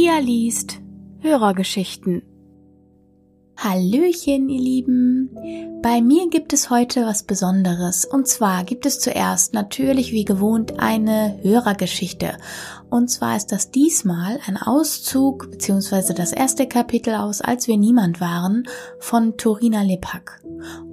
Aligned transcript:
Pia 0.00 0.18
liest 0.18 0.80
Hörergeschichten. 1.18 2.22
Hallöchen, 3.54 4.48
ihr 4.48 4.58
Lieben. 4.58 5.28
Bei 5.82 6.00
mir 6.00 6.30
gibt 6.30 6.54
es 6.54 6.70
heute 6.70 7.04
was 7.04 7.24
Besonderes. 7.24 8.06
Und 8.06 8.26
zwar 8.26 8.64
gibt 8.64 8.86
es 8.86 8.98
zuerst 8.98 9.52
natürlich 9.52 10.12
wie 10.12 10.24
gewohnt 10.24 10.80
eine 10.80 11.38
Hörergeschichte. 11.42 12.38
Und 12.88 13.10
zwar 13.10 13.36
ist 13.36 13.52
das 13.52 13.72
diesmal 13.72 14.40
ein 14.46 14.56
Auszug 14.56 15.50
beziehungsweise 15.50 16.14
das 16.14 16.32
erste 16.32 16.66
Kapitel 16.66 17.14
aus 17.16 17.42
Als 17.42 17.68
wir 17.68 17.76
niemand 17.76 18.22
waren 18.22 18.66
von 19.00 19.36
Torina 19.36 19.82
Lepak. 19.82 20.42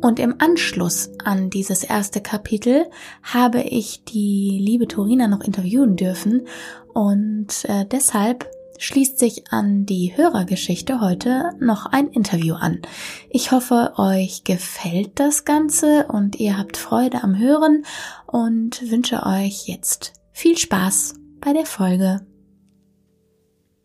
Und 0.02 0.20
im 0.20 0.36
Anschluss 0.40 1.12
an 1.24 1.50
dieses 1.50 1.86
erste 1.86 2.20
Kapitel 2.20 2.88
habe 3.24 3.62
ich 3.62 4.04
die 4.04 4.60
liebe 4.62 4.90
Torina 4.90 5.30
noch 5.30 5.46
interviewen 5.46 5.96
dürfen 5.96 6.46
und 6.94 7.64
äh, 7.70 7.86
deshalb 7.86 8.50
schließt 8.78 9.20
sich 9.20 9.52
an 9.52 9.86
die 9.86 10.16
Hörergeschichte 10.16 11.02
heute 11.02 11.52
noch 11.60 11.86
ein 11.86 12.08
Interview 12.10 12.56
an. 12.56 12.82
Ich 13.30 13.52
hoffe, 13.52 13.94
euch 13.98 14.44
gefällt 14.44 15.20
das 15.20 15.46
Ganze 15.46 16.08
und 16.08 16.36
ihr 16.38 16.58
habt 16.58 16.78
Freude 16.78 17.24
am 17.24 17.38
Hören 17.38 17.86
und 18.26 18.90
wünsche 18.90 19.26
euch 19.26 19.68
jetzt 19.68 20.14
viel 20.32 20.58
Spaß 20.58 21.16
bei 21.40 21.54
der 21.54 21.66
Folge. 21.66 22.26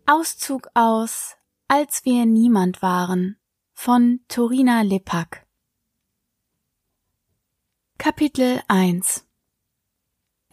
Auszug 0.06 0.68
aus 0.74 1.36
Als 1.68 2.04
wir 2.04 2.26
niemand 2.26 2.82
waren 2.82 3.36
von 3.72 4.20
Torina 4.28 4.82
Lepak 4.82 5.46
Kapitel 7.98 8.60
1 8.68 9.24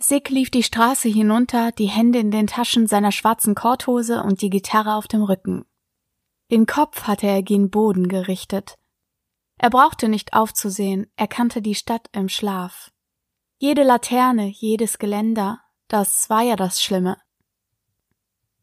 Sick 0.01 0.29
lief 0.29 0.49
die 0.49 0.63
Straße 0.63 1.09
hinunter, 1.09 1.71
die 1.73 1.87
Hände 1.87 2.19
in 2.19 2.31
den 2.31 2.47
Taschen 2.47 2.87
seiner 2.87 3.11
schwarzen 3.11 3.53
Korthose 3.53 4.23
und 4.23 4.41
die 4.41 4.49
Gitarre 4.49 4.95
auf 4.95 5.07
dem 5.07 5.23
Rücken. 5.23 5.65
Den 6.51 6.65
Kopf 6.65 7.03
hatte 7.03 7.27
er 7.27 7.43
gen 7.43 7.69
Boden 7.69 8.07
gerichtet. 8.07 8.75
Er 9.57 9.69
brauchte 9.69 10.07
nicht 10.07 10.33
aufzusehen, 10.33 11.11
er 11.17 11.27
kannte 11.27 11.61
die 11.61 11.75
Stadt 11.75 12.07
im 12.13 12.29
Schlaf. 12.29 12.91
Jede 13.57 13.83
Laterne, 13.83 14.47
jedes 14.47 14.99
Geländer, 14.99 15.59
das 15.89 16.29
war 16.29 16.43
ja 16.43 16.55
das 16.55 16.81
Schlimme. 16.81 17.17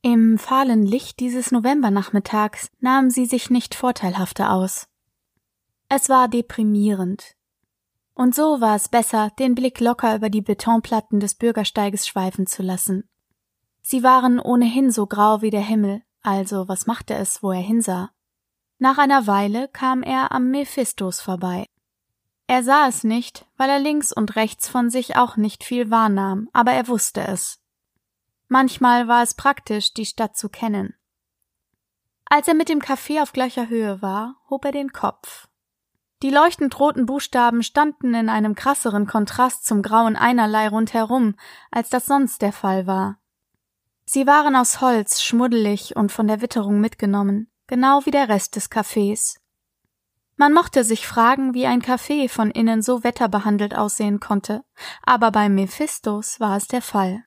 Im 0.00 0.38
fahlen 0.38 0.86
Licht 0.86 1.20
dieses 1.20 1.52
Novembernachmittags 1.52 2.70
nahmen 2.80 3.10
sie 3.10 3.26
sich 3.26 3.50
nicht 3.50 3.74
vorteilhafter 3.74 4.52
aus. 4.52 4.88
Es 5.90 6.08
war 6.08 6.28
deprimierend, 6.28 7.35
und 8.16 8.34
so 8.34 8.62
war 8.62 8.74
es 8.74 8.88
besser, 8.88 9.30
den 9.38 9.54
Blick 9.54 9.78
locker 9.78 10.16
über 10.16 10.30
die 10.30 10.40
Betonplatten 10.40 11.20
des 11.20 11.34
Bürgersteiges 11.34 12.08
schweifen 12.08 12.46
zu 12.46 12.62
lassen. 12.62 13.08
Sie 13.82 14.02
waren 14.02 14.40
ohnehin 14.40 14.90
so 14.90 15.06
grau 15.06 15.42
wie 15.42 15.50
der 15.50 15.60
Himmel, 15.60 16.02
also 16.22 16.66
was 16.66 16.86
machte 16.86 17.14
es, 17.14 17.42
wo 17.42 17.52
er 17.52 17.60
hinsah? 17.60 18.10
Nach 18.78 18.96
einer 18.96 19.26
Weile 19.26 19.68
kam 19.68 20.02
er 20.02 20.32
am 20.32 20.50
Mephistos 20.50 21.20
vorbei. 21.20 21.66
Er 22.46 22.62
sah 22.62 22.88
es 22.88 23.04
nicht, 23.04 23.44
weil 23.58 23.68
er 23.68 23.78
links 23.78 24.12
und 24.12 24.34
rechts 24.34 24.66
von 24.66 24.88
sich 24.88 25.16
auch 25.16 25.36
nicht 25.36 25.62
viel 25.62 25.90
wahrnahm, 25.90 26.48
aber 26.54 26.72
er 26.72 26.88
wusste 26.88 27.20
es. 27.20 27.60
Manchmal 28.48 29.08
war 29.08 29.22
es 29.22 29.34
praktisch, 29.34 29.92
die 29.92 30.06
Stadt 30.06 30.36
zu 30.36 30.48
kennen. 30.48 30.94
Als 32.24 32.48
er 32.48 32.54
mit 32.54 32.70
dem 32.70 32.80
Café 32.80 33.20
auf 33.20 33.32
gleicher 33.32 33.68
Höhe 33.68 34.00
war, 34.00 34.36
hob 34.48 34.64
er 34.64 34.72
den 34.72 34.92
Kopf. 34.92 35.48
Die 36.22 36.30
leuchtend 36.30 36.78
roten 36.80 37.04
Buchstaben 37.04 37.62
standen 37.62 38.14
in 38.14 38.30
einem 38.30 38.54
krasseren 38.54 39.06
Kontrast 39.06 39.66
zum 39.66 39.82
grauen 39.82 40.16
Einerlei 40.16 40.68
rundherum, 40.68 41.34
als 41.70 41.90
das 41.90 42.06
sonst 42.06 42.40
der 42.40 42.52
Fall 42.52 42.86
war. 42.86 43.18
Sie 44.06 44.26
waren 44.26 44.56
aus 44.56 44.80
Holz, 44.80 45.22
schmuddelig 45.22 45.94
und 45.94 46.12
von 46.12 46.26
der 46.26 46.40
Witterung 46.40 46.80
mitgenommen, 46.80 47.50
genau 47.66 48.06
wie 48.06 48.12
der 48.12 48.28
Rest 48.28 48.56
des 48.56 48.70
Cafés. 48.70 49.36
Man 50.36 50.52
mochte 50.52 50.84
sich 50.84 51.06
fragen, 51.06 51.54
wie 51.54 51.66
ein 51.66 51.82
Café 51.82 52.28
von 52.28 52.50
innen 52.50 52.82
so 52.82 53.04
wetterbehandelt 53.04 53.74
aussehen 53.74 54.20
konnte, 54.20 54.64
aber 55.02 55.30
bei 55.30 55.48
Mephistos 55.48 56.40
war 56.40 56.56
es 56.56 56.68
der 56.68 56.82
Fall. 56.82 57.24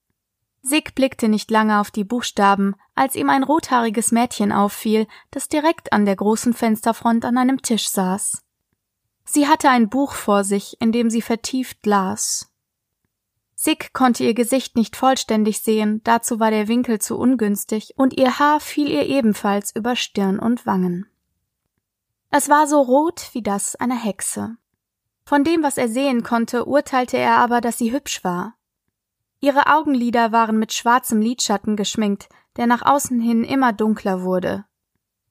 Sig 0.61 0.95
blickte 0.95 1.27
nicht 1.27 1.51
lange 1.51 1.79
auf 1.79 1.91
die 1.91 2.03
Buchstaben, 2.03 2.75
als 2.95 3.15
ihm 3.15 3.29
ein 3.29 3.43
rothaariges 3.43 4.11
Mädchen 4.11 4.51
auffiel, 4.51 5.07
das 5.31 5.47
direkt 5.47 5.93
an 5.93 6.05
der 6.05 6.15
großen 6.15 6.53
Fensterfront 6.53 7.23
an 7.25 7.37
einem 7.37 7.61
Tisch 7.61 7.89
saß. 7.89 8.43
Sie 9.31 9.47
hatte 9.47 9.69
ein 9.69 9.89
Buch 9.89 10.13
vor 10.13 10.43
sich, 10.43 10.81
in 10.81 10.91
dem 10.91 11.11
sie 11.11 11.21
vertieft 11.21 11.85
las. 11.85 12.51
Sick 13.53 13.93
konnte 13.93 14.23
ihr 14.23 14.33
Gesicht 14.33 14.75
nicht 14.75 14.95
vollständig 14.95 15.61
sehen, 15.61 16.01
dazu 16.03 16.39
war 16.39 16.49
der 16.49 16.67
Winkel 16.67 16.97
zu 16.97 17.15
ungünstig, 17.15 17.93
und 17.95 18.17
ihr 18.17 18.39
Haar 18.39 18.59
fiel 18.59 18.89
ihr 18.89 19.05
ebenfalls 19.05 19.75
über 19.75 19.95
Stirn 19.95 20.39
und 20.39 20.65
Wangen. 20.65 21.05
Es 22.31 22.49
war 22.49 22.65
so 22.65 22.81
rot 22.81 23.29
wie 23.33 23.43
das 23.43 23.75
einer 23.75 24.03
Hexe. 24.03 24.57
Von 25.25 25.43
dem, 25.43 25.61
was 25.61 25.77
er 25.77 25.89
sehen 25.89 26.23
konnte, 26.23 26.65
urteilte 26.65 27.17
er 27.17 27.37
aber, 27.37 27.61
dass 27.61 27.77
sie 27.77 27.91
hübsch 27.91 28.23
war. 28.23 28.55
Ihre 29.41 29.67
Augenlider 29.67 30.31
waren 30.31 30.57
mit 30.57 30.73
schwarzem 30.73 31.21
Lidschatten 31.21 31.75
geschminkt, 31.75 32.29
der 32.57 32.65
nach 32.65 32.81
außen 32.81 33.21
hin 33.21 33.43
immer 33.43 33.73
dunkler 33.73 34.23
wurde. 34.23 34.65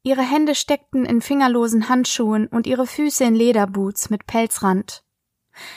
Ihre 0.08 0.22
Hände 0.22 0.54
steckten 0.54 1.04
in 1.04 1.20
fingerlosen 1.20 1.91
Handschuhen 1.91 2.46
und 2.46 2.66
ihre 2.66 2.86
Füße 2.86 3.24
in 3.24 3.34
Lederboots 3.34 4.08
mit 4.08 4.26
Pelzrand. 4.26 5.04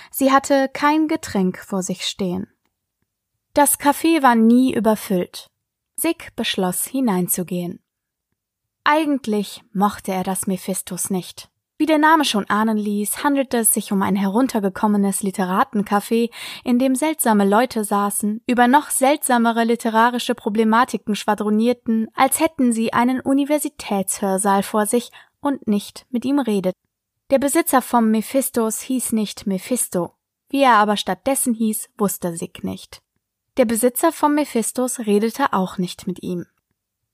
Sie 0.10 0.32
hatte 0.32 0.70
kein 0.72 1.10
Getränk 1.10 1.58
vor 1.58 1.84
sich 1.84 2.06
stehen. 2.06 2.48
Das 3.54 3.78
Café 3.78 4.24
war 4.24 4.36
nie 4.36 4.74
überfüllt. 4.74 5.52
Sick 5.98 6.34
beschloss 6.38 6.86
hineinzugehen. 6.86 7.84
Eigentlich 8.86 9.64
mochte 9.74 10.14
er 10.14 10.24
das 10.24 10.48
Mephistos 10.48 11.10
nicht. 11.10 11.51
Wie 11.82 11.88
der 11.88 11.98
Name 11.98 12.26
schon 12.26 12.48
ahnen 12.48 12.78
ließ, 12.78 13.24
handelte 13.24 13.58
es 13.58 13.74
sich 13.74 13.92
um 13.92 14.04
ein 14.04 14.16
heruntergekommenes 14.16 15.24
Literatencafé, 15.24 16.30
in 16.64 16.78
dem 16.78 16.94
seltsame 16.94 17.44
Leute 17.44 17.84
saßen, 17.84 18.44
über 18.46 18.68
noch 18.68 18.92
seltsamere 18.92 19.64
literarische 19.64 20.36
Problematiken 20.36 21.16
schwadronierten, 21.16 22.08
als 22.14 22.40
hätten 22.40 22.72
sie 22.72 22.94
einen 22.94 23.20
Universitätshörsaal 23.20 24.62
vor 24.62 24.86
sich 24.86 25.10
und 25.40 25.68
nicht 25.68 26.06
mit 26.12 26.24
ihm 26.24 26.38
redeten. 26.38 26.78
Der 27.32 27.40
Besitzer 27.40 27.82
vom 27.82 28.12
Mephistos 28.12 28.82
hieß 28.82 29.14
nicht 29.14 29.48
Mephisto. 29.48 30.14
Wie 30.52 30.62
er 30.62 30.76
aber 30.76 30.98
stattdessen 30.98 31.56
hieß, 31.56 31.90
wusste 31.98 32.38
Sig 32.38 32.64
nicht. 32.64 33.02
Der 33.58 33.66
Besitzer 33.66 34.12
vom 34.12 34.36
Mephistos 34.36 35.00
redete 35.00 35.52
auch 35.52 35.80
nicht 35.80 36.06
mit 36.06 36.22
ihm. 36.22 36.46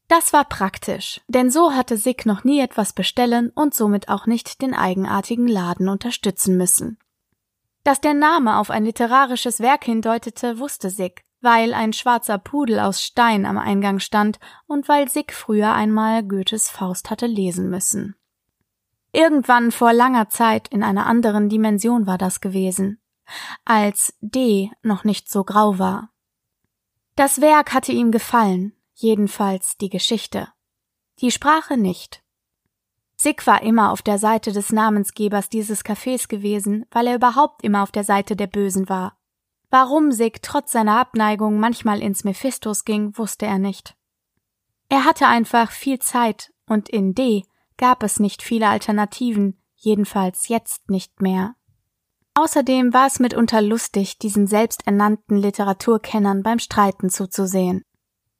Das 0.07 0.31
war 0.31 0.45
praktisch, 0.45 1.21
denn 1.27 1.51
so 1.51 1.73
hatte 1.73 1.97
Sig 1.97 2.25
noch 2.25 2.43
nie 2.45 2.61
etwas 2.61 2.93
bestellen 2.93 3.51
und 3.53 3.73
somit 3.73 4.07
auch 4.07 4.25
nicht 4.25 4.61
den 4.61 4.73
eigenartigen 4.73 5.47
Laden 5.47 5.89
unterstützen 5.89 6.55
müssen. 6.55 6.97
Dass 7.83 7.99
der 7.99 8.13
Name 8.13 8.57
auf 8.57 8.69
ein 8.69 8.85
literarisches 8.85 9.59
Werk 9.59 9.83
hindeutete, 9.83 10.59
wusste 10.59 10.89
Sig, 10.89 11.23
weil 11.41 11.73
ein 11.73 11.91
schwarzer 11.93 12.37
Pudel 12.37 12.79
aus 12.79 13.03
Stein 13.03 13.45
am 13.45 13.57
Eingang 13.57 13.99
stand 13.99 14.39
und 14.65 14.87
weil 14.87 15.09
Sig 15.09 15.33
früher 15.33 15.73
einmal 15.73 16.23
Goethes 16.23 16.69
Faust 16.69 17.09
hatte 17.09 17.27
lesen 17.27 17.69
müssen. 17.69 18.15
Irgendwann 19.11 19.71
vor 19.71 19.93
langer 19.93 20.29
Zeit 20.29 20.67
in 20.69 20.83
einer 20.83 21.05
anderen 21.05 21.49
Dimension 21.49 22.07
war 22.07 22.17
das 22.17 22.39
gewesen, 22.39 23.01
als 23.65 24.13
D 24.21 24.71
noch 24.83 25.03
nicht 25.03 25.29
so 25.29 25.43
grau 25.43 25.79
war. 25.79 26.11
Das 27.15 27.41
Werk 27.41 27.73
hatte 27.73 27.91
ihm 27.91 28.11
gefallen, 28.11 28.76
jedenfalls 28.99 29.77
die 29.77 29.89
Geschichte. 29.89 30.47
Die 31.19 31.31
Sprache 31.31 31.77
nicht. 31.77 32.23
Sig 33.15 33.45
war 33.47 33.61
immer 33.61 33.91
auf 33.91 34.01
der 34.01 34.19
Seite 34.19 34.51
des 34.51 34.71
Namensgebers 34.71 35.49
dieses 35.49 35.83
Cafés 35.83 36.27
gewesen, 36.27 36.85
weil 36.91 37.07
er 37.07 37.15
überhaupt 37.15 37.63
immer 37.63 37.83
auf 37.83 37.91
der 37.91 38.03
Seite 38.03 38.35
der 38.35 38.47
Bösen 38.47 38.89
war. 38.89 39.17
Warum 39.69 40.11
Sig 40.11 40.41
trotz 40.41 40.71
seiner 40.71 40.99
Abneigung 40.99 41.59
manchmal 41.59 42.01
ins 42.01 42.23
Mephistos 42.23 42.85
ging, 42.85 43.17
wusste 43.17 43.45
er 43.45 43.59
nicht. 43.59 43.95
Er 44.89 45.03
hatte 45.03 45.27
einfach 45.27 45.71
viel 45.71 45.99
Zeit 45.99 46.53
und 46.67 46.89
in 46.89 47.13
D 47.13 47.43
gab 47.77 48.03
es 48.03 48.19
nicht 48.19 48.41
viele 48.41 48.67
Alternativen, 48.67 49.61
jedenfalls 49.75 50.47
jetzt 50.47 50.89
nicht 50.89 51.21
mehr. 51.21 51.55
Außerdem 52.33 52.93
war 52.93 53.07
es 53.07 53.19
mitunter 53.19 53.61
lustig, 53.61 54.19
diesen 54.19 54.47
selbsternannten 54.47 55.37
Literaturkennern 55.37 56.43
beim 56.43 56.59
Streiten 56.59 57.09
zuzusehen. 57.09 57.83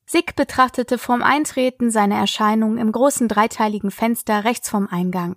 Sick 0.09 0.38
betrachtete 0.38 0.98
vorm 0.98 1.21
Eintreten 1.21 1.92
seine 1.92 2.15
Erscheinung 2.15 2.77
im 2.77 2.94
großen 2.94 3.27
dreiteiligen 3.27 3.92
Fenster 3.92 4.45
rechts 4.45 4.69
vom 4.69 4.88
Eingang. 4.88 5.36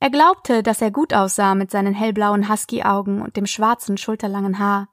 Er 0.00 0.08
glaubte, 0.08 0.62
dass 0.62 0.80
er 0.80 0.90
gut 0.90 1.12
aussah 1.12 1.54
mit 1.54 1.70
seinen 1.70 1.92
hellblauen 1.92 2.48
Husky-Augen 2.48 3.20
und 3.20 3.36
dem 3.36 3.46
schwarzen, 3.46 3.98
schulterlangen 3.98 4.58
Haar. 4.58 4.88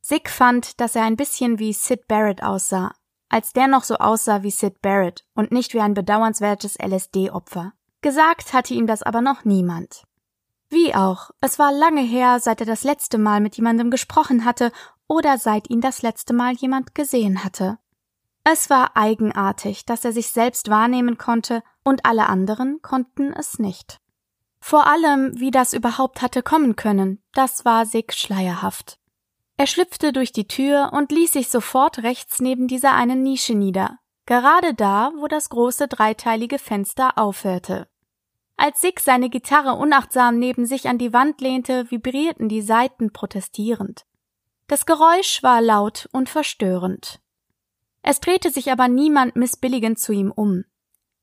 Sick 0.00 0.30
fand, 0.30 0.80
dass 0.80 0.94
er 0.94 1.02
ein 1.02 1.16
bisschen 1.16 1.58
wie 1.58 1.72
Sid 1.72 2.06
Barrett 2.06 2.42
aussah, 2.42 2.94
als 3.28 3.52
der 3.52 3.66
noch 3.66 3.82
so 3.82 3.96
aussah 3.96 4.44
wie 4.44 4.52
Sid 4.52 4.80
Barrett 4.80 5.26
und 5.34 5.50
nicht 5.50 5.74
wie 5.74 5.80
ein 5.80 5.94
bedauernswertes 5.94 6.78
LSD-Opfer. 6.80 7.72
Gesagt 8.00 8.52
hatte 8.52 8.74
ihm 8.74 8.86
das 8.86 9.02
aber 9.02 9.20
noch 9.20 9.44
niemand. 9.44 10.04
Wie 10.68 10.94
auch, 10.94 11.32
es 11.40 11.58
war 11.58 11.72
lange 11.72 12.02
her, 12.02 12.38
seit 12.38 12.60
er 12.60 12.66
das 12.66 12.84
letzte 12.84 13.18
Mal 13.18 13.40
mit 13.40 13.56
jemandem 13.56 13.90
gesprochen 13.90 14.44
hatte 14.44 14.70
oder 15.08 15.36
seit 15.36 15.68
ihn 15.68 15.80
das 15.80 16.00
letzte 16.00 16.32
Mal 16.32 16.54
jemand 16.54 16.94
gesehen 16.94 17.42
hatte. 17.42 17.78
Es 18.44 18.70
war 18.70 18.96
eigenartig, 18.96 19.84
dass 19.84 20.04
er 20.04 20.12
sich 20.12 20.28
selbst 20.28 20.70
wahrnehmen 20.70 21.18
konnte 21.18 21.62
und 21.84 22.06
alle 22.06 22.26
anderen 22.28 22.80
konnten 22.82 23.32
es 23.32 23.58
nicht. 23.58 24.00
Vor 24.60 24.86
allem, 24.86 25.38
wie 25.38 25.50
das 25.50 25.72
überhaupt 25.72 26.22
hatte 26.22 26.42
kommen 26.42 26.76
können, 26.76 27.22
das 27.32 27.64
war 27.64 27.86
Sig 27.86 28.12
schleierhaft. 28.12 28.98
Er 29.56 29.66
schlüpfte 29.66 30.12
durch 30.12 30.32
die 30.32 30.48
Tür 30.48 30.90
und 30.92 31.12
ließ 31.12 31.32
sich 31.32 31.48
sofort 31.48 32.02
rechts 32.02 32.40
neben 32.40 32.66
dieser 32.66 32.94
einen 32.94 33.22
Nische 33.22 33.54
nieder, 33.54 33.98
gerade 34.24 34.74
da, 34.74 35.12
wo 35.16 35.26
das 35.26 35.50
große 35.50 35.86
dreiteilige 35.88 36.58
Fenster 36.58 37.18
aufhörte. 37.18 37.88
Als 38.56 38.80
Sig 38.80 39.00
seine 39.00 39.28
Gitarre 39.28 39.74
unachtsam 39.74 40.38
neben 40.38 40.66
sich 40.66 40.88
an 40.88 40.98
die 40.98 41.12
Wand 41.12 41.40
lehnte, 41.40 41.90
vibrierten 41.90 42.48
die 42.48 42.62
Saiten 42.62 43.12
protestierend. 43.12 44.06
Das 44.66 44.86
Geräusch 44.86 45.42
war 45.42 45.60
laut 45.60 46.08
und 46.12 46.28
verstörend. 46.28 47.20
Es 48.02 48.20
drehte 48.20 48.50
sich 48.50 48.70
aber 48.72 48.88
niemand 48.88 49.36
missbilligend 49.36 49.98
zu 49.98 50.12
ihm 50.12 50.30
um. 50.30 50.64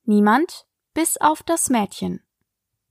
Niemand, 0.04 0.66
bis 0.94 1.18
auf 1.18 1.44
das 1.44 1.70
Mädchen. 1.70 2.22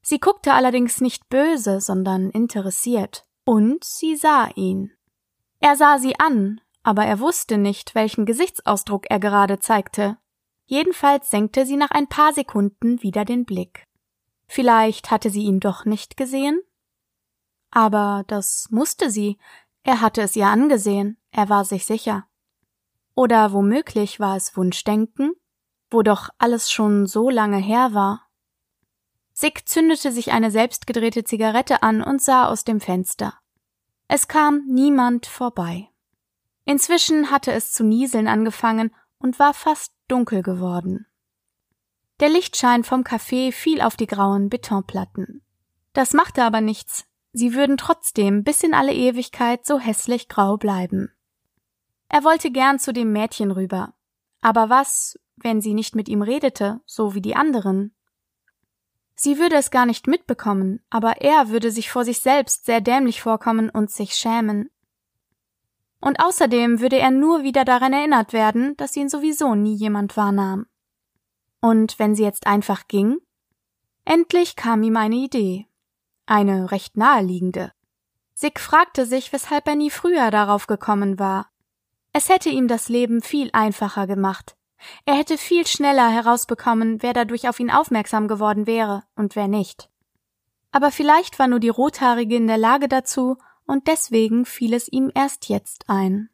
Sie 0.02 0.20
guckte 0.20 0.52
allerdings 0.52 1.00
nicht 1.00 1.28
böse, 1.28 1.80
sondern 1.80 2.30
interessiert. 2.30 3.24
Und 3.44 3.84
sie 3.84 4.16
sah 4.16 4.48
ihn. 4.54 4.92
Er 5.60 5.76
sah 5.76 5.98
sie 5.98 6.18
an, 6.18 6.60
aber 6.82 7.04
er 7.04 7.20
wusste 7.20 7.58
nicht, 7.58 7.94
welchen 7.94 8.26
Gesichtsausdruck 8.26 9.06
er 9.08 9.18
gerade 9.18 9.58
zeigte. 9.58 10.18
Jedenfalls 10.66 11.30
senkte 11.30 11.64
sie 11.64 11.76
nach 11.76 11.90
ein 11.90 12.08
paar 12.08 12.32
Sekunden 12.32 13.02
wieder 13.02 13.24
den 13.24 13.44
Blick. 13.44 13.86
Vielleicht 14.46 15.10
hatte 15.10 15.30
sie 15.30 15.42
ihn 15.42 15.60
doch 15.60 15.84
nicht 15.84 16.16
gesehen? 16.16 16.60
Aber 17.70 18.24
das 18.26 18.68
musste 18.70 19.10
sie. 19.10 19.38
Er 19.82 20.00
hatte 20.00 20.22
es 20.22 20.36
ihr 20.36 20.46
angesehen, 20.46 21.18
er 21.30 21.48
war 21.48 21.64
sich 21.64 21.84
sicher. 21.84 22.26
Oder 23.16 23.52
womöglich 23.52 24.20
war 24.20 24.36
es 24.36 24.56
Wunschdenken, 24.58 25.32
wo 25.90 26.02
doch 26.02 26.28
alles 26.36 26.70
schon 26.70 27.06
so 27.06 27.30
lange 27.30 27.56
her 27.56 27.94
war. 27.94 28.28
Sick 29.32 29.66
zündete 29.66 30.12
sich 30.12 30.32
eine 30.32 30.50
selbstgedrehte 30.50 31.24
Zigarette 31.24 31.82
an 31.82 32.02
und 32.02 32.20
sah 32.22 32.46
aus 32.46 32.64
dem 32.64 32.78
Fenster. 32.78 33.34
Es 34.06 34.28
kam 34.28 34.66
niemand 34.66 35.24
vorbei. 35.26 35.88
Inzwischen 36.66 37.30
hatte 37.30 37.52
es 37.52 37.72
zu 37.72 37.84
nieseln 37.84 38.28
angefangen 38.28 38.94
und 39.18 39.38
war 39.38 39.54
fast 39.54 39.94
dunkel 40.08 40.42
geworden. 40.42 41.06
Der 42.20 42.28
Lichtschein 42.28 42.84
vom 42.84 43.02
Café 43.02 43.50
fiel 43.50 43.80
auf 43.80 43.96
die 43.96 44.06
grauen 44.06 44.50
Betonplatten. 44.50 45.42
Das 45.94 46.12
machte 46.12 46.44
aber 46.44 46.60
nichts, 46.60 47.06
sie 47.32 47.54
würden 47.54 47.78
trotzdem 47.78 48.44
bis 48.44 48.62
in 48.62 48.74
alle 48.74 48.92
Ewigkeit 48.92 49.64
so 49.64 49.78
hässlich 49.78 50.28
grau 50.28 50.58
bleiben. 50.58 51.15
Er 52.08 52.24
wollte 52.24 52.50
gern 52.50 52.78
zu 52.78 52.92
dem 52.92 53.12
Mädchen 53.12 53.50
rüber. 53.50 53.94
Aber 54.40 54.70
was, 54.70 55.18
wenn 55.36 55.60
sie 55.60 55.74
nicht 55.74 55.96
mit 55.96 56.08
ihm 56.08 56.22
redete, 56.22 56.80
so 56.86 57.14
wie 57.14 57.22
die 57.22 57.36
anderen? 57.36 57.94
Sie 59.14 59.38
würde 59.38 59.56
es 59.56 59.70
gar 59.70 59.86
nicht 59.86 60.06
mitbekommen, 60.06 60.80
aber 60.90 61.22
er 61.22 61.48
würde 61.48 61.70
sich 61.70 61.90
vor 61.90 62.04
sich 62.04 62.20
selbst 62.20 62.66
sehr 62.66 62.80
dämlich 62.80 63.22
vorkommen 63.22 63.70
und 63.70 63.90
sich 63.90 64.12
schämen. 64.14 64.70
Und 66.00 66.20
außerdem 66.22 66.80
würde 66.80 66.98
er 66.98 67.10
nur 67.10 67.42
wieder 67.42 67.64
daran 67.64 67.94
erinnert 67.94 68.34
werden, 68.34 68.76
dass 68.76 68.96
ihn 68.96 69.08
sowieso 69.08 69.54
nie 69.54 69.74
jemand 69.74 70.16
wahrnahm. 70.16 70.66
Und 71.60 71.98
wenn 71.98 72.14
sie 72.14 72.22
jetzt 72.22 72.46
einfach 72.46 72.86
ging? 72.86 73.16
Endlich 74.04 74.54
kam 74.54 74.82
ihm 74.82 74.96
eine 74.96 75.16
Idee. 75.16 75.66
Eine 76.26 76.70
recht 76.70 76.96
naheliegende. 76.96 77.72
Sig 78.34 78.60
fragte 78.60 79.06
sich, 79.06 79.32
weshalb 79.32 79.66
er 79.66 79.76
nie 79.76 79.90
früher 79.90 80.30
darauf 80.30 80.66
gekommen 80.66 81.18
war. 81.18 81.50
Es 82.18 82.30
hätte 82.30 82.48
ihm 82.48 82.66
das 82.66 82.88
Leben 82.88 83.20
viel 83.20 83.50
einfacher 83.52 84.06
gemacht. 84.06 84.56
Er 85.04 85.16
hätte 85.16 85.36
viel 85.36 85.66
schneller 85.66 86.08
herausbekommen, 86.08 87.02
wer 87.02 87.12
dadurch 87.12 87.46
auf 87.46 87.60
ihn 87.60 87.70
aufmerksam 87.70 88.26
geworden 88.26 88.66
wäre 88.66 89.02
und 89.16 89.36
wer 89.36 89.48
nicht. 89.48 89.90
Aber 90.72 90.90
vielleicht 90.90 91.38
war 91.38 91.46
nur 91.46 91.60
die 91.60 91.68
Rothaarige 91.68 92.36
in 92.36 92.46
der 92.46 92.56
Lage 92.56 92.88
dazu, 92.88 93.36
und 93.66 93.86
deswegen 93.86 94.46
fiel 94.46 94.72
es 94.72 94.88
ihm 94.88 95.12
erst 95.14 95.50
jetzt 95.50 95.90
ein. 95.90 96.30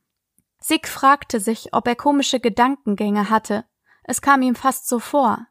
Sig 0.60 0.86
fragte 0.86 1.40
sich, 1.40 1.74
ob 1.74 1.88
er 1.88 1.96
komische 1.96 2.38
Gedankengänge 2.38 3.28
hatte. 3.28 3.64
Es 4.04 4.22
kam 4.22 4.42
ihm 4.42 4.54
fast 4.54 4.88
so 4.88 5.00
vor. 5.00 5.48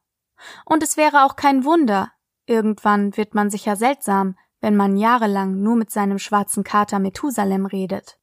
Und 0.63 0.81
es 0.81 0.95
wäre 0.95 1.25
auch 1.25 1.35
kein 1.35 1.65
Wunder. 1.65 2.09
Irgendwann 2.45 3.17
wird 3.17 3.35
man 3.35 3.49
sicher 3.49 3.75
seltsam, 3.75 4.37
wenn 4.61 4.77
man 4.77 4.95
jahrelang 4.95 5.61
nur 5.61 5.75
mit 5.75 5.91
seinem 5.91 6.19
schwarzen 6.19 6.63
Kater 6.63 6.99
Methusalem 6.99 7.65
redet. 7.65 8.20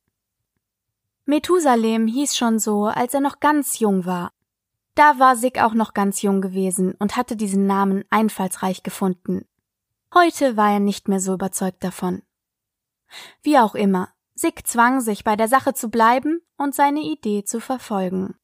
Methusalem 1.29 2.07
hieß 2.07 2.35
schon 2.39 2.59
so, 2.59 2.87
als 2.87 3.13
er 3.13 3.21
noch 3.21 3.39
ganz 3.39 3.79
jung 3.81 4.07
war. 4.07 4.33
Da 4.95 5.19
war 5.19 5.37
Sig 5.37 5.63
auch 5.63 5.75
noch 5.75 5.93
ganz 5.93 6.23
jung 6.23 6.41
gewesen 6.41 6.95
und 6.99 7.17
hatte 7.17 7.37
diesen 7.37 7.67
Namen 7.67 8.03
einfallsreich 8.09 8.83
gefunden. 8.83 9.47
Heute 10.15 10.57
war 10.57 10.73
er 10.73 10.81
nicht 10.81 11.07
mehr 11.07 11.21
so 11.21 11.35
überzeugt 11.35 11.85
davon. 11.85 12.23
Wie 13.43 13.59
auch 13.59 13.75
immer, 13.75 14.09
Sig 14.35 14.67
zwang 14.67 15.03
sich, 15.03 15.23
bei 15.23 15.37
der 15.37 15.49
Sache 15.49 15.75
zu 15.75 15.91
bleiben 15.91 16.41
und 16.57 16.75
seine 16.75 17.01
Idee 17.01 17.45
zu 17.45 17.61
verfolgen. 17.61 18.35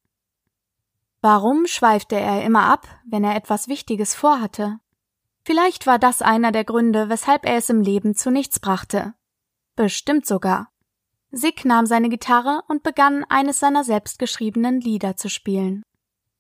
Warum 1.23 1.67
schweifte 1.67 2.17
er 2.17 2.45
immer 2.45 2.67
ab, 2.67 2.87
wenn 3.09 3.25
er 3.25 3.35
etwas 3.35 3.67
Wichtiges 3.67 4.15
vorhatte? 4.15 4.79
Vielleicht 5.43 5.87
war 5.87 5.99
das 5.99 6.21
einer 6.21 6.53
der 6.53 6.65
Gründe, 6.65 7.09
weshalb 7.09 7.47
er 7.47 7.57
es 7.57 7.71
im 7.71 7.81
Leben 7.81 8.15
zu 8.15 8.31
nichts 8.31 8.61
brachte. 8.61 9.15
Bestimmt 9.75 10.27
sogar. 10.27 10.69
Sig 11.37 11.65
nahm 11.65 11.87
seine 11.87 12.09
Gitarre 12.09 12.63
und 12.69 12.83
begann 12.83 13.25
eines 13.29 13.59
seiner 13.59 13.83
selbstgeschriebenen 13.83 14.81
Lieder 14.81 15.17
zu 15.17 15.29
spielen. 15.29 15.83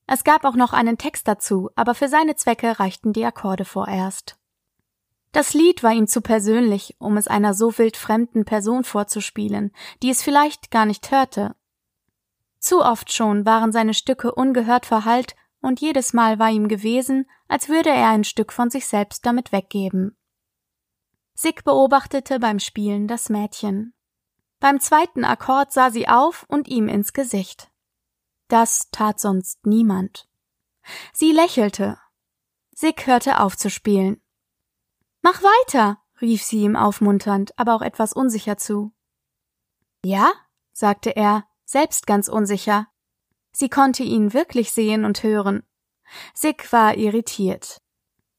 Es 0.06 0.23
gab 0.23 0.44
auch 0.44 0.55
noch 0.55 0.73
einen 0.73 0.99
Text 0.99 1.26
dazu, 1.26 1.70
aber 1.75 1.94
für 1.94 2.08
seine 2.08 2.37
Zwecke 2.37 2.79
reichten 2.79 3.12
die 3.12 3.25
Akkorde 3.25 3.64
vorerst. 3.64 4.37
Das 5.32 5.52
Lied 5.52 5.82
war 5.82 5.93
ihm 5.93 6.06
zu 6.06 6.20
persönlich, 6.20 6.94
um 6.99 7.17
es 7.17 7.26
einer 7.26 7.55
so 7.55 7.76
wildfremden 7.76 8.44
Person 8.44 8.85
vorzuspielen, 8.85 9.73
die 10.02 10.11
es 10.11 10.23
vielleicht 10.23 10.70
gar 10.70 10.87
nicht 10.87 11.11
hörte. 11.11 11.56
Zu 12.61 12.81
oft 12.81 13.12
schon 13.12 13.44
waren 13.44 13.73
seine 13.73 13.94
Stücke 13.94 14.32
ungehört 14.32 14.87
verhallt 14.87 15.35
und 15.61 15.81
jedes 15.81 16.12
Mal 16.12 16.38
war 16.38 16.51
ihm 16.51 16.69
gewesen, 16.69 17.29
als 17.48 17.69
würde 17.69 17.91
er 17.91 18.10
ein 18.10 18.24
Stück 18.24 18.53
von 18.53 18.70
sich 18.70 18.86
selbst 18.86 19.27
damit 19.27 19.51
weggeben. 19.51 20.17
Sig 21.34 21.65
beobachtete 21.65 22.39
beim 22.39 22.60
Spielen 22.60 23.08
das 23.08 23.29
Mädchen. 23.29 23.94
Beim 24.65 24.81
zweiten 24.81 25.27
Akkord 25.27 25.75
sah 25.75 25.91
sie 25.91 26.09
auf 26.09 26.47
und 26.49 26.69
ihm 26.69 26.89
ins 26.89 27.13
Gesicht. 27.13 27.71
Das 28.49 28.91
tat 28.91 29.21
sonst 29.21 29.67
niemand. 29.67 30.27
Sie 31.13 31.33
lächelte. 31.33 31.99
Sig 32.75 33.06
hörte 33.06 33.41
auf 33.41 33.59
zu 33.59 33.69
spielen. 33.69 34.23
Mach 35.21 35.43
weiter, 35.43 35.99
rief 36.23 36.43
sie 36.43 36.63
ihm 36.63 36.77
aufmunternd, 36.77 37.53
aber 37.59 37.75
auch 37.75 37.83
etwas 37.83 38.15
unsicher 38.15 38.56
zu. 38.56 38.94
Ja? 40.03 40.33
sagte 40.73 41.15
er, 41.15 41.44
selbst 41.67 42.06
ganz 42.06 42.29
unsicher. 42.29 42.87
Sie 43.53 43.69
konnte 43.69 44.03
ihn 44.03 44.33
wirklich 44.33 44.73
sehen 44.73 45.05
und 45.05 45.23
hören. 45.23 45.63
Sig 46.33 46.73
war 46.73 46.97
irritiert. 46.97 47.83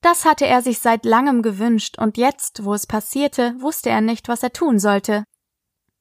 Das 0.01 0.25
hatte 0.25 0.47
er 0.47 0.63
sich 0.63 0.79
seit 0.79 1.05
langem 1.05 1.43
gewünscht, 1.43 1.99
und 1.99 2.17
jetzt, 2.17 2.65
wo 2.65 2.73
es 2.73 2.87
passierte, 2.87 3.53
wusste 3.59 3.91
er 3.91 4.01
nicht, 4.01 4.27
was 4.27 4.41
er 4.41 4.53
tun 4.53 4.79
sollte. 4.79 5.23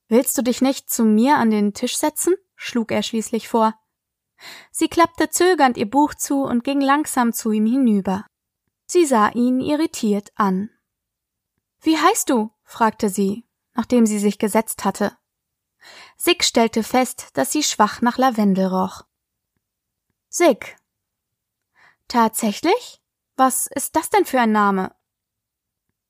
Willst 0.08 0.36
du 0.36 0.42
dich 0.42 0.60
nicht 0.60 0.90
zu 0.90 1.04
mir 1.04 1.38
an 1.38 1.50
den 1.50 1.72
Tisch 1.74 1.96
setzen? 1.96 2.34
schlug 2.56 2.92
er 2.92 3.02
schließlich 3.02 3.48
vor. 3.48 3.74
Sie 4.70 4.88
klappte 4.88 5.30
zögernd 5.30 5.76
ihr 5.76 5.88
Buch 5.88 6.14
zu 6.14 6.42
und 6.42 6.64
ging 6.64 6.80
langsam 6.80 7.32
zu 7.32 7.50
ihm 7.52 7.66
hinüber. 7.66 8.26
Sie 8.86 9.06
sah 9.06 9.30
ihn 9.30 9.60
irritiert 9.60 10.32
an. 10.34 10.70
Wie 11.80 11.98
heißt 11.98 12.28
du? 12.30 12.50
fragte 12.62 13.08
sie, 13.08 13.46
nachdem 13.74 14.06
sie 14.06 14.18
sich 14.18 14.38
gesetzt 14.38 14.84
hatte. 14.84 15.16
Sig 16.16 16.44
stellte 16.44 16.82
fest, 16.82 17.28
dass 17.34 17.52
sie 17.52 17.62
schwach 17.62 18.00
nach 18.00 18.18
Lavendel 18.18 18.66
roch. 18.66 19.02
Sig. 20.28 20.76
Tatsächlich? 22.08 23.00
Was 23.36 23.66
ist 23.66 23.96
das 23.96 24.10
denn 24.10 24.24
für 24.24 24.40
ein 24.40 24.52
Name? 24.52 24.94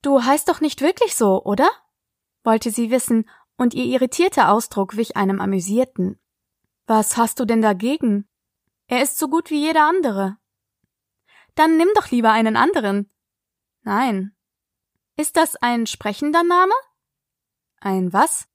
Du 0.03 0.23
heißt 0.23 0.49
doch 0.49 0.61
nicht 0.61 0.81
wirklich 0.81 1.15
so, 1.15 1.43
oder? 1.43 1.71
wollte 2.43 2.71
sie 2.71 2.91
wissen 2.91 3.29
und 3.57 3.75
ihr 3.75 3.85
irritierter 3.85 4.51
Ausdruck 4.51 4.97
wich 4.97 5.17
einem 5.17 5.41
amüsierten. 5.41 6.19
Was 6.87 7.17
hast 7.17 7.41
du 7.41 7.45
denn 7.45 7.63
dagegen? 7.63 8.29
Er 8.87 9.03
ist 9.03 9.19
so 9.19 9.29
gut 9.29 9.51
wie 9.51 9.61
jeder 9.61 9.89
andere. 9.89 10.37
Dann 11.55 11.77
nimm 11.77 11.89
doch 11.95 12.11
lieber 12.11 12.33
einen 12.33 12.57
anderen. 12.57 13.11
Nein. 13.83 14.35
Ist 15.17 15.37
das 15.37 15.57
ein 15.57 15.87
sprechender 15.87 16.43
Name? 16.43 16.75
Ein 17.81 18.13
was? 18.13 18.49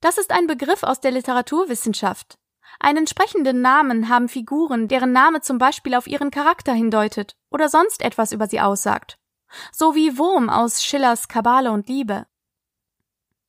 Das 0.00 0.18
ist 0.18 0.30
ein 0.30 0.46
Begriff 0.46 0.84
aus 0.84 1.00
der 1.00 1.10
Literaturwissenschaft. 1.10 2.38
Einen 2.78 3.08
sprechenden 3.08 3.60
Namen 3.60 4.08
haben 4.08 4.28
Figuren, 4.28 4.86
deren 4.86 5.10
Name 5.10 5.40
zum 5.40 5.58
Beispiel 5.58 5.94
auf 5.94 6.06
ihren 6.06 6.30
Charakter 6.30 6.72
hindeutet 6.72 7.34
oder 7.50 7.68
sonst 7.68 8.02
etwas 8.02 8.30
über 8.30 8.46
sie 8.46 8.60
aussagt. 8.60 9.18
So 9.72 9.96
wie 9.96 10.16
Wurm 10.18 10.48
aus 10.48 10.84
Schillers 10.84 11.26
Kabale 11.26 11.72
und 11.72 11.88
Liebe. 11.88 12.26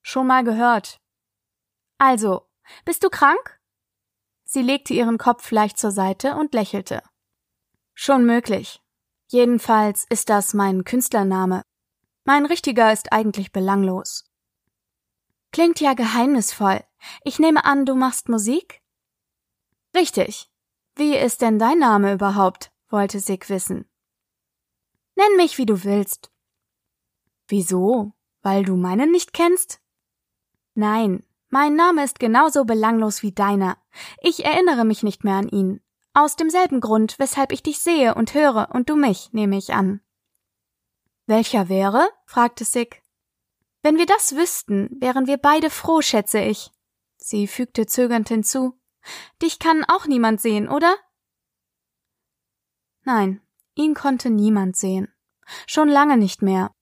Schon 0.01 0.27
mal 0.27 0.43
gehört. 0.43 0.99
Also, 1.97 2.47
bist 2.85 3.03
du 3.03 3.09
krank? 3.09 3.59
Sie 4.45 4.61
legte 4.61 4.93
ihren 4.93 5.17
Kopf 5.17 5.51
leicht 5.51 5.77
zur 5.77 5.91
Seite 5.91 6.35
und 6.35 6.53
lächelte. 6.53 7.03
Schon 7.93 8.25
möglich. 8.25 8.81
Jedenfalls 9.27 10.05
ist 10.09 10.29
das 10.29 10.53
mein 10.53 10.83
Künstlername. 10.85 11.61
Mein 12.23 12.45
richtiger 12.45 12.91
ist 12.91 13.11
eigentlich 13.11 13.51
belanglos. 13.51 14.31
Klingt 15.51 15.79
ja 15.79 15.93
geheimnisvoll. 15.93 16.83
Ich 17.23 17.39
nehme 17.39 17.65
an, 17.65 17.85
du 17.85 17.95
machst 17.95 18.29
Musik? 18.29 18.81
Richtig. 19.95 20.49
Wie 20.95 21.15
ist 21.15 21.41
denn 21.41 21.59
dein 21.59 21.79
Name 21.79 22.13
überhaupt? 22.13 22.71
wollte 22.89 23.19
Sig 23.19 23.49
wissen. 23.49 23.89
Nenn 25.15 25.37
mich, 25.37 25.57
wie 25.57 25.65
du 25.65 25.83
willst. 25.83 26.31
Wieso? 27.47 28.13
Weil 28.41 28.63
du 28.63 28.75
meinen 28.75 29.11
nicht 29.11 29.33
kennst? 29.33 29.81
Nein, 30.79 31.25
mein 31.49 31.75
Name 31.75 32.05
ist 32.05 32.19
genauso 32.21 32.63
belanglos 32.63 33.21
wie 33.21 33.33
deiner. 33.33 33.77
Ich 34.21 34.45
erinnere 34.45 34.85
mich 34.85 35.03
nicht 35.03 35.25
mehr 35.25 35.35
an 35.35 35.49
ihn. 35.49 35.81
Aus 36.13 36.37
demselben 36.37 36.79
Grund, 36.79 37.19
weshalb 37.19 37.51
ich 37.51 37.61
dich 37.61 37.79
sehe 37.79 38.15
und 38.15 38.33
höre 38.33 38.69
und 38.71 38.89
du 38.89 38.95
mich, 38.95 39.33
nehme 39.33 39.57
ich 39.57 39.73
an. 39.73 39.99
Welcher 41.25 41.67
wäre? 41.67 42.07
fragte 42.25 42.63
Sig. 42.63 43.03
Wenn 43.81 43.97
wir 43.97 44.05
das 44.05 44.37
wüssten, 44.37 44.89
wären 45.01 45.27
wir 45.27 45.35
beide 45.35 45.69
froh, 45.69 46.01
schätze 46.01 46.39
ich. 46.39 46.71
Sie 47.17 47.47
fügte 47.47 47.85
zögernd 47.85 48.29
hinzu. 48.29 48.79
Dich 49.41 49.59
kann 49.59 49.83
auch 49.83 50.05
niemand 50.05 50.39
sehen, 50.39 50.69
oder? 50.69 50.95
Nein, 53.03 53.41
ihn 53.75 53.95
konnte 53.95 54.29
niemand 54.29 54.77
sehen. 54.77 55.13
Schon 55.67 55.89
lange 55.89 56.15
nicht 56.15 56.41
mehr. 56.41 56.73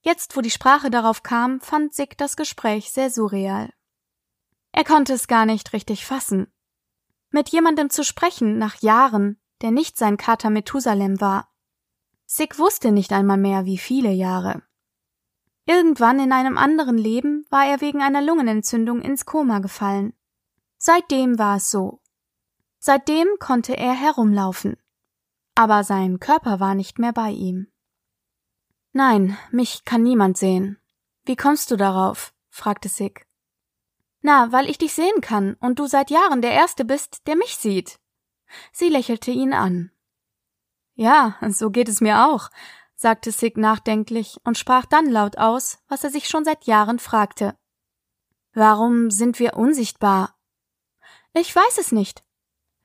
Jetzt, 0.00 0.36
wo 0.36 0.40
die 0.40 0.50
Sprache 0.50 0.90
darauf 0.90 1.22
kam, 1.22 1.60
fand 1.60 1.94
Sig 1.94 2.16
das 2.16 2.36
Gespräch 2.36 2.90
sehr 2.90 3.10
surreal. 3.10 3.72
Er 4.72 4.84
konnte 4.84 5.12
es 5.12 5.26
gar 5.26 5.46
nicht 5.46 5.72
richtig 5.72 6.06
fassen. 6.06 6.52
Mit 7.30 7.48
jemandem 7.50 7.90
zu 7.90 8.04
sprechen 8.04 8.58
nach 8.58 8.80
Jahren, 8.80 9.40
der 9.60 9.70
nicht 9.70 9.98
sein 9.98 10.16
Kater 10.16 10.50
Methusalem 10.50 11.20
war. 11.20 11.52
Sig 12.26 12.58
wusste 12.58 12.92
nicht 12.92 13.12
einmal 13.12 13.38
mehr, 13.38 13.64
wie 13.64 13.78
viele 13.78 14.10
Jahre. 14.10 14.62
Irgendwann 15.66 16.18
in 16.20 16.32
einem 16.32 16.56
anderen 16.56 16.96
Leben 16.96 17.44
war 17.50 17.66
er 17.66 17.80
wegen 17.80 18.00
einer 18.00 18.22
Lungenentzündung 18.22 19.02
ins 19.02 19.26
Koma 19.26 19.58
gefallen. 19.58 20.14
Seitdem 20.78 21.38
war 21.38 21.56
es 21.56 21.70
so. 21.70 22.00
Seitdem 22.78 23.28
konnte 23.38 23.76
er 23.76 23.92
herumlaufen. 23.92 24.76
Aber 25.54 25.84
sein 25.84 26.20
Körper 26.20 26.60
war 26.60 26.74
nicht 26.74 26.98
mehr 26.98 27.12
bei 27.12 27.30
ihm. 27.30 27.66
Nein, 28.92 29.36
mich 29.50 29.84
kann 29.84 30.02
niemand 30.02 30.38
sehen. 30.38 30.78
Wie 31.24 31.36
kommst 31.36 31.70
du 31.70 31.76
darauf? 31.76 32.32
fragte 32.48 32.88
Sig. 32.88 33.26
Na, 34.20 34.50
weil 34.50 34.68
ich 34.68 34.78
dich 34.78 34.92
sehen 34.92 35.20
kann 35.20 35.54
und 35.60 35.78
du 35.78 35.86
seit 35.86 36.10
Jahren 36.10 36.42
der 36.42 36.52
Erste 36.52 36.84
bist, 36.84 37.26
der 37.26 37.36
mich 37.36 37.56
sieht. 37.56 38.00
Sie 38.72 38.88
lächelte 38.88 39.30
ihn 39.30 39.52
an. 39.52 39.90
Ja, 40.94 41.36
so 41.50 41.70
geht 41.70 41.88
es 41.88 42.00
mir 42.00 42.26
auch, 42.26 42.48
sagte 42.96 43.30
Sig 43.30 43.56
nachdenklich 43.56 44.38
und 44.44 44.58
sprach 44.58 44.86
dann 44.86 45.06
laut 45.06 45.38
aus, 45.38 45.78
was 45.86 46.02
er 46.02 46.10
sich 46.10 46.28
schon 46.28 46.44
seit 46.44 46.64
Jahren 46.64 46.98
fragte. 46.98 47.56
Warum 48.54 49.10
sind 49.10 49.38
wir 49.38 49.56
unsichtbar? 49.56 50.34
Ich 51.32 51.54
weiß 51.54 51.78
es 51.78 51.92
nicht. 51.92 52.24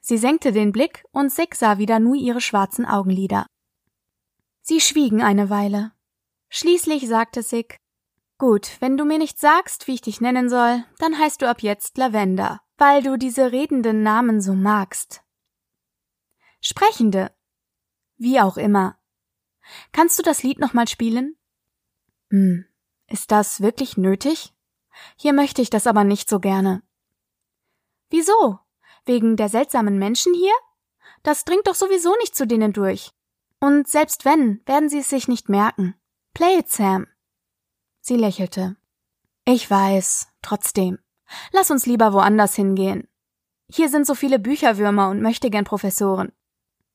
Sie 0.01 0.17
senkte 0.17 0.51
den 0.51 0.71
Blick 0.71 1.05
und 1.11 1.31
Sig 1.31 1.55
sah 1.55 1.77
wieder 1.77 1.99
nur 1.99 2.15
ihre 2.15 2.41
schwarzen 2.41 2.85
Augenlider. 2.85 3.47
Sie 4.65 4.79
schwiegen 4.79 5.21
eine 5.21 5.49
Weile. 5.49 5.91
Schließlich 6.47 7.07
sagte 7.07 7.43
Sig, 7.43 7.81
Gut, 8.37 8.77
wenn 8.79 8.97
du 8.97 9.03
mir 9.03 9.17
nicht 9.17 9.37
sagst, 9.37 9.87
wie 9.87 9.93
ich 9.93 10.01
dich 10.01 10.21
nennen 10.21 10.49
soll, 10.49 10.83
dann 10.99 11.17
heißt 11.19 11.41
du 11.41 11.49
ab 11.49 11.61
jetzt 11.61 11.97
Lavender, 11.97 12.61
weil 12.77 13.03
du 13.03 13.17
diese 13.17 13.51
redenden 13.51 14.03
Namen 14.03 14.41
so 14.41 14.53
magst. 14.53 15.21
Sprechende. 16.61 17.35
Wie 18.17 18.39
auch 18.39 18.55
immer. 18.55 18.97
Kannst 19.91 20.17
du 20.17 20.23
das 20.23 20.43
Lied 20.43 20.59
nochmal 20.59 20.87
spielen? 20.87 21.37
Hm, 22.29 22.65
ist 23.07 23.31
das 23.31 23.59
wirklich 23.61 23.97
nötig? 23.97 24.53
Hier 25.17 25.33
möchte 25.33 25.61
ich 25.61 25.69
das 25.69 25.87
aber 25.87 26.05
nicht 26.05 26.29
so 26.29 26.39
gerne. 26.39 26.83
Wieso? 28.09 28.59
Wegen 29.05 29.35
der 29.35 29.49
seltsamen 29.49 29.97
Menschen 29.97 30.33
hier? 30.33 30.53
Das 31.21 31.43
dringt 31.43 31.67
doch 31.67 31.75
sowieso 31.75 32.15
nicht 32.17 32.33
zu 32.33 32.47
denen 32.47 32.71
durch. 32.71 33.11
Und 33.63 33.87
selbst 33.87 34.25
wenn, 34.25 34.59
werden 34.65 34.89
sie 34.89 34.99
es 34.99 35.09
sich 35.09 35.29
nicht 35.29 35.47
merken. 35.47 35.95
Play 36.33 36.59
it, 36.59 36.69
Sam. 36.69 37.07
Sie 38.01 38.17
lächelte. 38.17 38.75
Ich 39.45 39.71
weiß, 39.71 40.27
trotzdem. 40.41 40.99
Lass 41.53 41.71
uns 41.71 41.85
lieber 41.85 42.11
woanders 42.11 42.55
hingehen. 42.55 43.07
Hier 43.69 43.87
sind 43.87 44.05
so 44.05 44.15
viele 44.15 44.37
Bücherwürmer 44.37 45.07
und 45.07 45.21
möchtegern 45.21 45.63
Professoren. 45.63 46.33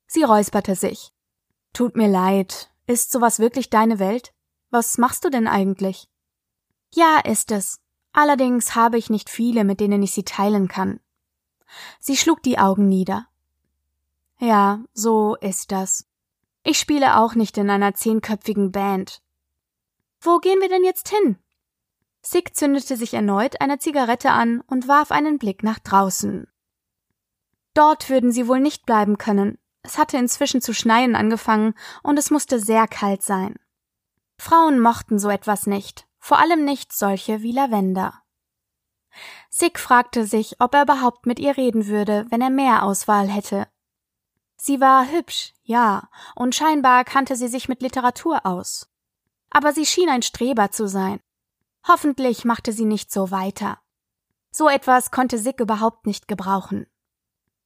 Sie 0.07 0.23
räusperte 0.23 0.75
sich. 0.75 1.15
Tut 1.73 1.97
mir 1.97 2.09
leid. 2.09 2.71
Ist 2.87 3.13
sowas 3.13 3.39
wirklich 3.39 3.71
deine 3.71 3.99
Welt? 3.99 4.35
Was 4.69 4.99
machst 4.99 5.25
du 5.25 5.31
denn 5.31 5.47
eigentlich? 5.47 6.07
Ja, 6.93 7.19
ist 7.25 7.51
es. 7.51 7.81
Allerdings 8.13 8.75
habe 8.75 8.99
ich 8.99 9.09
nicht 9.09 9.31
viele, 9.31 9.65
mit 9.65 9.81
denen 9.81 10.03
ich 10.03 10.13
sie 10.13 10.25
teilen 10.25 10.69
kann. 10.69 11.01
Sie 11.99 12.19
schlug 12.19 12.43
die 12.43 12.59
Augen 12.59 12.91
nieder. 12.91 13.27
Ja, 14.39 14.85
so 14.93 15.35
ist 15.37 15.73
das. 15.73 16.05
Ich 16.69 16.79
spiele 16.79 17.17
auch 17.17 17.35
nicht 17.35 17.57
in 17.57 17.71
einer 17.71 17.95
zehnköpfigen 17.95 18.73
Band. 18.73 19.23
Wo 20.21 20.37
gehen 20.37 20.61
wir 20.61 20.69
denn 20.69 20.85
jetzt 20.85 21.09
hin? 21.09 21.39
Sig 22.21 22.55
zündete 22.55 22.99
sich 22.99 23.15
erneut 23.15 23.63
eine 23.63 23.79
Zigarette 23.79 24.33
an 24.33 24.61
und 24.67 24.87
warf 24.87 25.11
einen 25.11 25.39
Blick 25.39 25.63
nach 25.63 25.79
draußen. 25.79 26.47
Dort 27.73 28.11
würden 28.11 28.33
sie 28.33 28.49
wohl 28.49 28.61
nicht 28.61 28.85
bleiben 28.85 29.17
können. 29.17 29.57
Es 29.81 29.97
hatte 29.97 30.19
inzwischen 30.19 30.61
zu 30.61 30.75
schneien 30.75 31.17
angefangen 31.17 31.73
und 32.03 32.19
es 32.19 32.31
musste 32.31 32.61
sehr 32.61 32.87
kalt 32.87 33.23
sein. 33.23 33.55
Frauen 34.39 34.79
mochten 34.79 35.19
so 35.19 35.31
etwas 35.31 35.67
nicht, 35.67 36.07
vor 36.19 36.39
allem 36.39 36.67
nicht 36.67 36.93
solche 36.93 37.41
wie 37.41 37.53
Lavender. 37.53 38.13
Sig 39.49 39.79
fragte 39.79 40.27
sich, 40.27 40.61
ob 40.61 40.75
er 40.75 40.83
überhaupt 40.83 41.25
mit 41.25 41.39
ihr 41.39 41.57
reden 41.57 41.87
würde, 41.87 42.27
wenn 42.29 42.43
er 42.43 42.51
mehr 42.51 42.83
Auswahl 42.83 43.27
hätte. 43.29 43.69
Sie 44.61 44.81
war 44.81 45.11
hübsch, 45.11 45.55
ja, 45.63 46.09
und 46.35 46.55
scheinbar 46.55 47.05
kannte 47.05 47.37
sie 47.37 47.49
sich 47.49 47.69
mit 47.69 47.81
Literatur 47.81 48.45
aus. 48.45 48.91
Aber 49.51 49.73
sie 49.73 49.87
schien 49.87 50.11
ein 50.11 50.23
Streber 50.23 50.71
zu 50.71 50.89
sein. 50.89 51.21
Hoffentlich 51.87 52.45
machte 52.45 52.73
sie 52.73 52.85
nicht 52.85 53.11
so 53.11 53.31
weiter. 53.31 53.79
So 54.51 54.69
etwas 54.69 55.11
konnte 55.11 55.39
Sig 55.39 55.61
überhaupt 55.61 56.07
nicht 56.07 56.29
gebrauchen. 56.29 56.87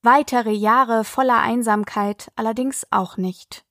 Weitere 0.03 0.53
Jahre 0.53 1.05
voller 1.05 1.41
Einsamkeit 1.41 2.31
allerdings 2.37 2.87
auch 2.91 3.17
nicht. 3.17 3.65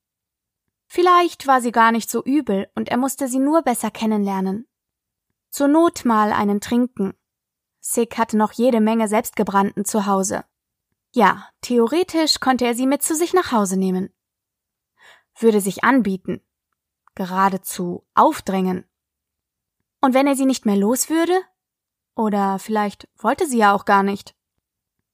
Vielleicht 0.87 1.47
war 1.47 1.61
sie 1.61 1.71
gar 1.71 1.91
nicht 1.91 2.09
so 2.09 2.23
übel 2.23 2.69
und 2.75 2.89
er 2.89 2.97
musste 2.97 3.27
sie 3.27 3.39
nur 3.39 3.61
besser 3.61 3.91
kennenlernen. 3.91 4.67
Zur 5.49 5.67
Not 5.67 6.03
mal 6.03 6.33
einen 6.33 6.59
trinken, 6.59 7.13
Sig 7.81 8.15
hatte 8.17 8.37
noch 8.37 8.51
jede 8.51 8.79
Menge 8.79 9.07
Selbstgebrannten 9.07 9.85
zu 9.85 10.05
Hause. 10.05 10.45
Ja, 11.13 11.49
theoretisch 11.61 12.39
konnte 12.39 12.65
er 12.65 12.73
sie 12.73 12.87
mit 12.87 13.03
zu 13.03 13.15
sich 13.15 13.33
nach 13.33 13.51
Hause 13.51 13.77
nehmen. 13.77 14.13
Würde 15.37 15.59
sich 15.59 15.83
anbieten. 15.83 16.41
Geradezu 17.15 18.05
aufdrängen. 18.13 18.85
Und 19.99 20.13
wenn 20.13 20.27
er 20.27 20.35
sie 20.35 20.45
nicht 20.45 20.65
mehr 20.65 20.77
los 20.77 21.09
würde? 21.09 21.37
Oder 22.15 22.59
vielleicht 22.59 23.09
wollte 23.17 23.45
sie 23.45 23.57
ja 23.57 23.73
auch 23.73 23.85
gar 23.85 24.03
nicht. 24.03 24.35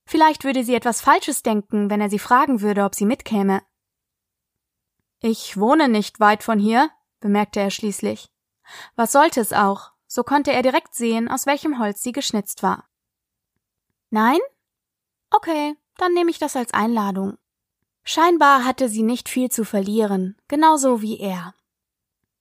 Vielleicht 0.06 0.44
würde 0.44 0.64
sie 0.64 0.76
etwas 0.76 1.02
Falsches 1.02 1.44
denken, 1.44 1.90
wenn 1.90 2.00
er 2.00 2.10
sie 2.10 2.20
fragen 2.20 2.62
würde, 2.62 2.84
ob 2.84 2.96
sie 2.96 3.06
mitkäme. 3.06 3.62
Ich 5.20 5.58
wohne 5.58 5.90
nicht 5.90 6.20
weit 6.20 6.44
von 6.44 6.60
hier, 6.60 6.92
bemerkte 7.20 7.60
er 7.60 7.72
schließlich. 7.72 8.32
Was 8.96 9.12
sollte 9.12 9.42
es 9.42 9.52
auch? 9.52 9.92
So 10.06 10.24
konnte 10.24 10.54
er 10.54 10.62
direkt 10.62 10.94
sehen, 10.94 11.28
aus 11.28 11.46
welchem 11.46 11.80
Holz 11.80 12.02
sie 12.02 12.12
geschnitzt 12.12 12.64
war. 12.64 12.88
Nein? 14.10 14.40
Okay, 15.30 15.76
dann 15.98 16.14
nehme 16.14 16.32
ich 16.32 16.40
das 16.40 16.56
als 16.56 16.74
Einladung. 16.74 17.38
Scheinbar 18.04 18.64
hatte 18.64 18.88
sie 18.88 19.04
nicht 19.04 19.28
viel 19.28 19.50
zu 19.50 19.66
verlieren, 19.66 20.38
genauso 20.48 21.02
wie 21.02 21.20
er. 21.20 21.54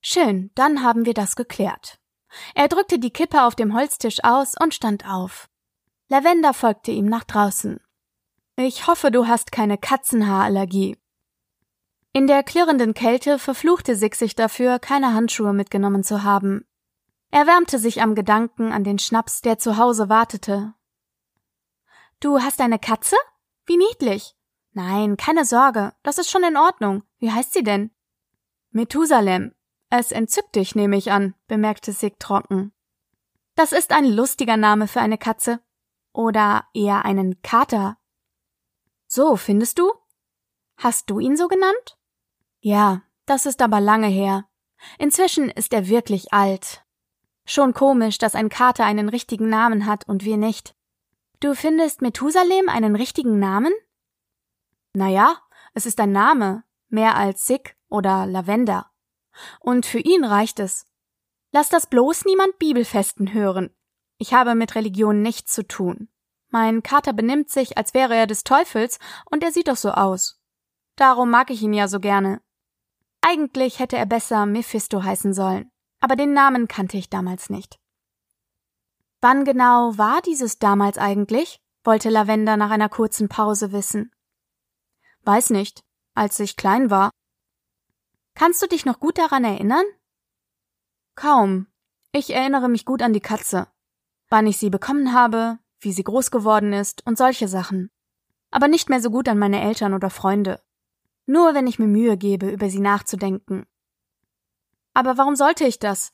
Schön, 0.01 0.51
dann 0.55 0.83
haben 0.83 1.07
wir 1.07 1.15
das 1.15 1.35
geklärt. 1.35 1.99
Er 2.55 2.69
drückte 2.69 2.99
die 2.99 3.11
Kippe 3.11 3.43
auf 3.43 3.57
dem 3.57 3.75
Holztisch 3.75 4.23
aus 4.23 4.55
und 4.61 4.75
stand 4.75 5.09
auf. 5.09 5.49
Lavender 6.09 6.55
folgte 6.55 6.93
ihm 6.93 7.07
nach 7.07 7.25
draußen. 7.25 7.81
Ich 8.57 8.87
hoffe, 8.87 9.11
du 9.11 9.27
hast 9.27 9.53
keine 9.53 9.77
Katzenhaarallergie. 9.77 10.97
In 12.13 12.27
der 12.27 12.43
klirrenden 12.43 12.95
Kälte 12.95 13.39
verfluchte 13.39 13.97
Sig 13.97 14.15
sich 14.15 14.35
dafür, 14.35 14.79
keine 14.79 15.13
Handschuhe 15.13 15.53
mitgenommen 15.53 16.05
zu 16.05 16.23
haben. 16.23 16.65
Er 17.31 17.47
wärmte 17.47 17.79
sich 17.79 18.01
am 18.01 18.15
Gedanken 18.15 18.73
an 18.73 18.85
den 18.85 18.99
Schnaps, 18.99 19.43
der 19.43 19.59
zu 19.59 19.77
Hause 19.77 20.09
wartete. 20.09 20.73
Du 22.21 22.41
hast 22.41 22.61
eine 22.61 22.79
Katze? 22.79 23.17
Wie 23.67 23.77
niedlich. 23.77 24.37
Nein, 24.73 25.17
keine 25.17 25.45
Sorge, 25.45 25.93
das 26.03 26.19
ist 26.19 26.31
schon 26.31 26.45
in 26.45 26.57
Ordnung. 26.57 27.03
Wie 27.19 27.33
heißt 27.33 27.53
sie 27.53 27.63
denn? 27.63 27.91
Methusalem. 28.71 29.55
Es 29.89 30.13
entzückt 30.13 30.55
dich, 30.57 30.75
nehme 30.75 30.97
ich 30.97 31.11
an, 31.11 31.35
bemerkte 31.47 31.93
Sig 31.93 32.19
trocken. 32.19 32.73
Das 33.55 33.73
ist 33.73 33.93
ein 33.93 34.05
lustiger 34.05 34.57
Name 34.57 34.87
für 34.87 35.01
eine 35.01 35.17
Katze. 35.17 35.61
Oder 36.13 36.65
eher 36.75 37.05
einen 37.05 37.41
Kater. 37.43 37.99
So, 39.07 39.37
findest 39.37 39.79
du? 39.79 39.91
Hast 40.77 41.09
du 41.09 41.21
ihn 41.21 41.37
so 41.37 41.49
genannt? 41.49 41.99
Ja, 42.61 43.03
das 43.25 43.47
ist 43.47 43.63
aber 43.63 43.81
lange 43.81 44.09
her. 44.09 44.47
Inzwischen 44.99 45.49
ist 45.49 45.73
er 45.73 45.89
wirklich 45.89 46.33
alt. 46.33 46.85
Schon 47.47 47.73
komisch, 47.73 48.19
dass 48.19 48.35
ein 48.35 48.49
Kater 48.49 48.85
einen 48.85 49.09
richtigen 49.09 49.49
Namen 49.49 49.87
hat 49.87 50.07
und 50.09 50.25
wir 50.25 50.37
nicht. 50.37 50.76
Du 51.41 51.55
findest 51.55 52.01
Methusalem 52.01 52.69
einen 52.69 52.97
richtigen 52.97 53.39
Namen? 53.39 53.73
Naja, 54.95 55.37
es 55.75 55.85
ist 55.85 56.01
ein 56.01 56.13
Name, 56.13 56.65
mehr 56.89 57.17
als 57.17 57.47
Sick 57.47 57.77
oder 57.89 58.25
Lavender. 58.25 58.91
Und 59.61 59.85
für 59.85 59.99
ihn 59.99 60.25
reicht 60.25 60.61
es. 60.61 60.87
Lass 61.53 61.69
das 61.69 61.87
bloß 61.87 62.25
niemand 62.25 62.59
Bibelfesten 62.59 63.35
hören. 63.35 63.75
Ich 64.19 64.33
habe 64.33 64.55
mit 64.55 64.75
Religion 64.75 65.21
nichts 65.21 65.53
zu 65.53 65.67
tun. 65.67 66.09
Mein 66.49 66.83
Kater 66.83 67.13
benimmt 67.13 67.51
sich, 67.51 67.77
als 67.77 67.93
wäre 67.93 68.15
er 68.15 68.27
des 68.27 68.45
Teufels, 68.45 68.99
und 69.31 69.43
er 69.43 69.53
sieht 69.53 69.69
doch 69.69 69.77
so 69.77 69.91
aus. 69.91 70.41
Darum 70.97 71.29
mag 71.29 71.51
ich 71.51 71.61
ihn 71.63 71.75
ja 71.75 71.89
so 71.89 72.01
gerne. 72.01 72.41
Eigentlich 73.21 73.79
hätte 73.79 73.97
er 73.99 74.07
besser 74.07 74.47
Mephisto 74.47 75.03
heißen 75.03 75.35
sollen, 75.35 75.71
aber 76.01 76.17
den 76.17 76.33
Namen 76.33 76.69
kannte 76.69 76.97
ich 76.97 77.11
damals 77.11 77.51
nicht. 77.51 77.79
Wann 79.29 79.45
genau 79.45 79.99
war 79.99 80.23
dieses 80.23 80.61
damals 80.61 80.99
eigentlich? 80.99 81.61
wollte 81.83 82.11
Lavender 82.11 82.57
nach 82.57 82.71
einer 82.71 82.89
kurzen 82.89 83.29
Pause 83.29 83.73
wissen. 83.73 84.13
Weiß 85.25 85.51
nicht, 85.51 85.83
als 86.15 86.39
ich 86.39 86.57
klein 86.57 86.91
war. 86.91 87.11
Kannst 88.37 88.63
du 88.63 88.69
dich 88.69 88.85
noch 88.85 89.01
gut 89.01 89.19
daran 89.19 89.43
erinnern? 89.43 89.85
Kaum. 91.17 91.67
Ich 92.13 92.33
erinnere 92.33 92.69
mich 92.69 92.85
gut 92.85 93.03
an 93.03 93.13
die 93.13 93.21
Katze. 93.21 93.67
Wann 94.29 94.47
ich 94.47 94.59
sie 94.59 94.71
bekommen 94.71 95.13
habe, 95.13 95.59
wie 95.81 95.91
sie 95.91 96.05
groß 96.05 96.31
geworden 96.31 96.73
ist 96.73 97.05
und 97.05 97.19
solche 97.19 97.49
Sachen. 97.49 97.91
Aber 98.53 98.69
nicht 98.69 98.89
mehr 98.89 99.01
so 99.01 99.11
gut 99.11 99.29
an 99.29 99.41
meine 99.41 99.61
Eltern 99.61 99.93
oder 99.93 100.09
Freunde. 100.09 100.63
Nur 101.27 101.53
wenn 101.53 101.67
ich 101.67 101.81
mir 101.81 101.89
Mühe 101.89 102.17
gebe, 102.17 102.49
über 102.49 102.71
sie 102.71 102.79
nachzudenken. 102.79 103.67
Aber 104.95 105.19
warum 105.19 105.35
sollte 105.35 105.65
ich 105.65 105.81
das? 105.81 106.13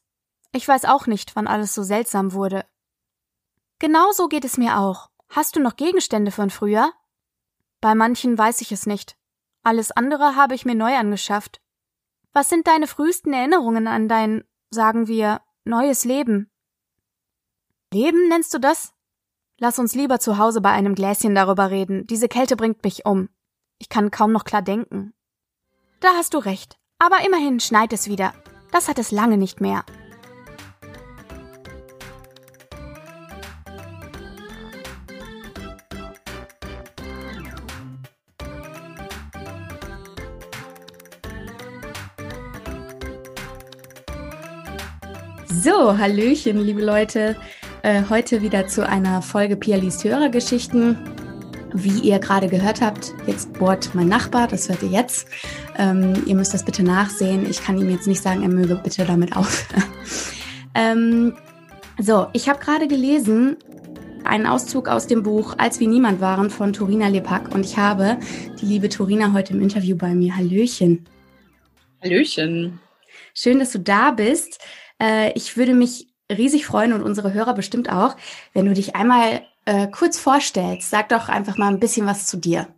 Ich 0.52 0.66
weiß 0.66 0.87
auch 0.87 1.07
nicht, 1.07 1.37
wann 1.37 1.47
alles 1.47 1.75
so 1.75 1.83
seltsam 1.83 2.33
wurde. 2.33 2.64
Genau 3.83 4.12
so 4.12 4.29
geht 4.29 4.45
es 4.45 4.59
mir 4.59 4.79
auch. 4.79 5.11
Hast 5.29 5.57
du 5.57 5.61
noch 5.61 5.75
Gegenstände 5.75 6.31
von 6.31 6.51
früher? 6.51 6.93
Bei 7.81 7.97
manchen 7.97 8.39
weiß 8.39 8.61
ich 8.61 8.71
es 8.71 8.87
nicht. 8.87 9.17
Alles 9.65 9.91
andere 9.91 10.37
habe 10.37 10.55
ich 10.55 10.65
mir 10.65 10.77
neu 10.77 10.95
angeschafft. 10.95 11.61
Was 12.33 12.49
sind 12.49 12.69
deine 12.69 12.87
frühesten 12.87 13.33
Erinnerungen 13.33 13.89
an 13.89 14.09
dein, 14.09 14.45
sagen 14.71 15.09
wir, 15.09 15.41
neues 15.65 16.05
Leben? 16.05 16.49
Leben 17.93 18.29
nennst 18.29 18.55
du 18.55 18.61
das? 18.61 18.95
Lass 19.59 19.81
uns 19.81 19.97
lieber 19.97 20.21
zu 20.21 20.39
Hause 20.39 20.61
bei 20.61 20.71
einem 20.71 20.95
Gläschen 20.95 21.35
darüber 21.35 21.73
reden. 21.73 22.07
Diese 22.07 22.29
Kälte 22.29 22.55
bringt 22.55 22.85
mich 22.85 23.05
um. 23.05 23.31
Ich 23.79 23.89
kann 23.89 24.12
kaum 24.12 24.31
noch 24.31 24.45
klar 24.45 24.62
denken. 24.62 25.12
Da 25.99 26.11
hast 26.15 26.35
du 26.35 26.39
recht. 26.39 26.79
Aber 27.01 27.27
immerhin 27.27 27.59
schneit 27.59 27.93
es 27.93 28.07
wieder. 28.07 28.33
Das 28.71 28.87
hat 28.87 29.01
es 29.01 29.11
lange 29.11 29.39
nicht 29.39 29.61
mehr. 29.61 29.85
So, 45.62 45.96
Hallöchen, 45.96 46.59
liebe 46.59 46.85
Leute. 46.85 47.37
Äh, 47.85 48.03
heute 48.11 48.42
wieder 48.42 48.66
zu 48.66 48.85
einer 48.85 49.22
Folge 49.22 49.55
Pia 49.55 49.77
liest 49.77 50.03
Hörergeschichten. 50.03 50.98
Wie 51.72 52.01
ihr 52.01 52.18
gerade 52.18 52.48
gehört 52.48 52.81
habt, 52.81 53.14
jetzt 53.29 53.53
bohrt 53.53 53.94
mein 53.94 54.09
Nachbar, 54.09 54.48
das 54.48 54.68
hört 54.68 54.83
ihr 54.83 54.88
jetzt. 54.88 55.29
Ähm, 55.79 56.20
ihr 56.27 56.35
müsst 56.35 56.53
das 56.53 56.64
bitte 56.64 56.83
nachsehen. 56.83 57.48
Ich 57.48 57.62
kann 57.62 57.79
ihm 57.79 57.90
jetzt 57.90 58.09
nicht 58.09 58.20
sagen, 58.20 58.42
er 58.42 58.48
möge 58.48 58.75
bitte 58.75 59.05
damit 59.05 59.37
aufhören. 59.37 59.85
ähm, 60.75 61.37
so, 61.96 62.27
ich 62.33 62.48
habe 62.48 62.59
gerade 62.59 62.88
gelesen, 62.88 63.57
einen 64.25 64.46
Auszug 64.46 64.88
aus 64.88 65.07
dem 65.07 65.22
Buch 65.22 65.55
Als 65.59 65.79
wir 65.79 65.87
niemand 65.87 66.20
waren 66.20 66.51
von 66.51 66.72
Torina 66.72 67.07
Lepak 67.07 67.55
und 67.55 67.64
ich 67.64 67.77
habe 67.77 68.18
die 68.61 68.66
liebe 68.66 68.88
Torina 68.88 69.33
heute 69.33 69.53
im 69.53 69.62
Interview 69.62 69.96
bei 69.96 70.12
mir. 70.12 70.37
Hallöchen. 70.37 71.07
Hallöchen. 72.03 72.81
Schön, 73.33 73.61
dass 73.61 73.70
du 73.70 73.79
da 73.79 74.11
bist. 74.11 74.59
Äh, 75.03 75.33
ich 75.35 75.57
würde 75.57 75.75
mich 75.75 76.09
riesig 76.31 76.67
freuen 76.67 76.93
und 76.93 77.03
unsere 77.03 77.33
Hörer 77.35 77.55
bestimmt 77.55 77.91
auch, 77.91 78.17
wenn 78.55 78.67
du 78.67 78.73
dich 78.73 78.97
einmal 78.97 79.43
äh, 79.65 79.88
kurz 79.88 80.19
vorstellst. 80.19 80.91
Sag 80.91 81.09
doch 81.09 81.29
einfach 81.29 81.59
mal 81.59 81.69
ein 81.69 81.81
bisschen 81.81 82.07
was 82.07 82.27
zu 82.27 82.37
dir. 82.37 82.69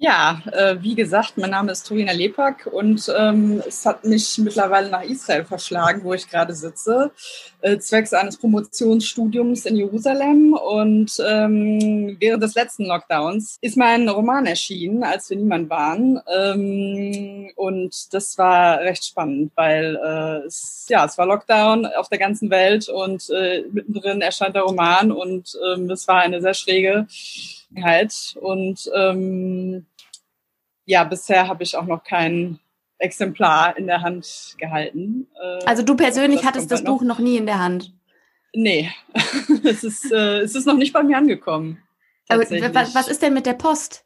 Ja, 0.00 0.40
äh, 0.52 0.76
wie 0.80 0.94
gesagt, 0.94 1.38
mein 1.38 1.50
Name 1.50 1.72
ist 1.72 1.88
Torina 1.88 2.12
Lepak 2.12 2.68
und 2.70 3.12
ähm, 3.18 3.60
es 3.66 3.84
hat 3.84 4.04
mich 4.04 4.38
mittlerweile 4.38 4.90
nach 4.90 5.02
Israel 5.02 5.44
verschlagen, 5.44 6.04
wo 6.04 6.14
ich 6.14 6.30
gerade 6.30 6.54
sitze, 6.54 7.10
äh, 7.62 7.78
zwecks 7.78 8.12
eines 8.14 8.36
Promotionsstudiums 8.36 9.66
in 9.66 9.76
Jerusalem. 9.76 10.52
Und 10.52 11.10
ähm, 11.28 12.16
während 12.20 12.44
des 12.44 12.54
letzten 12.54 12.84
Lockdowns 12.84 13.58
ist 13.60 13.76
mein 13.76 14.08
Roman 14.08 14.46
erschienen, 14.46 15.02
als 15.02 15.30
wir 15.30 15.36
niemand 15.36 15.68
waren. 15.68 16.20
Ähm, 16.32 17.50
und 17.56 18.14
das 18.14 18.38
war 18.38 18.78
recht 18.78 19.04
spannend, 19.04 19.50
weil 19.56 19.96
äh, 19.96 20.46
es, 20.46 20.86
ja, 20.88 21.06
es 21.06 21.18
war 21.18 21.26
Lockdown 21.26 21.86
auf 21.86 22.08
der 22.08 22.18
ganzen 22.18 22.50
Welt 22.50 22.88
und 22.88 23.28
äh, 23.30 23.64
mittendrin 23.72 24.20
erscheint 24.20 24.54
der 24.54 24.62
Roman 24.62 25.10
und 25.10 25.58
ähm, 25.74 25.90
es 25.90 26.06
war 26.06 26.20
eine 26.20 26.40
sehr 26.40 26.54
schräge 26.54 27.08
halt. 27.82 28.36
Und 28.40 28.90
ähm, 28.94 29.86
ja, 30.84 31.04
bisher 31.04 31.48
habe 31.48 31.62
ich 31.62 31.76
auch 31.76 31.86
noch 31.86 32.04
kein 32.04 32.58
Exemplar 32.98 33.76
in 33.76 33.86
der 33.86 34.02
Hand 34.02 34.56
gehalten. 34.58 35.28
Äh, 35.40 35.64
also 35.64 35.82
du 35.82 35.94
persönlich 35.96 36.44
hattest 36.44 36.70
das 36.70 36.80
halt 36.80 36.86
Buch 36.86 37.02
noch 37.02 37.18
nie 37.18 37.36
in 37.36 37.46
der 37.46 37.58
Hand? 37.60 37.92
Nee, 38.54 38.90
es, 39.64 39.84
ist, 39.84 40.10
äh, 40.10 40.40
es 40.40 40.54
ist 40.54 40.66
noch 40.66 40.76
nicht 40.76 40.92
bei 40.92 41.02
mir 41.02 41.16
angekommen. 41.18 41.82
Aber 42.28 42.42
was 42.42 43.08
ist 43.08 43.22
denn 43.22 43.34
mit 43.34 43.46
der 43.46 43.54
Post? 43.54 44.04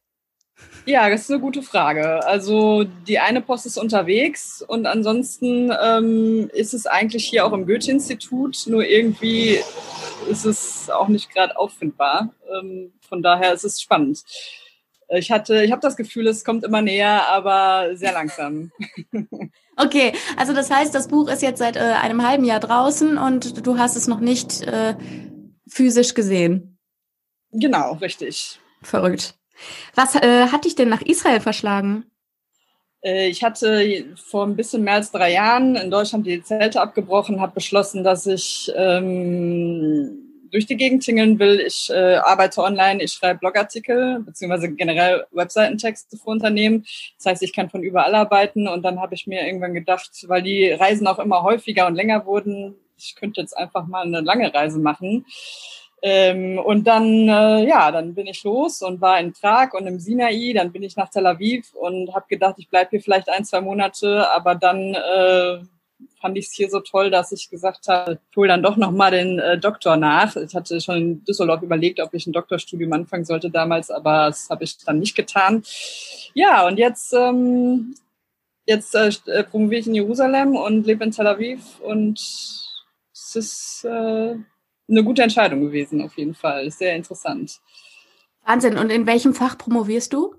Ja, 0.84 1.08
das 1.08 1.22
ist 1.22 1.30
eine 1.30 1.40
gute 1.40 1.62
Frage. 1.62 2.24
Also 2.26 2.84
die 2.84 3.20
eine 3.20 3.40
Post 3.40 3.66
ist 3.66 3.78
unterwegs 3.78 4.64
und 4.66 4.86
ansonsten 4.86 5.72
ähm, 5.80 6.50
ist 6.52 6.74
es 6.74 6.86
eigentlich 6.86 7.24
hier 7.24 7.46
auch 7.46 7.52
im 7.52 7.66
Goethe-Institut, 7.66 8.64
nur 8.66 8.84
irgendwie 8.84 9.60
ist 10.28 10.44
es 10.44 10.90
auch 10.90 11.08
nicht 11.08 11.32
gerade 11.32 11.56
auffindbar. 11.56 12.34
Ähm, 12.52 12.92
von 13.08 13.22
daher 13.22 13.52
ist 13.52 13.64
es 13.64 13.80
spannend. 13.80 14.24
Ich 15.08 15.30
hatte, 15.30 15.62
ich 15.62 15.70
habe 15.70 15.82
das 15.82 15.96
Gefühl, 15.96 16.26
es 16.26 16.44
kommt 16.44 16.64
immer 16.64 16.82
näher, 16.82 17.28
aber 17.28 17.96
sehr 17.96 18.12
langsam. 18.12 18.72
Okay, 19.74 20.12
also 20.36 20.52
das 20.52 20.70
heißt, 20.70 20.94
das 20.94 21.08
Buch 21.08 21.28
ist 21.28 21.40
jetzt 21.40 21.58
seit 21.58 21.76
äh, 21.76 21.80
einem 21.80 22.28
halben 22.28 22.44
Jahr 22.44 22.60
draußen 22.60 23.16
und 23.16 23.66
du 23.66 23.78
hast 23.78 23.96
es 23.96 24.06
noch 24.06 24.20
nicht 24.20 24.60
äh, 24.62 24.94
physisch 25.66 26.12
gesehen. 26.12 26.78
Genau, 27.52 27.94
richtig. 27.94 28.60
Verrückt. 28.82 29.34
Was 29.94 30.14
äh, 30.14 30.48
hat 30.48 30.64
dich 30.64 30.74
denn 30.74 30.88
nach 30.88 31.02
Israel 31.02 31.40
verschlagen? 31.40 32.04
Äh, 33.02 33.28
ich 33.28 33.42
hatte 33.42 34.06
vor 34.16 34.46
ein 34.46 34.56
bisschen 34.56 34.82
mehr 34.84 34.94
als 34.94 35.10
drei 35.10 35.32
Jahren 35.32 35.76
in 35.76 35.90
Deutschland 35.90 36.26
die 36.26 36.42
Zelte 36.42 36.80
abgebrochen, 36.80 37.40
habe 37.40 37.54
beschlossen, 37.54 38.04
dass 38.04 38.26
ich 38.26 38.70
ähm, 38.74 40.22
durch 40.52 40.66
die 40.66 40.76
Gegend 40.76 41.02
tingeln 41.02 41.38
will. 41.38 41.60
Ich 41.60 41.90
äh, 41.90 42.16
arbeite 42.16 42.62
online, 42.62 43.02
ich 43.02 43.12
schreibe 43.12 43.40
Blogartikel 43.40 44.20
beziehungsweise 44.20 44.70
generell 44.70 45.26
Webseitentexte 45.32 46.16
für 46.16 46.30
Unternehmen. 46.30 46.84
Das 47.16 47.26
heißt, 47.26 47.42
ich 47.42 47.52
kann 47.52 47.70
von 47.70 47.82
überall 47.82 48.14
arbeiten 48.14 48.68
und 48.68 48.82
dann 48.82 49.00
habe 49.00 49.14
ich 49.14 49.26
mir 49.26 49.46
irgendwann 49.46 49.74
gedacht, 49.74 50.10
weil 50.28 50.42
die 50.42 50.70
Reisen 50.70 51.06
auch 51.06 51.18
immer 51.18 51.42
häufiger 51.42 51.86
und 51.86 51.94
länger 51.94 52.26
wurden, 52.26 52.76
ich 52.98 53.16
könnte 53.16 53.40
jetzt 53.40 53.56
einfach 53.56 53.86
mal 53.86 54.04
eine 54.04 54.20
lange 54.20 54.52
Reise 54.54 54.78
machen. 54.78 55.24
Ähm, 56.02 56.58
und 56.58 56.84
dann, 56.84 57.28
äh, 57.28 57.64
ja, 57.66 57.92
dann 57.92 58.14
bin 58.14 58.26
ich 58.26 58.42
los 58.42 58.82
und 58.82 59.00
war 59.00 59.20
in 59.20 59.32
Prag 59.32 59.72
und 59.72 59.86
im 59.86 60.00
Sinai. 60.00 60.52
Dann 60.52 60.72
bin 60.72 60.82
ich 60.82 60.96
nach 60.96 61.08
Tel 61.08 61.26
Aviv 61.26 61.72
und 61.74 62.12
habe 62.12 62.26
gedacht, 62.28 62.56
ich 62.58 62.68
bleibe 62.68 62.90
hier 62.90 63.00
vielleicht 63.00 63.28
ein, 63.28 63.44
zwei 63.44 63.60
Monate. 63.60 64.28
Aber 64.32 64.56
dann 64.56 64.94
äh, 64.94 65.58
fand 66.20 66.38
ich 66.38 66.46
es 66.46 66.52
hier 66.52 66.70
so 66.70 66.80
toll, 66.80 67.10
dass 67.10 67.32
ich 67.32 67.50
gesagt 67.50 67.88
habe, 67.88 68.18
ich 68.30 68.36
hole 68.36 68.48
dann 68.48 68.62
doch 68.62 68.76
noch 68.76 68.90
mal 68.90 69.10
den 69.10 69.38
äh, 69.38 69.58
Doktor 69.58 69.96
nach. 69.96 70.34
Ich 70.36 70.54
hatte 70.54 70.80
schon 70.80 70.96
in 70.96 71.24
Düsseldorf 71.24 71.62
überlegt, 71.62 72.00
ob 72.00 72.14
ich 72.14 72.26
ein 72.26 72.32
Doktorstudium 72.32 72.92
anfangen 72.92 73.24
sollte 73.24 73.50
damals, 73.50 73.90
aber 73.90 74.26
das 74.26 74.48
habe 74.50 74.64
ich 74.64 74.78
dann 74.78 74.98
nicht 74.98 75.14
getan. 75.14 75.62
Ja, 76.34 76.66
und 76.66 76.78
jetzt 76.78 77.12
ähm, 77.12 77.94
jetzt 78.66 78.94
äh, 78.94 79.10
äh 79.26 79.44
promoviere 79.44 79.80
ich 79.80 79.86
in 79.86 79.94
Jerusalem 79.94 80.56
und 80.56 80.86
lebe 80.86 81.04
in 81.04 81.10
Tel 81.10 81.26
Aviv 81.26 81.80
und 81.80 82.18
es 82.18 83.36
ist 83.36 83.84
äh, 83.84 84.36
eine 84.92 85.04
gute 85.04 85.22
Entscheidung 85.22 85.60
gewesen, 85.62 86.00
auf 86.02 86.16
jeden 86.16 86.34
Fall. 86.34 86.70
Sehr 86.70 86.94
interessant. 86.94 87.60
Wahnsinn. 88.44 88.78
Und 88.78 88.90
in 88.90 89.06
welchem 89.06 89.34
Fach 89.34 89.58
promovierst 89.58 90.12
du? 90.12 90.34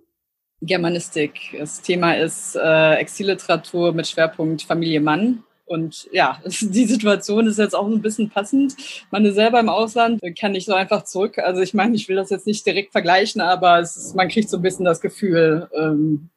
Germanistik. 0.62 1.56
Das 1.58 1.82
Thema 1.82 2.14
ist 2.14 2.56
äh, 2.56 2.96
Exilliteratur 2.96 3.94
mit 3.94 4.08
Schwerpunkt 4.08 4.62
Familie 4.64 5.02
Mann. 5.02 5.44
Und 5.66 6.08
ja, 6.12 6.40
die 6.46 6.86
Situation 6.86 7.48
ist 7.48 7.60
jetzt 7.60 7.76
auch 7.76 7.88
ein 7.88 8.02
bisschen 8.02 8.30
passend. 8.30 8.76
Man 9.12 9.26
ist 9.26 9.36
selber 9.36 9.60
im 9.60 9.70
Ausland, 9.70 10.22
kann 10.40 10.54
nicht 10.54 10.66
so 10.66 10.74
einfach 10.74 11.04
zurück. 11.04 11.38
Also 11.38 11.62
ich 11.62 11.74
meine, 11.74 11.96
ich 11.96 12.08
will 12.10 12.16
das 12.16 12.30
jetzt 12.30 12.48
nicht 12.48 12.66
direkt 12.66 12.92
vergleichen, 12.92 13.42
aber 13.42 13.80
ist, 13.80 14.16
man 14.16 14.30
kriegt 14.30 14.50
so 14.50 14.58
ein 14.58 14.64
bisschen 14.64 14.86
das 14.86 15.02
Gefühl 15.02 15.70
ähm, 15.76 16.30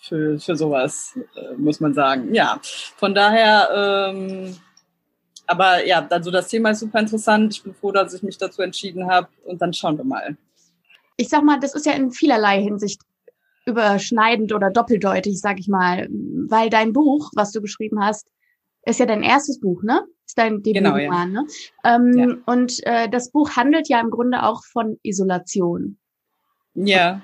für, 0.00 0.38
für 0.38 0.56
sowas, 0.56 1.18
äh, 1.36 1.54
muss 1.56 1.80
man 1.80 1.94
sagen. 1.94 2.34
Ja, 2.34 2.60
von 2.96 3.14
daher, 3.14 4.12
ähm, 4.14 4.56
aber 5.46 5.84
ja, 5.86 6.06
also 6.08 6.30
das 6.30 6.48
Thema 6.48 6.70
ist 6.70 6.80
super 6.80 7.00
interessant. 7.00 7.54
Ich 7.54 7.62
bin 7.62 7.74
froh, 7.74 7.92
dass 7.92 8.14
ich 8.14 8.22
mich 8.22 8.38
dazu 8.38 8.62
entschieden 8.62 9.10
habe 9.10 9.28
und 9.44 9.60
dann 9.60 9.72
schauen 9.72 9.96
wir 9.98 10.04
mal. 10.04 10.36
Ich 11.16 11.28
sag 11.28 11.42
mal, 11.42 11.60
das 11.60 11.74
ist 11.74 11.86
ja 11.86 11.92
in 11.92 12.10
vielerlei 12.10 12.62
Hinsicht 12.62 13.00
überschneidend 13.66 14.52
oder 14.52 14.70
doppeldeutig, 14.70 15.40
sag 15.40 15.58
ich 15.60 15.68
mal, 15.68 16.08
weil 16.48 16.70
dein 16.70 16.92
Buch, 16.92 17.30
was 17.34 17.52
du 17.52 17.60
geschrieben 17.60 18.02
hast, 18.02 18.26
ist 18.84 18.98
ja 18.98 19.06
dein 19.06 19.22
erstes 19.22 19.60
Buch, 19.60 19.82
ne? 19.82 20.04
Ist 20.26 20.38
dein 20.38 20.62
Debütroman, 20.62 20.98
genau, 20.98 21.14
ja. 21.14 21.26
ne? 21.26 21.46
Ähm, 21.84 22.18
ja. 22.18 22.36
Und 22.46 22.84
äh, 22.86 23.08
das 23.08 23.30
Buch 23.30 23.50
handelt 23.50 23.88
ja 23.88 24.00
im 24.00 24.10
Grunde 24.10 24.42
auch 24.42 24.64
von 24.64 24.98
Isolation. 25.02 25.98
Ja. 26.74 27.20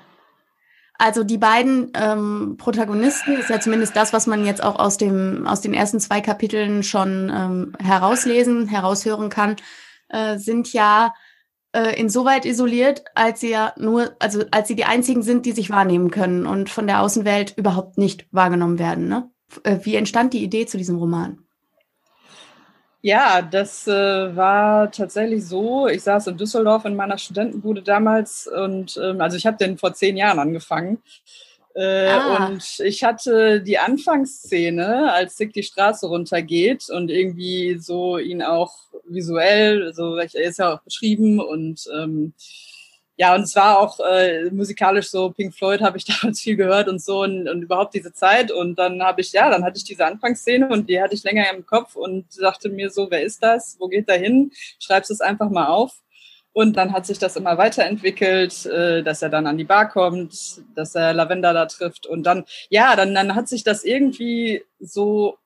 Also 0.99 1.23
die 1.23 1.37
beiden 1.37 1.91
ähm, 1.95 2.55
Protagonisten, 2.57 3.37
ist 3.37 3.49
ja 3.49 3.61
zumindest 3.61 3.95
das, 3.95 4.11
was 4.11 4.27
man 4.27 4.45
jetzt 4.45 4.61
auch 4.61 4.77
aus 4.77 4.97
dem 4.97 5.47
aus 5.47 5.61
den 5.61 5.73
ersten 5.73 6.01
zwei 6.01 6.19
Kapiteln 6.19 6.83
schon 6.83 7.31
ähm, 7.33 7.73
herauslesen, 7.79 8.67
heraushören 8.67 9.29
kann, 9.29 9.55
äh, 10.09 10.37
sind 10.37 10.73
ja 10.73 11.13
äh, 11.71 11.97
insoweit 11.97 12.45
isoliert, 12.45 13.05
als 13.15 13.39
sie 13.39 13.51
ja 13.51 13.73
nur, 13.77 14.11
also 14.19 14.43
als 14.51 14.67
sie 14.67 14.75
die 14.75 14.83
einzigen 14.83 15.23
sind, 15.23 15.45
die 15.45 15.53
sich 15.53 15.69
wahrnehmen 15.69 16.11
können 16.11 16.45
und 16.45 16.69
von 16.69 16.85
der 16.85 17.01
Außenwelt 17.01 17.53
überhaupt 17.57 17.97
nicht 17.97 18.27
wahrgenommen 18.31 18.77
werden. 18.77 19.07
Ne? 19.07 19.31
Äh, 19.63 19.77
wie 19.83 19.95
entstand 19.95 20.33
die 20.33 20.43
Idee 20.43 20.65
zu 20.65 20.77
diesem 20.77 20.97
Roman? 20.97 21.39
Ja, 23.01 23.41
das 23.41 23.87
äh, 23.87 24.35
war 24.35 24.91
tatsächlich 24.91 25.45
so. 25.45 25.87
Ich 25.87 26.03
saß 26.03 26.27
in 26.27 26.37
Düsseldorf 26.37 26.83
in 26.83 26.95
meiner 26.95 27.17
Studentenbude 27.17 27.81
damals 27.81 28.47
und 28.47 28.99
ähm, 29.01 29.21
also 29.21 29.37
ich 29.37 29.45
habe 29.45 29.57
den 29.57 29.77
vor 29.77 29.93
zehn 29.93 30.17
Jahren 30.17 30.39
angefangen 30.39 31.01
äh, 31.75 32.07
ah. 32.07 32.47
Und 32.47 32.79
ich 32.79 33.03
hatte 33.03 33.61
die 33.61 33.77
Anfangsszene, 33.77 35.13
als 35.13 35.35
Dick 35.37 35.53
die 35.53 35.63
Straße 35.63 36.07
runtergeht 36.07 36.89
und 36.89 37.09
irgendwie 37.09 37.77
so 37.77 38.17
ihn 38.17 38.41
auch 38.41 38.73
visuell, 39.05 39.93
so 39.93 40.15
er 40.15 40.25
ist 40.33 40.59
ja 40.59 40.73
auch 40.73 40.81
beschrieben 40.81 41.39
und 41.39 41.87
ähm, 41.95 42.33
ja, 43.19 43.35
und 43.35 43.41
es 43.41 43.53
war 43.53 43.79
auch 43.79 43.99
äh, 43.99 44.49
musikalisch 44.49 45.09
so, 45.09 45.31
Pink 45.31 45.53
Floyd 45.53 45.81
habe 45.81 45.97
ich 45.97 46.05
damals 46.21 46.39
viel 46.39 46.55
gehört 46.55 46.87
und 46.87 47.01
so 47.01 47.23
und, 47.23 47.49
und 47.49 47.61
überhaupt 47.61 47.93
diese 47.93 48.13
Zeit. 48.13 48.49
Und 48.49 48.79
dann 48.79 49.03
habe 49.03 49.19
ich, 49.19 49.33
ja, 49.33 49.49
dann 49.49 49.65
hatte 49.65 49.77
ich 49.77 49.83
diese 49.83 50.05
Anfangsszene 50.05 50.69
und 50.69 50.89
die 50.89 51.01
hatte 51.01 51.15
ich 51.15 51.23
länger 51.23 51.51
im 51.53 51.65
Kopf 51.65 51.97
und 51.97 52.25
dachte 52.39 52.69
mir 52.69 52.89
so, 52.89 53.11
wer 53.11 53.21
ist 53.21 53.43
das? 53.43 53.75
Wo 53.77 53.89
geht 53.89 54.07
er 54.07 54.17
hin? 54.17 54.51
Schreib's 54.79 55.09
es 55.09 55.19
einfach 55.19 55.49
mal 55.49 55.67
auf. 55.67 56.01
Und 56.53 56.77
dann 56.77 56.93
hat 56.93 57.05
sich 57.05 57.19
das 57.19 57.35
immer 57.35 57.57
weiterentwickelt, 57.57 58.65
äh, 58.67 59.03
dass 59.03 59.21
er 59.21 59.29
dann 59.29 59.47
an 59.47 59.57
die 59.57 59.65
Bar 59.65 59.89
kommt, 59.89 60.61
dass 60.75 60.95
er 60.95 61.13
Lavender 61.13 61.53
da 61.53 61.65
trifft. 61.65 62.07
Und 62.07 62.23
dann, 62.23 62.45
ja, 62.69 62.95
dann, 62.95 63.13
dann 63.13 63.35
hat 63.35 63.49
sich 63.49 63.65
das 63.65 63.83
irgendwie 63.83 64.63
so, 64.79 65.37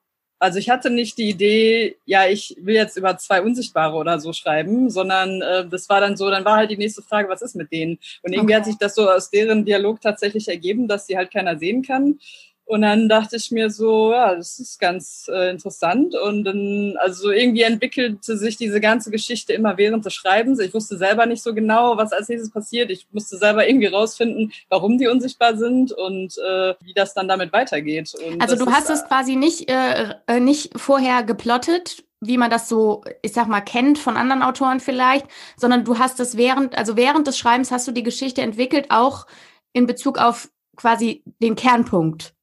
also 0.43 0.59
ich 0.59 0.69
hatte 0.69 0.89
nicht 0.89 1.17
die 1.17 1.29
Idee, 1.29 1.95
ja, 2.05 2.27
ich 2.27 2.57
will 2.59 2.75
jetzt 2.75 2.97
über 2.97 3.17
zwei 3.17 3.41
Unsichtbare 3.41 3.95
oder 3.95 4.19
so 4.19 4.33
schreiben, 4.33 4.89
sondern 4.89 5.41
äh, 5.41 5.65
das 5.65 5.87
war 5.87 6.01
dann 6.01 6.17
so, 6.17 6.29
dann 6.29 6.43
war 6.43 6.57
halt 6.57 6.69
die 6.69 6.77
nächste 6.77 7.01
Frage, 7.01 7.29
was 7.29 7.41
ist 7.41 7.55
mit 7.55 7.71
denen? 7.71 7.97
Und 8.23 8.33
irgendwie 8.33 8.53
okay. 8.53 8.55
hat 8.55 8.65
sich 8.65 8.77
das 8.77 8.93
so 8.93 9.09
aus 9.09 9.29
deren 9.29 9.63
Dialog 9.63 10.01
tatsächlich 10.01 10.49
ergeben, 10.49 10.89
dass 10.89 11.07
sie 11.07 11.15
halt 11.15 11.31
keiner 11.31 11.57
sehen 11.57 11.81
kann. 11.81 12.19
Und 12.65 12.81
dann 12.81 13.09
dachte 13.09 13.35
ich 13.35 13.51
mir 13.51 13.69
so, 13.69 14.13
ja, 14.13 14.35
das 14.35 14.57
ist 14.57 14.79
ganz 14.79 15.29
äh, 15.31 15.49
interessant. 15.49 16.15
Und 16.15 16.45
dann, 16.45 16.95
also 16.97 17.29
irgendwie 17.29 17.63
entwickelte 17.63 18.37
sich 18.37 18.55
diese 18.55 18.79
ganze 18.79 19.11
Geschichte 19.11 19.51
immer 19.51 19.77
während 19.77 20.05
des 20.05 20.13
Schreibens. 20.13 20.59
Ich 20.59 20.73
wusste 20.73 20.97
selber 20.97 21.25
nicht 21.25 21.43
so 21.43 21.53
genau, 21.53 21.97
was 21.97 22.13
als 22.13 22.29
nächstes 22.29 22.51
passiert. 22.51 22.89
Ich 22.89 23.05
musste 23.11 23.37
selber 23.37 23.67
irgendwie 23.67 23.87
rausfinden, 23.87 24.53
warum 24.69 24.97
die 24.97 25.07
unsichtbar 25.07 25.57
sind 25.57 25.91
und 25.91 26.37
äh, 26.37 26.73
wie 26.81 26.93
das 26.93 27.13
dann 27.13 27.27
damit 27.27 27.51
weitergeht. 27.51 28.13
Und 28.25 28.41
also 28.41 28.55
du 28.55 28.71
hast 28.71 28.89
es 28.89 29.03
quasi 29.05 29.35
nicht, 29.35 29.69
äh, 29.69 30.15
äh, 30.27 30.39
nicht 30.39 30.79
vorher 30.79 31.23
geplottet, 31.23 32.05
wie 32.21 32.37
man 32.37 32.49
das 32.49 32.69
so, 32.69 33.03
ich 33.21 33.33
sag 33.33 33.49
mal, 33.49 33.61
kennt 33.61 33.99
von 33.99 34.15
anderen 34.15 34.41
Autoren 34.41 34.79
vielleicht, 34.79 35.25
sondern 35.57 35.83
du 35.83 35.99
hast 35.99 36.21
es 36.21 36.37
während, 36.37 36.77
also 36.77 36.95
während 36.95 37.27
des 37.27 37.37
Schreibens 37.37 37.71
hast 37.71 37.87
du 37.89 37.91
die 37.91 38.03
Geschichte 38.03 38.41
entwickelt, 38.41 38.85
auch 38.89 39.27
in 39.73 39.85
Bezug 39.85 40.17
auf 40.17 40.49
quasi 40.77 41.23
den 41.41 41.55
Kernpunkt. 41.55 42.33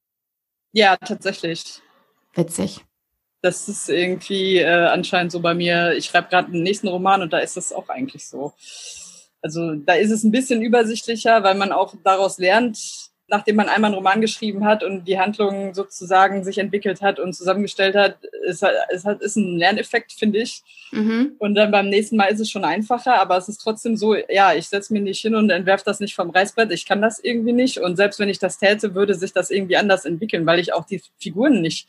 Ja, 0.73 0.97
tatsächlich. 0.97 1.83
Witzig. 2.35 2.85
Das 3.43 3.69
ist 3.69 3.89
irgendwie 3.89 4.59
äh, 4.59 4.87
anscheinend 4.87 5.33
so 5.33 5.41
bei 5.41 5.55
mir. 5.55 5.95
Ich 5.95 6.07
schreibe 6.07 6.29
gerade 6.29 6.51
den 6.51 6.63
nächsten 6.63 6.89
Roman 6.89 7.23
und 7.23 7.33
da 7.33 7.39
ist 7.39 7.57
das 7.57 7.73
auch 7.73 7.89
eigentlich 7.89 8.29
so. 8.29 8.53
Also 9.43 9.75
da 9.75 9.95
ist 9.95 10.11
es 10.11 10.23
ein 10.23 10.31
bisschen 10.31 10.61
übersichtlicher, 10.61 11.43
weil 11.43 11.55
man 11.55 11.73
auch 11.73 11.95
daraus 12.05 12.39
lernt, 12.39 13.10
nachdem 13.31 13.57
man 13.57 13.69
einmal 13.69 13.89
einen 13.89 13.95
Roman 13.95 14.21
geschrieben 14.21 14.65
hat 14.65 14.83
und 14.83 15.07
die 15.07 15.19
Handlung 15.19 15.73
sozusagen 15.73 16.45
sich 16.45 16.59
entwickelt 16.59 17.01
hat 17.01 17.19
und 17.19 17.33
zusammengestellt 17.33 17.95
hat, 17.95 18.19
ist, 18.47 18.65
ist, 18.93 19.07
ist 19.07 19.37
ein 19.37 19.57
Lerneffekt, 19.57 20.13
finde 20.13 20.41
ich. 20.41 20.63
Mhm. 20.91 21.37
Und 21.39 21.55
dann 21.55 21.71
beim 21.71 21.89
nächsten 21.89 22.17
Mal 22.17 22.27
ist 22.27 22.41
es 22.41 22.51
schon 22.51 22.65
einfacher, 22.65 23.21
aber 23.21 23.37
es 23.37 23.49
ist 23.49 23.59
trotzdem 23.59 23.97
so, 23.97 24.15
ja, 24.15 24.53
ich 24.55 24.69
setze 24.69 24.93
mich 24.93 25.03
nicht 25.03 25.21
hin 25.21 25.35
und 25.35 25.51
entwerfe 25.51 25.85
das 25.85 26.01
nicht 26.01 26.15
vom 26.15 26.31
Reißbrett, 26.31 26.73
ich 26.73 26.87
kann 26.87 27.01
das 27.01 27.21
irgendwie 27.21 27.53
nicht. 27.53 27.79
Und 27.79 27.97
selbst 27.97 28.19
wenn 28.19 28.29
ich 28.29 28.39
das 28.39 28.59
täte, 28.59 28.95
würde 28.95 29.15
sich 29.15 29.33
das 29.33 29.51
irgendwie 29.51 29.77
anders 29.77 30.05
entwickeln, 30.05 30.45
weil 30.45 30.59
ich 30.59 30.75
auch 30.75 30.85
die 30.85 31.01
Figuren 31.19 31.61
nicht 31.61 31.89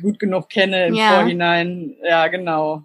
gut 0.00 0.18
genug 0.18 0.48
kenne 0.48 0.86
im 0.86 0.94
ja. 0.94 1.14
Vorhinein. 1.14 1.96
Ja, 2.02 2.28
genau. 2.28 2.84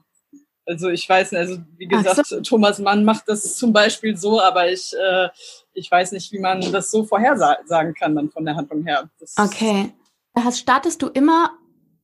Also 0.67 0.89
ich 0.89 1.07
weiß 1.07 1.31
nicht, 1.31 1.39
also 1.39 1.59
wie 1.77 1.87
gesagt, 1.87 2.27
so. 2.27 2.41
Thomas 2.41 2.79
Mann 2.79 3.05
macht 3.05 3.29
das 3.29 3.55
zum 3.55 3.71
Beispiel 3.71 4.17
so, 4.17 4.41
aber 4.41 4.69
ich, 4.69 4.93
äh, 4.93 5.29
ich 5.73 5.89
weiß 5.89 6.11
nicht, 6.11 6.31
wie 6.33 6.39
man 6.39 6.59
das 6.73 6.91
so 6.91 7.05
vorhersagen 7.05 7.93
kann 7.93 8.15
dann 8.15 8.29
von 8.29 8.43
der 8.43 8.57
Handlung 8.57 8.83
her. 8.83 9.09
Das 9.19 9.35
okay. 9.37 9.93
Das 10.33 10.59
startest 10.59 11.01
du 11.01 11.07
immer 11.07 11.57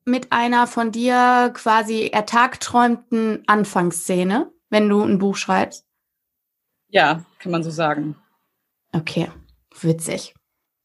mit 0.06 0.32
einer 0.32 0.68
von 0.68 0.92
dir 0.92 1.52
quasi 1.54 2.08
ertagträumten 2.08 3.44
Anfangsszene, 3.48 4.52
wenn 4.70 4.90
du 4.90 5.04
ein 5.04 5.20
Buch 5.20 5.36
schreibst? 5.36 5.86
Ja, 6.90 7.26
kann 7.40 7.52
man 7.52 7.64
so 7.64 7.72
sagen. 7.72 8.16
Okay, 8.94 9.30
witzig. 9.82 10.34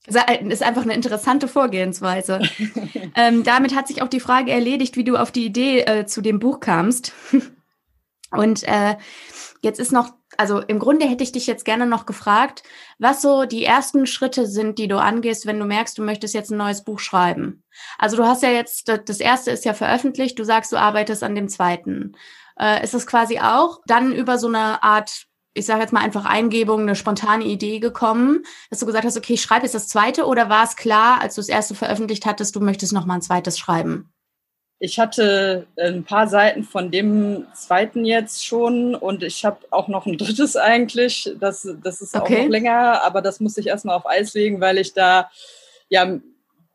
Ist 0.06 0.62
einfach 0.62 0.82
eine 0.82 0.94
interessante 0.94 1.48
Vorgehensweise. 1.48 2.40
ähm, 3.14 3.44
damit 3.44 3.74
hat 3.74 3.88
sich 3.88 4.00
auch 4.00 4.08
die 4.08 4.20
Frage 4.20 4.50
erledigt, 4.50 4.96
wie 4.96 5.04
du 5.04 5.16
auf 5.16 5.30
die 5.30 5.44
Idee 5.44 5.80
äh, 5.80 6.06
zu 6.06 6.22
dem 6.22 6.38
Buch 6.38 6.60
kamst. 6.60 7.12
Und 8.30 8.62
äh, 8.64 8.96
jetzt 9.62 9.80
ist 9.80 9.92
noch, 9.92 10.10
also 10.36 10.60
im 10.60 10.78
Grunde 10.78 11.06
hätte 11.06 11.24
ich 11.24 11.32
dich 11.32 11.46
jetzt 11.46 11.64
gerne 11.64 11.86
noch 11.86 12.04
gefragt, 12.04 12.62
was 12.98 13.22
so 13.22 13.44
die 13.44 13.64
ersten 13.64 14.06
Schritte 14.06 14.46
sind, 14.46 14.78
die 14.78 14.88
du 14.88 14.98
angehst, 14.98 15.46
wenn 15.46 15.58
du 15.58 15.64
merkst, 15.64 15.96
du 15.96 16.02
möchtest 16.02 16.34
jetzt 16.34 16.50
ein 16.50 16.58
neues 16.58 16.84
Buch 16.84 16.98
schreiben. 16.98 17.64
Also 17.98 18.16
du 18.16 18.24
hast 18.24 18.42
ja 18.42 18.50
jetzt, 18.50 18.88
das 18.88 19.20
erste 19.20 19.50
ist 19.50 19.64
ja 19.64 19.72
veröffentlicht, 19.72 20.38
du 20.38 20.44
sagst, 20.44 20.72
du 20.72 20.76
arbeitest 20.76 21.22
an 21.22 21.34
dem 21.34 21.48
zweiten. 21.48 22.16
Äh, 22.58 22.84
ist 22.84 22.94
es 22.94 23.06
quasi 23.06 23.38
auch 23.40 23.80
dann 23.86 24.12
über 24.12 24.38
so 24.38 24.48
eine 24.48 24.82
Art 24.82 25.28
ich 25.54 25.66
sage 25.66 25.80
jetzt 25.80 25.92
mal 25.92 26.02
einfach 26.02 26.24
Eingebung, 26.24 26.82
eine 26.82 26.94
spontane 26.94 27.44
Idee 27.44 27.80
gekommen, 27.80 28.44
dass 28.70 28.78
du 28.78 28.86
gesagt 28.86 29.04
hast, 29.04 29.16
okay, 29.16 29.34
ich 29.34 29.42
schreibe 29.42 29.64
jetzt 29.64 29.74
das 29.74 29.88
zweite 29.88 30.26
oder 30.26 30.48
war 30.48 30.62
es 30.62 30.76
klar, 30.76 31.20
als 31.20 31.34
du 31.34 31.40
das 31.40 31.48
erste 31.48 31.74
veröffentlicht 31.74 32.26
hattest, 32.26 32.54
du 32.54 32.60
möchtest 32.60 32.92
noch 32.92 33.06
mal 33.06 33.14
ein 33.14 33.22
zweites 33.22 33.58
schreiben? 33.58 34.12
Ich 34.80 35.00
hatte 35.00 35.66
ein 35.76 36.04
paar 36.04 36.28
Seiten 36.28 36.62
von 36.62 36.90
dem 36.90 37.46
zweiten 37.52 38.04
jetzt 38.04 38.46
schon 38.46 38.94
und 38.94 39.24
ich 39.24 39.44
habe 39.44 39.58
auch 39.70 39.88
noch 39.88 40.06
ein 40.06 40.18
drittes 40.18 40.56
eigentlich. 40.56 41.32
Das, 41.40 41.68
das 41.82 42.00
ist 42.00 42.14
okay. 42.14 42.36
auch 42.36 42.42
noch 42.42 42.48
länger, 42.48 43.02
aber 43.04 43.20
das 43.20 43.40
muss 43.40 43.56
ich 43.58 43.66
erstmal 43.66 43.96
auf 43.96 44.06
Eis 44.06 44.34
legen, 44.34 44.60
weil 44.60 44.78
ich 44.78 44.94
da, 44.94 45.30
ja, 45.88 46.18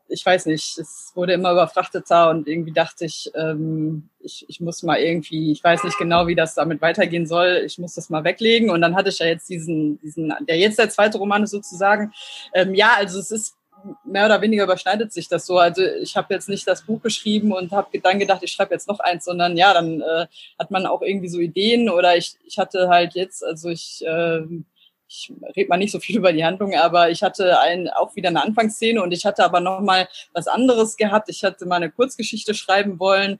ich 0.08 0.24
weiß 0.24 0.46
nicht, 0.46 0.78
es 0.78 1.12
wurde 1.14 1.32
immer 1.32 1.52
überfrachteter 1.52 2.28
und 2.28 2.46
irgendwie 2.46 2.72
dachte 2.72 3.06
ich, 3.06 3.30
ähm, 3.34 4.10
ich, 4.20 4.44
ich 4.48 4.60
muss 4.60 4.82
mal 4.82 4.98
irgendwie, 4.98 5.50
ich 5.50 5.64
weiß 5.64 5.82
nicht 5.84 5.98
genau, 5.98 6.26
wie 6.26 6.34
das 6.34 6.54
damit 6.54 6.82
weitergehen 6.82 7.26
soll, 7.26 7.62
ich 7.64 7.78
muss 7.78 7.94
das 7.94 8.10
mal 8.10 8.22
weglegen. 8.22 8.70
Und 8.70 8.82
dann 8.82 8.96
hatte 8.96 9.08
ich 9.08 9.18
ja 9.18 9.26
jetzt 9.26 9.48
diesen, 9.48 9.98
diesen, 10.00 10.32
der 10.46 10.58
jetzt 10.58 10.78
der 10.78 10.90
zweite 10.90 11.18
Roman 11.18 11.42
ist 11.42 11.50
sozusagen. 11.50 12.12
Ähm, 12.52 12.74
ja, 12.74 12.92
also 12.96 13.18
es 13.18 13.30
ist 13.30 13.56
mehr 14.04 14.26
oder 14.26 14.40
weniger 14.40 14.64
überschneidet 14.64 15.12
sich 15.12 15.28
das 15.28 15.46
so. 15.46 15.58
Also 15.58 15.82
ich 15.82 16.16
habe 16.16 16.32
jetzt 16.34 16.48
nicht 16.48 16.66
das 16.66 16.82
Buch 16.82 17.02
geschrieben 17.02 17.52
und 17.52 17.72
habe 17.72 17.98
dann 17.98 18.18
gedacht, 18.18 18.42
ich 18.42 18.52
schreibe 18.52 18.74
jetzt 18.74 18.88
noch 18.88 19.00
eins, 19.00 19.24
sondern 19.24 19.56
ja, 19.56 19.72
dann 19.74 20.00
äh, 20.00 20.26
hat 20.58 20.70
man 20.70 20.86
auch 20.86 21.02
irgendwie 21.02 21.28
so 21.28 21.38
Ideen 21.38 21.88
oder 21.88 22.16
ich, 22.16 22.36
ich 22.44 22.58
hatte 22.58 22.88
halt 22.88 23.14
jetzt, 23.14 23.44
also 23.44 23.68
ich, 23.68 24.04
äh, 24.06 24.40
ich 25.06 25.32
rede 25.56 25.68
mal 25.68 25.76
nicht 25.76 25.92
so 25.92 26.00
viel 26.00 26.16
über 26.18 26.32
die 26.32 26.44
Handlung, 26.44 26.74
aber 26.74 27.10
ich 27.10 27.22
hatte 27.22 27.60
ein, 27.60 27.88
auch 27.88 28.16
wieder 28.16 28.28
eine 28.28 28.42
Anfangsszene 28.42 29.02
und 29.02 29.12
ich 29.12 29.24
hatte 29.24 29.44
aber 29.44 29.60
noch 29.60 29.80
mal 29.80 30.08
was 30.32 30.48
anderes 30.48 30.96
gehabt. 30.96 31.28
Ich 31.28 31.44
hatte 31.44 31.66
mal 31.66 31.76
eine 31.76 31.90
Kurzgeschichte 31.90 32.54
schreiben 32.54 32.98
wollen, 32.98 33.38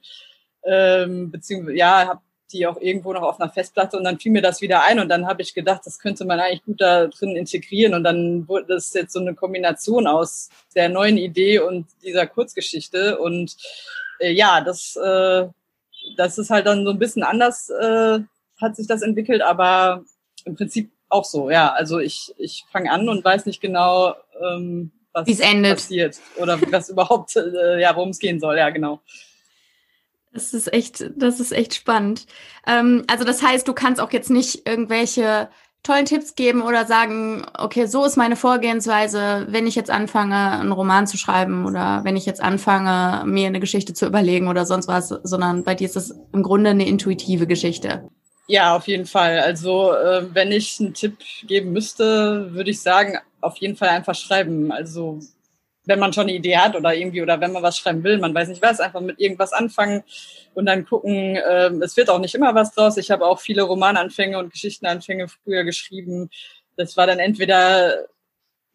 ähm, 0.65 1.31
beziehungsweise 1.31 1.77
ja, 1.77 2.09
habe 2.09 2.21
die 2.55 2.67
auch 2.67 2.81
irgendwo 2.81 3.13
noch 3.13 3.23
auf 3.23 3.41
einer 3.41 3.51
Festplatte 3.51 3.99
und 3.99 4.05
dann 4.05 4.19
fiel 4.19 4.33
mir 4.33 4.41
das 4.41 4.63
wieder 4.63 4.83
ein 4.83 5.01
und 5.01 5.09
dann 5.09 5.27
habe 5.27 5.43
ich 5.43 5.53
gedacht, 5.53 5.83
das 5.85 5.99
könnte 5.99 6.25
man 6.25 6.41
eigentlich 6.41 6.65
gut 6.65 6.81
da 6.81 7.09
drin 7.09 7.37
integrieren 7.37 7.95
und 7.95 8.05
dann 8.05 8.49
wurde 8.49 8.75
das 8.75 8.95
jetzt 8.95 9.13
so 9.13 9.21
eine 9.21 9.35
Kombination 9.35 10.07
aus 10.07 10.49
der 10.75 10.89
neuen 10.89 11.19
Idee 11.19 11.59
und 11.59 11.87
dieser 12.03 12.27
Kurzgeschichte 12.27 13.19
und 13.19 13.57
äh, 14.21 14.33
ja, 14.33 14.61
das, 14.61 14.97
äh, 14.97 15.47
das 16.17 16.39
ist 16.39 16.51
halt 16.51 16.67
dann 16.67 16.85
so 16.85 16.91
ein 16.91 16.99
bisschen 16.99 17.23
anders, 17.23 17.69
äh, 17.71 18.21
hat 18.61 18.77
sich 18.77 18.87
das 18.87 19.03
entwickelt, 19.03 19.43
aber 19.43 20.05
im 20.45 20.55
Prinzip 20.57 20.91
auch 21.09 21.25
so, 21.25 21.51
ja. 21.51 21.73
Also 21.73 21.99
ich, 21.99 22.35
ich 22.39 22.65
fange 22.71 22.91
an 22.91 23.09
und 23.09 23.25
weiß 23.25 23.47
nicht 23.47 23.61
genau, 23.61 24.15
ähm, 24.41 24.93
was 25.13 25.27
Wie's 25.27 25.41
endet. 25.41 25.77
passiert 25.77 26.19
oder 26.37 26.59
was 26.71 26.89
überhaupt, 26.89 27.37
äh, 27.37 27.81
ja, 27.81 27.95
worum 27.95 28.11
es 28.11 28.19
gehen 28.19 28.41
soll, 28.41 28.59
ja, 28.59 28.71
genau. 28.71 29.01
Das 30.35 30.53
ist 30.53 30.73
echt, 30.73 31.11
das 31.17 31.39
ist 31.39 31.53
echt 31.53 31.75
spannend. 31.75 32.27
Ähm, 32.67 33.05
also 33.07 33.25
das 33.25 33.43
heißt, 33.43 33.67
du 33.69 33.73
kannst 33.73 34.01
auch 34.01 34.13
jetzt 34.13 34.31
nicht 34.31 34.69
irgendwelche 34.69 35.49
tollen 35.85 36.07
Tipps 36.07 36.35
geben 36.35 36.63
oder 36.63 36.87
sagen, 36.87 37.47
okay, 37.57 37.87
so 37.87 38.05
ist 38.05 38.17
meine 38.17 38.37
Vorgehensweise, 38.37 39.47
wenn 39.49 39.67
ich 39.67 39.77
jetzt 39.77 39.91
anfange, 39.91 40.35
einen 40.35 40.73
Roman 40.73 41.07
zu 41.07 41.17
schreiben 41.17 41.67
oder 41.67 42.01
wenn 42.05 42.17
ich 42.17 42.27
jetzt 42.27 42.43
anfange, 42.43 43.25
mir 43.27 43.47
eine 43.47 43.61
Geschichte 43.61 43.95
zu 43.95 44.07
überlegen 44.07 44.49
oder 44.49 44.67
sonst 44.67 44.89
was, 44.89 45.09
sondern 45.09 45.63
bei 45.63 45.75
dir 45.75 45.87
ist 45.87 45.97
es 45.97 46.15
im 46.33 46.43
Grunde 46.43 46.71
eine 46.71 46.89
intuitive 46.89 47.47
Geschichte. 47.47 48.09
Ja, 48.47 48.75
auf 48.75 48.89
jeden 48.89 49.07
Fall. 49.07 49.39
Also 49.39 49.93
äh, 49.93 50.35
wenn 50.35 50.53
ich 50.53 50.81
einen 50.81 50.95
Tipp 50.95 51.19
geben 51.47 51.73
müsste, 51.73 52.53
würde 52.53 52.71
ich 52.71 52.81
sagen, 52.83 53.19
auf 53.41 53.57
jeden 53.59 53.77
Fall 53.77 53.91
einfach 53.91 54.15
schreiben. 54.15 54.73
Also 54.73 55.21
wenn 55.87 55.99
man 55.99 56.13
schon 56.13 56.25
eine 56.25 56.35
Idee 56.35 56.57
hat 56.57 56.77
oder 56.77 56.95
irgendwie 56.95 57.23
oder 57.23 57.41
wenn 57.41 57.53
man 57.53 57.63
was 57.63 57.79
schreiben 57.79 58.05
will, 58.05 58.19
man 58.19 58.35
weiß 58.35 58.49
nicht 58.49 58.63
was, 58.63 58.81
einfach 58.81 59.01
mit 59.01 59.21
irgendwas 59.21 59.53
anfangen 59.53 60.03
und 60.55 60.67
dann 60.67 60.87
gucken. 60.87 61.37
Äh, 61.37 61.71
es 61.83 61.97
wird 61.97 62.11
auch 62.11 62.19
nicht 62.19 62.35
immer 62.35 62.55
was 62.55 62.73
draus. 62.73 62.97
Ich 62.97 63.11
habe 63.11 63.27
auch 63.27 63.41
viele 63.41 63.63
Romananfänge 63.63 64.39
und 64.39 64.53
Geschichtenanfänge 64.53 65.29
früher 65.29 65.65
geschrieben. 65.65 66.31
Das 66.77 66.97
war 66.97 67.07
dann 67.07 67.19
entweder 67.19 68.07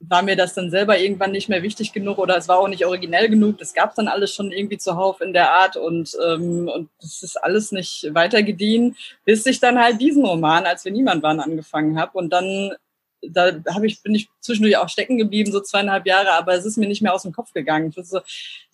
war 0.01 0.21
mir 0.21 0.37
das 0.37 0.53
dann 0.53 0.71
selber 0.71 0.97
irgendwann 0.97 1.31
nicht 1.31 1.49
mehr 1.49 1.61
wichtig 1.61 1.91
genug 1.91 2.19
oder 2.19 2.37
es 2.37 2.47
war 2.47 2.57
auch 2.57 2.69
nicht 2.69 2.85
originell 2.85 3.27
genug. 3.29 3.57
Das 3.57 3.73
gab 3.73 3.95
dann 3.95 4.07
alles 4.07 4.33
schon 4.33 4.51
irgendwie 4.51 4.77
zuhauf 4.77 5.19
in 5.19 5.33
der 5.33 5.51
Art 5.51 5.75
und 5.75 6.17
ähm, 6.25 6.69
und 6.73 6.89
das 7.01 7.21
ist 7.21 7.35
alles 7.35 7.71
nicht 7.71 8.07
weitergediehen, 8.13 8.95
bis 9.25 9.45
ich 9.45 9.59
dann 9.59 9.77
halt 9.77 9.99
diesen 9.99 10.25
Roman, 10.25 10.65
als 10.65 10.85
wir 10.85 10.93
niemand 10.93 11.21
waren, 11.21 11.41
angefangen 11.41 11.99
habe 11.99 12.17
und 12.17 12.31
dann 12.31 12.71
da 13.21 13.51
habe 13.73 13.87
ich, 13.87 14.01
bin 14.01 14.15
ich 14.15 14.29
zwischendurch 14.39 14.77
auch 14.77 14.89
stecken 14.89 15.17
geblieben, 15.17 15.51
so 15.51 15.59
zweieinhalb 15.59 16.05
Jahre, 16.05 16.31
aber 16.33 16.53
es 16.53 16.65
ist 16.65 16.77
mir 16.77 16.87
nicht 16.87 17.01
mehr 17.01 17.13
aus 17.13 17.23
dem 17.23 17.31
Kopf 17.31 17.53
gegangen. 17.53 17.91
So, 17.91 18.21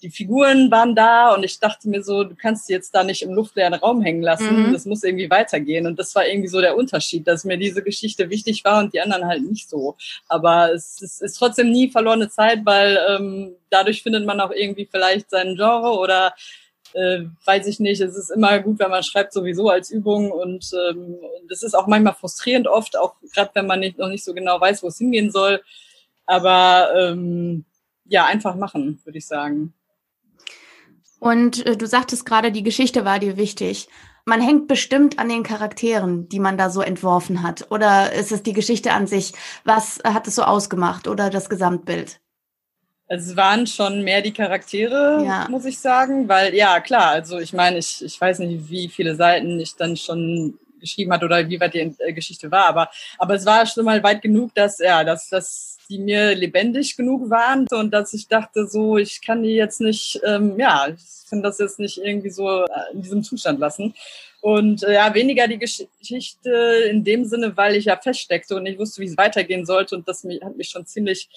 die 0.02 0.10
Figuren 0.10 0.70
waren 0.70 0.96
da 0.96 1.34
und 1.34 1.44
ich 1.44 1.60
dachte 1.60 1.90
mir 1.90 2.04
so, 2.04 2.24
du 2.24 2.36
kannst 2.36 2.70
die 2.70 2.74
jetzt 2.74 2.94
da 2.94 3.04
nicht 3.04 3.24
im 3.24 3.34
luftleeren 3.34 3.74
Raum 3.74 4.02
hängen 4.02 4.22
lassen. 4.22 4.68
Mhm. 4.68 4.74
Das 4.74 4.86
muss 4.86 5.04
irgendwie 5.04 5.30
weitergehen. 5.30 5.88
Und 5.88 5.98
das 5.98 6.14
war 6.16 6.28
irgendwie 6.28 6.48
so 6.48 6.62
der 6.62 6.76
Unterschied, 6.78 7.28
dass 7.28 7.44
mir 7.44 7.58
diese 7.58 7.82
Geschichte 7.82 8.30
wichtig 8.30 8.64
war 8.64 8.84
und 8.84 8.94
die 8.94 9.02
anderen 9.02 9.26
halt 9.26 9.44
nicht 9.44 9.70
so. 9.70 9.96
Aber 10.28 10.72
es, 10.72 11.02
es 11.02 11.22
ist 11.22 11.38
trotzdem 11.38 11.72
nie 11.72 11.90
verlorene 11.90 12.30
Zeit, 12.30 12.60
weil 12.66 13.00
ähm, 13.10 13.56
dadurch 13.70 14.04
findet 14.04 14.26
man 14.26 14.40
auch 14.40 14.52
irgendwie 14.52 14.88
vielleicht 14.90 15.32
seinen 15.32 15.56
Genre 15.56 15.98
oder 15.98 16.34
äh, 16.93 17.26
weiß 17.45 17.67
ich 17.67 17.80
nicht, 17.80 18.02
es 18.02 18.15
ist 18.15 18.30
immer 18.30 18.60
gut, 18.60 18.80
wenn 18.80 18.89
man 18.89 19.04
schreibt 19.04 19.34
sowieso 19.34 19.69
als 19.69 19.91
Übung 19.91 20.32
und 20.32 20.71
ähm, 20.89 21.17
es 21.50 21.63
ist 21.63 21.76
auch 21.76 21.88
manchmal 21.88 22.13
frustrierend 22.13 22.67
oft, 22.67 22.98
auch 22.98 23.15
gerade 23.34 23.52
wenn 23.54 23.67
man 23.67 23.80
nicht, 23.80 23.98
noch 23.98 24.10
nicht 24.10 24.24
so 24.24 24.34
genau 24.34 24.60
weiß, 24.60 24.84
wo 24.84 24.88
es 24.88 24.98
hingehen 24.98 25.32
soll. 25.32 25.62
Aber 26.26 26.89
ähm, 26.98 27.65
ja, 28.06 28.26
einfach 28.26 28.56
machen, 28.56 29.02
würde 29.04 29.17
ich 29.17 29.28
sagen. 29.28 29.74
Und 31.19 31.65
äh, 31.65 31.78
du 31.78 31.88
sagtest 31.88 32.26
gerade, 32.26 32.52
die 32.52 32.63
Geschichte 32.63 33.06
war 33.06 33.19
dir 33.19 33.38
wichtig. 33.38 33.88
Man 34.26 34.41
hängt 34.41 34.67
bestimmt 34.67 35.19
an 35.19 35.30
den 35.30 35.43
Charakteren, 35.43 36.28
die 36.30 36.39
man 36.39 36.58
da 36.58 36.69
so 36.69 36.82
entworfen 36.82 37.43
hat. 37.43 37.71
Oder 37.71 38.12
ist 38.13 38.32
es 38.32 38.41
die 38.41 38.54
Geschichte 38.54 38.91
an 38.91 39.06
sich? 39.06 39.34
Was 39.63 40.00
hat 40.04 40.28
es 40.28 40.36
so 40.36 40.43
ausgemacht 40.43 41.08
oder 41.08 41.30
das 41.30 41.50
Gesamtbild? 41.50 42.19
Es 43.08 43.36
waren 43.36 43.68
schon 43.68 44.04
mehr 44.04 44.22
die 44.22 44.34
Charaktere, 44.34 45.24
ja. 45.24 45.48
muss 45.50 45.65
ich 45.65 45.78
sagen, 45.78 46.28
weil 46.28 46.56
ja 46.56 46.80
klar, 46.80 47.12
also 47.12 47.38
ich 47.38 47.54
meine, 47.54 47.78
ich, 47.78 48.04
ich 48.04 48.20
weiß 48.20 48.39
nicht, 48.39 48.70
wie 48.70 48.88
viele 48.89 49.15
Seiten 49.15 49.60
ich 49.60 49.76
dann 49.76 49.96
schon 49.96 50.58
geschrieben 50.80 51.13
hat 51.13 51.24
oder 51.24 51.48
wie 51.48 51.60
weit 51.60 51.76
die 51.76 51.94
äh, 52.00 52.13
Geschichte 52.13 52.50
war, 52.50 52.65
aber 52.65 52.89
aber 53.20 53.36
es 53.36 53.46
war 53.46 53.65
schon 53.65 53.86
mal 53.86 54.02
weit 54.02 54.22
genug, 54.22 54.56
dass 54.56 54.80
ja, 54.80 55.04
dass 55.04 55.30
dass 55.30 55.78
die 55.89 56.00
mir 56.00 56.34
lebendig 56.34 56.98
genug 56.98 57.30
waren 57.30 57.68
und 57.72 57.91
dass 57.91 58.13
ich 58.13 58.28
dachte, 58.28 58.68
so 58.68 58.98
ich 58.98 59.22
kann 59.22 59.44
die 59.44 59.52
jetzt 59.52 59.82
nicht, 59.82 60.20
ähm, 60.26 60.60
ja, 60.60 60.88
ich 60.88 61.30
kann 61.30 61.44
das 61.44 61.60
jetzt 61.60 61.80
nicht 61.80 62.00
irgendwie 62.00 62.32
so 62.32 62.63
äh, 62.63 62.68
in 62.94 63.02
diesem 63.02 63.24
Zustand 63.24 63.60
lassen. 63.60 63.94
Und 64.41 64.84
äh, 64.84 64.94
ja, 64.94 65.13
weniger 65.13 65.48
die 65.48 65.58
Geschichte 65.58 66.50
in 66.89 67.04
dem 67.04 67.26
Sinne, 67.26 67.56
weil 67.58 67.76
ich 67.76 67.86
ja 67.86 67.98
feststeckte 67.98 68.56
und 68.56 68.63
nicht 68.63 68.80
wusste, 68.80 69.02
wie 69.02 69.08
es 69.08 69.18
weitergehen 69.18 69.65
sollte 69.65 69.96
und 69.96 70.08
das 70.08 70.24
hat 70.24 70.56
mich 70.56 70.70
schon 70.70 70.86
ziemlich 70.86 71.30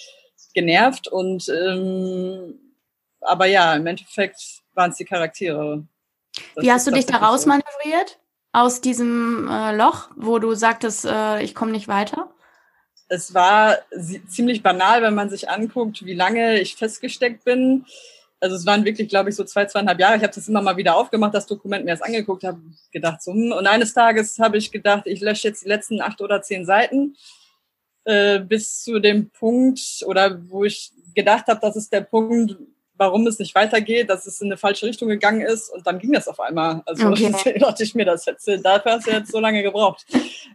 genervt 0.55 1.09
und 1.09 1.49
ähm, 1.49 2.59
aber 3.21 3.47
ja, 3.47 3.75
im 3.75 3.87
Endeffekt 3.87 4.63
waren 4.75 4.91
es 4.91 4.97
die 4.97 5.05
Charaktere. 5.05 5.85
Das 6.55 6.65
Wie 6.65 6.73
hast 6.73 6.87
du 6.87 6.93
dich 6.93 7.07
da 7.07 7.17
rausmanövriert 7.17 8.19
aus 8.53 8.81
diesem 8.81 9.49
äh, 9.51 9.75
Loch, 9.75 10.11
wo 10.17 10.39
du 10.39 10.55
sagtest, 10.55 11.05
äh, 11.05 11.43
ich 11.43 11.55
komme 11.55 11.73
nicht 11.73 11.89
weiter? 11.89 12.31
Es 13.09 13.35
war 13.35 13.79
ziemlich 14.29 14.63
banal, 14.63 15.03
wenn 15.03 15.15
man 15.15 15.31
sich 15.31 15.49
anguckt, 15.49 16.05
wie 16.05 16.15
lange 16.15 16.61
ich 16.61 16.77
festgesteckt 16.77 17.45
bin. 17.45 17.87
Also 18.41 18.55
es 18.55 18.67
waren 18.67 18.85
wirklich, 18.85 19.09
glaube 19.09 19.31
ich, 19.31 19.37
so 19.37 19.45
zwei, 19.45 19.65
zweieinhalb 19.65 19.99
Jahre. 19.99 20.17
Ich 20.17 20.23
habe 20.23 20.35
das 20.35 20.47
immer 20.47 20.63
mal 20.63 20.77
wieder 20.77 20.95
aufgemacht, 20.95 21.35
das 21.35 21.47
Dokument 21.47 21.85
mir 21.85 21.93
das 21.93 22.03
angeguckt, 22.03 22.45
habe 22.45 22.61
gedacht 22.93 23.23
so, 23.23 23.33
hm. 23.33 23.53
und 23.53 23.67
eines 23.67 23.95
Tages 23.95 24.39
habe 24.39 24.59
ich 24.59 24.71
gedacht, 24.71 25.07
ich 25.07 25.21
lösche 25.21 25.49
jetzt 25.49 25.65
die 25.65 25.69
letzten 25.69 26.01
acht 26.01 26.21
oder 26.21 26.43
zehn 26.43 26.65
Seiten 26.65 27.17
äh, 28.09 28.41
bis 28.41 28.83
zu 28.83 29.01
dem 29.01 29.29
Punkt 29.29 30.03
oder 30.07 30.41
wo 30.49 30.65
ich 30.65 30.93
gedacht 31.15 31.47
habe, 31.47 31.61
das 31.61 31.77
ist 31.77 31.93
der 31.93 32.01
Punkt, 32.01 32.57
warum 32.97 33.27
es 33.27 33.39
nicht 33.39 33.55
weitergeht, 33.55 34.09
dass 34.09 34.27
es 34.27 34.41
in 34.41 34.49
eine 34.49 34.57
falsche 34.57 34.87
Richtung 34.87 35.09
gegangen 35.09 35.43
ist 35.43 35.69
und 35.69 35.87
dann 35.87 35.99
ging 35.99 36.13
das 36.13 36.27
auf 36.27 36.41
einmal. 36.41 36.83
Also 36.87 37.09
okay. 37.09 37.31
dachte 37.61 37.83
ich 37.83 37.95
mir, 37.95 38.07
das 38.07 38.27
hätte, 38.27 38.61
dafür 38.61 38.93
hast 38.93 39.07
du 39.07 39.11
jetzt 39.11 39.31
so 39.31 39.41
lange 39.41 39.63
gebraucht. 39.63 40.07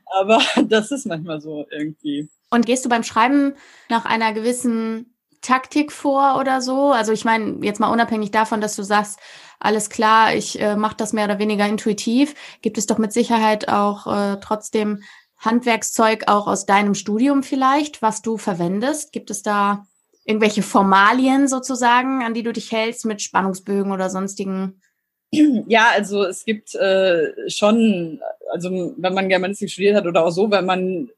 Aber 0.05 0.41
das 0.65 0.89
ist 0.89 1.05
manchmal 1.05 1.41
so 1.41 1.67
irgendwie. 1.69 2.27
Und 2.49 2.65
gehst 2.65 2.85
du 2.85 2.89
beim 2.89 3.03
Schreiben 3.03 3.53
nach 3.87 4.05
einer 4.05 4.33
gewissen 4.33 5.13
Taktik 5.41 5.91
vor 5.91 6.39
oder 6.39 6.59
so? 6.59 6.91
Also 6.91 7.11
ich 7.11 7.23
meine, 7.23 7.63
jetzt 7.63 7.79
mal 7.79 7.91
unabhängig 7.91 8.31
davon, 8.31 8.61
dass 8.61 8.75
du 8.75 8.81
sagst, 8.81 9.19
alles 9.59 9.91
klar, 9.91 10.33
ich 10.33 10.59
äh, 10.59 10.75
mache 10.75 10.97
das 10.97 11.13
mehr 11.13 11.25
oder 11.25 11.37
weniger 11.37 11.67
intuitiv, 11.67 12.33
gibt 12.63 12.79
es 12.79 12.87
doch 12.87 12.97
mit 12.97 13.13
Sicherheit 13.13 13.69
auch 13.69 14.07
äh, 14.07 14.37
trotzdem 14.41 15.03
Handwerkszeug 15.43 16.23
auch 16.27 16.47
aus 16.47 16.65
deinem 16.65 16.95
Studium 16.95 17.43
vielleicht, 17.43 18.01
was 18.01 18.21
du 18.21 18.37
verwendest? 18.37 19.11
Gibt 19.11 19.29
es 19.29 19.43
da 19.43 19.85
irgendwelche 20.25 20.63
Formalien 20.63 21.47
sozusagen, 21.47 22.23
an 22.23 22.33
die 22.33 22.43
du 22.43 22.53
dich 22.53 22.71
hältst 22.71 23.05
mit 23.05 23.21
Spannungsbögen 23.21 23.91
oder 23.91 24.09
sonstigen? 24.09 24.81
Ja, 25.31 25.89
also 25.93 26.23
es 26.23 26.45
gibt 26.45 26.75
äh, 26.75 27.49
schon, 27.49 28.21
also 28.51 28.93
wenn 28.97 29.13
man 29.13 29.29
Germanistik 29.29 29.71
studiert 29.71 29.95
hat 29.95 30.05
oder 30.05 30.25
auch 30.25 30.31
so, 30.31 30.49
wenn 30.51 30.65
man 30.65 31.09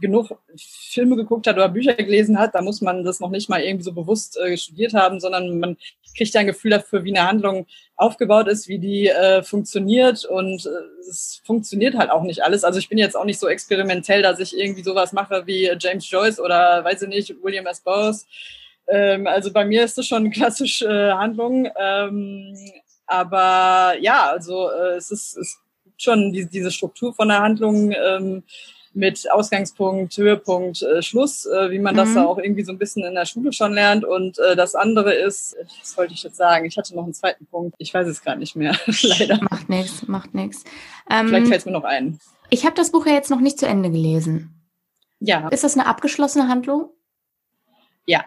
genug 0.00 0.28
Filme 0.56 1.16
geguckt 1.16 1.46
hat 1.46 1.56
oder 1.56 1.68
Bücher 1.68 1.94
gelesen 1.94 2.38
hat, 2.38 2.54
da 2.54 2.62
muss 2.62 2.80
man 2.80 3.04
das 3.04 3.20
noch 3.20 3.30
nicht 3.30 3.48
mal 3.48 3.62
irgendwie 3.62 3.84
so 3.84 3.92
bewusst 3.92 4.36
äh, 4.38 4.56
studiert 4.56 4.92
haben, 4.92 5.20
sondern 5.20 5.58
man 5.58 5.76
kriegt 6.16 6.34
ja 6.34 6.40
ein 6.40 6.46
Gefühl 6.46 6.70
dafür, 6.70 7.04
wie 7.04 7.16
eine 7.16 7.26
Handlung 7.26 7.66
aufgebaut 7.96 8.48
ist, 8.48 8.68
wie 8.68 8.78
die 8.78 9.08
äh, 9.08 9.42
funktioniert 9.42 10.24
und 10.24 10.66
äh, 10.66 11.08
es 11.08 11.40
funktioniert 11.44 11.96
halt 11.96 12.10
auch 12.10 12.22
nicht 12.22 12.42
alles. 12.44 12.64
Also 12.64 12.78
ich 12.78 12.88
bin 12.88 12.98
jetzt 12.98 13.16
auch 13.16 13.24
nicht 13.24 13.38
so 13.38 13.48
experimentell, 13.48 14.22
dass 14.22 14.40
ich 14.40 14.58
irgendwie 14.58 14.82
sowas 14.82 15.12
mache 15.12 15.46
wie 15.46 15.70
James 15.78 16.10
Joyce 16.10 16.40
oder 16.40 16.84
weiß 16.84 17.02
ich 17.02 17.08
nicht, 17.08 17.34
William 17.42 17.66
S. 17.66 17.80
Bowes. 17.80 18.26
Ähm, 18.88 19.26
also 19.26 19.52
bei 19.52 19.64
mir 19.64 19.84
ist 19.84 19.98
das 19.98 20.06
schon 20.06 20.30
klassische 20.30 20.86
äh, 20.86 21.12
Handlung. 21.12 21.68
Ähm, 21.78 22.56
aber 23.06 23.96
ja, 24.00 24.30
also 24.30 24.70
äh, 24.70 24.96
es 24.96 25.10
ist, 25.10 25.36
es 25.36 25.58
gibt 25.84 26.02
schon 26.02 26.32
die, 26.32 26.48
diese 26.48 26.70
Struktur 26.70 27.14
von 27.14 27.28
der 27.28 27.40
Handlung. 27.40 27.92
Ähm, 27.92 28.44
mit 28.92 29.30
Ausgangspunkt, 29.30 30.16
Höhepunkt, 30.16 30.82
äh, 30.82 31.02
Schluss, 31.02 31.46
äh, 31.46 31.70
wie 31.70 31.78
man 31.78 31.94
mhm. 31.94 31.98
das 31.98 32.14
da 32.14 32.24
auch 32.24 32.38
irgendwie 32.38 32.64
so 32.64 32.72
ein 32.72 32.78
bisschen 32.78 33.04
in 33.04 33.14
der 33.14 33.24
Schule 33.24 33.52
schon 33.52 33.72
lernt. 33.72 34.04
Und 34.04 34.38
äh, 34.38 34.56
das 34.56 34.74
andere 34.74 35.14
ist, 35.14 35.56
was 35.80 35.96
wollte 35.96 36.14
ich 36.14 36.22
jetzt 36.22 36.36
sagen? 36.36 36.64
Ich 36.64 36.76
hatte 36.76 36.94
noch 36.94 37.04
einen 37.04 37.14
zweiten 37.14 37.46
Punkt. 37.46 37.74
Ich 37.78 37.94
weiß 37.94 38.08
es 38.08 38.22
gar 38.22 38.36
nicht 38.36 38.56
mehr, 38.56 38.76
leider. 39.02 39.38
Macht 39.42 39.68
nichts, 39.68 40.06
macht 40.08 40.34
nichts. 40.34 40.64
Ähm, 41.08 41.28
Vielleicht 41.28 41.48
fällt 41.48 41.60
es 41.60 41.66
mir 41.66 41.72
noch 41.72 41.84
ein. 41.84 42.18
Ich 42.50 42.64
habe 42.64 42.74
das 42.74 42.90
Buch 42.90 43.06
ja 43.06 43.12
jetzt 43.12 43.30
noch 43.30 43.40
nicht 43.40 43.58
zu 43.58 43.66
Ende 43.66 43.90
gelesen. 43.90 44.54
Ja. 45.20 45.48
Ist 45.48 45.62
das 45.62 45.76
eine 45.76 45.86
abgeschlossene 45.86 46.48
Handlung? 46.48 46.90
Ja. 48.06 48.24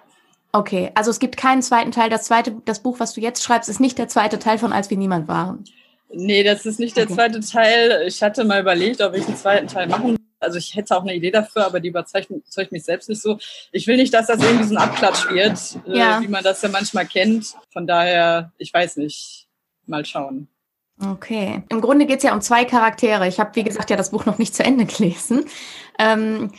Okay, 0.54 0.91
also 0.93 1.10
es 1.10 1.19
gibt 1.19 1.36
keinen 1.36 1.62
zweiten 1.62 1.91
Teil. 1.91 2.10
Das 2.10 2.23
zweite, 2.23 2.56
das 2.63 2.82
Buch, 2.82 2.99
was 2.99 3.13
du 3.13 3.21
jetzt 3.21 3.43
schreibst, 3.43 3.67
ist 3.69 3.80
nicht 3.80 3.97
der 3.97 4.08
zweite 4.08 4.39
Teil 4.39 4.60
von 4.60 4.71
Als 4.71 4.89
wir 4.89 4.97
niemand 4.97 5.28
waren. 5.28 5.65
Nee, 6.13 6.43
das 6.43 6.65
ist 6.67 6.80
nicht 6.80 6.95
der 6.95 7.06
okay. 7.06 7.15
zweite 7.15 7.39
Teil. 7.39 8.04
Ich 8.08 8.21
hatte 8.21 8.45
mal 8.45 8.62
überlegt, 8.62 9.02
ob 9.02 9.15
ich 9.15 9.26
einen 9.26 9.36
zweiten 9.36 9.67
Teil 9.67 9.88
machen 9.88 10.15
also 10.43 10.58
ich 10.58 10.75
hätte 10.75 10.95
auch 10.95 11.01
eine 11.01 11.15
Idee 11.15 11.32
dafür, 11.32 11.65
aber 11.65 11.79
die 11.79 11.89
überzeugt 11.89 12.29
mich 12.71 12.84
selbst 12.84 13.10
nicht 13.10 13.21
so. 13.21 13.38
Ich 13.71 13.88
will 13.88 13.97
nicht, 13.97 14.13
dass 14.13 14.27
das 14.27 14.41
irgendwie 14.41 14.65
so 14.65 14.75
ein 14.75 14.82
Abklatsch 14.82 15.29
wird, 15.29 15.60
äh, 15.88 15.97
ja. 15.97 16.19
äh, 16.19 16.21
wie 16.21 16.27
man 16.27 16.43
das 16.43 16.62
ja 16.62 16.69
manchmal 16.69 17.06
kennt. 17.06 17.56
Von 17.71 17.88
daher, 17.88 18.51
ich 18.58 18.73
weiß 18.73 18.97
nicht. 18.97 19.47
Mal 19.86 20.06
schauen. 20.06 20.47
Okay. 21.01 21.63
Im 21.67 21.82
Grunde 21.82 22.06
geht 22.06 22.17
es 22.17 22.23
ja 22.23 22.34
um 22.34 22.39
zwei 22.39 22.63
Charaktere. 22.63 23.27
Ich 23.27 23.39
habe, 23.39 23.56
wie 23.56 23.63
gesagt, 23.63 23.89
ja 23.89 23.97
das 23.97 24.12
Buch 24.12 24.25
noch 24.25 24.38
nicht 24.38 24.56
zu 24.56 24.63
Ende 24.63 24.86
gelesen. 24.86 25.45
Ähm, 25.99 26.51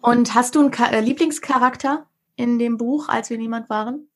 und 0.00 0.34
hast 0.34 0.54
du 0.54 0.60
einen 0.60 0.70
Ka 0.70 0.86
äh, 0.86 1.00
Lieblingscharakter 1.00 2.06
in 2.36 2.58
dem 2.58 2.76
Buch, 2.76 3.08
als 3.08 3.30
wir 3.30 3.38
niemand 3.38 3.70
waren? 3.70 4.08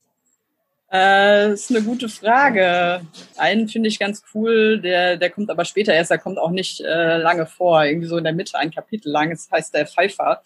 Äh, 0.91 1.51
ist 1.51 1.69
eine 1.69 1.81
gute 1.81 2.07
Frage. 2.07 3.01
Einen 3.35 3.67
finde 3.67 3.89
ich 3.89 3.99
ganz 3.99 4.23
cool, 4.33 4.79
der, 4.79 5.17
der 5.17 5.29
kommt 5.29 5.49
aber 5.49 5.65
später 5.65 5.93
erst, 5.93 6.11
der 6.11 6.17
kommt 6.17 6.39
auch 6.39 6.51
nicht 6.51 6.79
äh, 6.79 7.17
lange 7.17 7.45
vor, 7.45 7.83
irgendwie 7.83 8.07
so 8.07 8.17
in 8.17 8.23
der 8.23 8.33
Mitte 8.33 8.57
ein 8.57 8.71
Kapitel 8.71 9.09
lang. 9.09 9.31
Es 9.31 9.49
heißt 9.51 9.73
der 9.73 9.85
Pfeifer. 9.85 10.41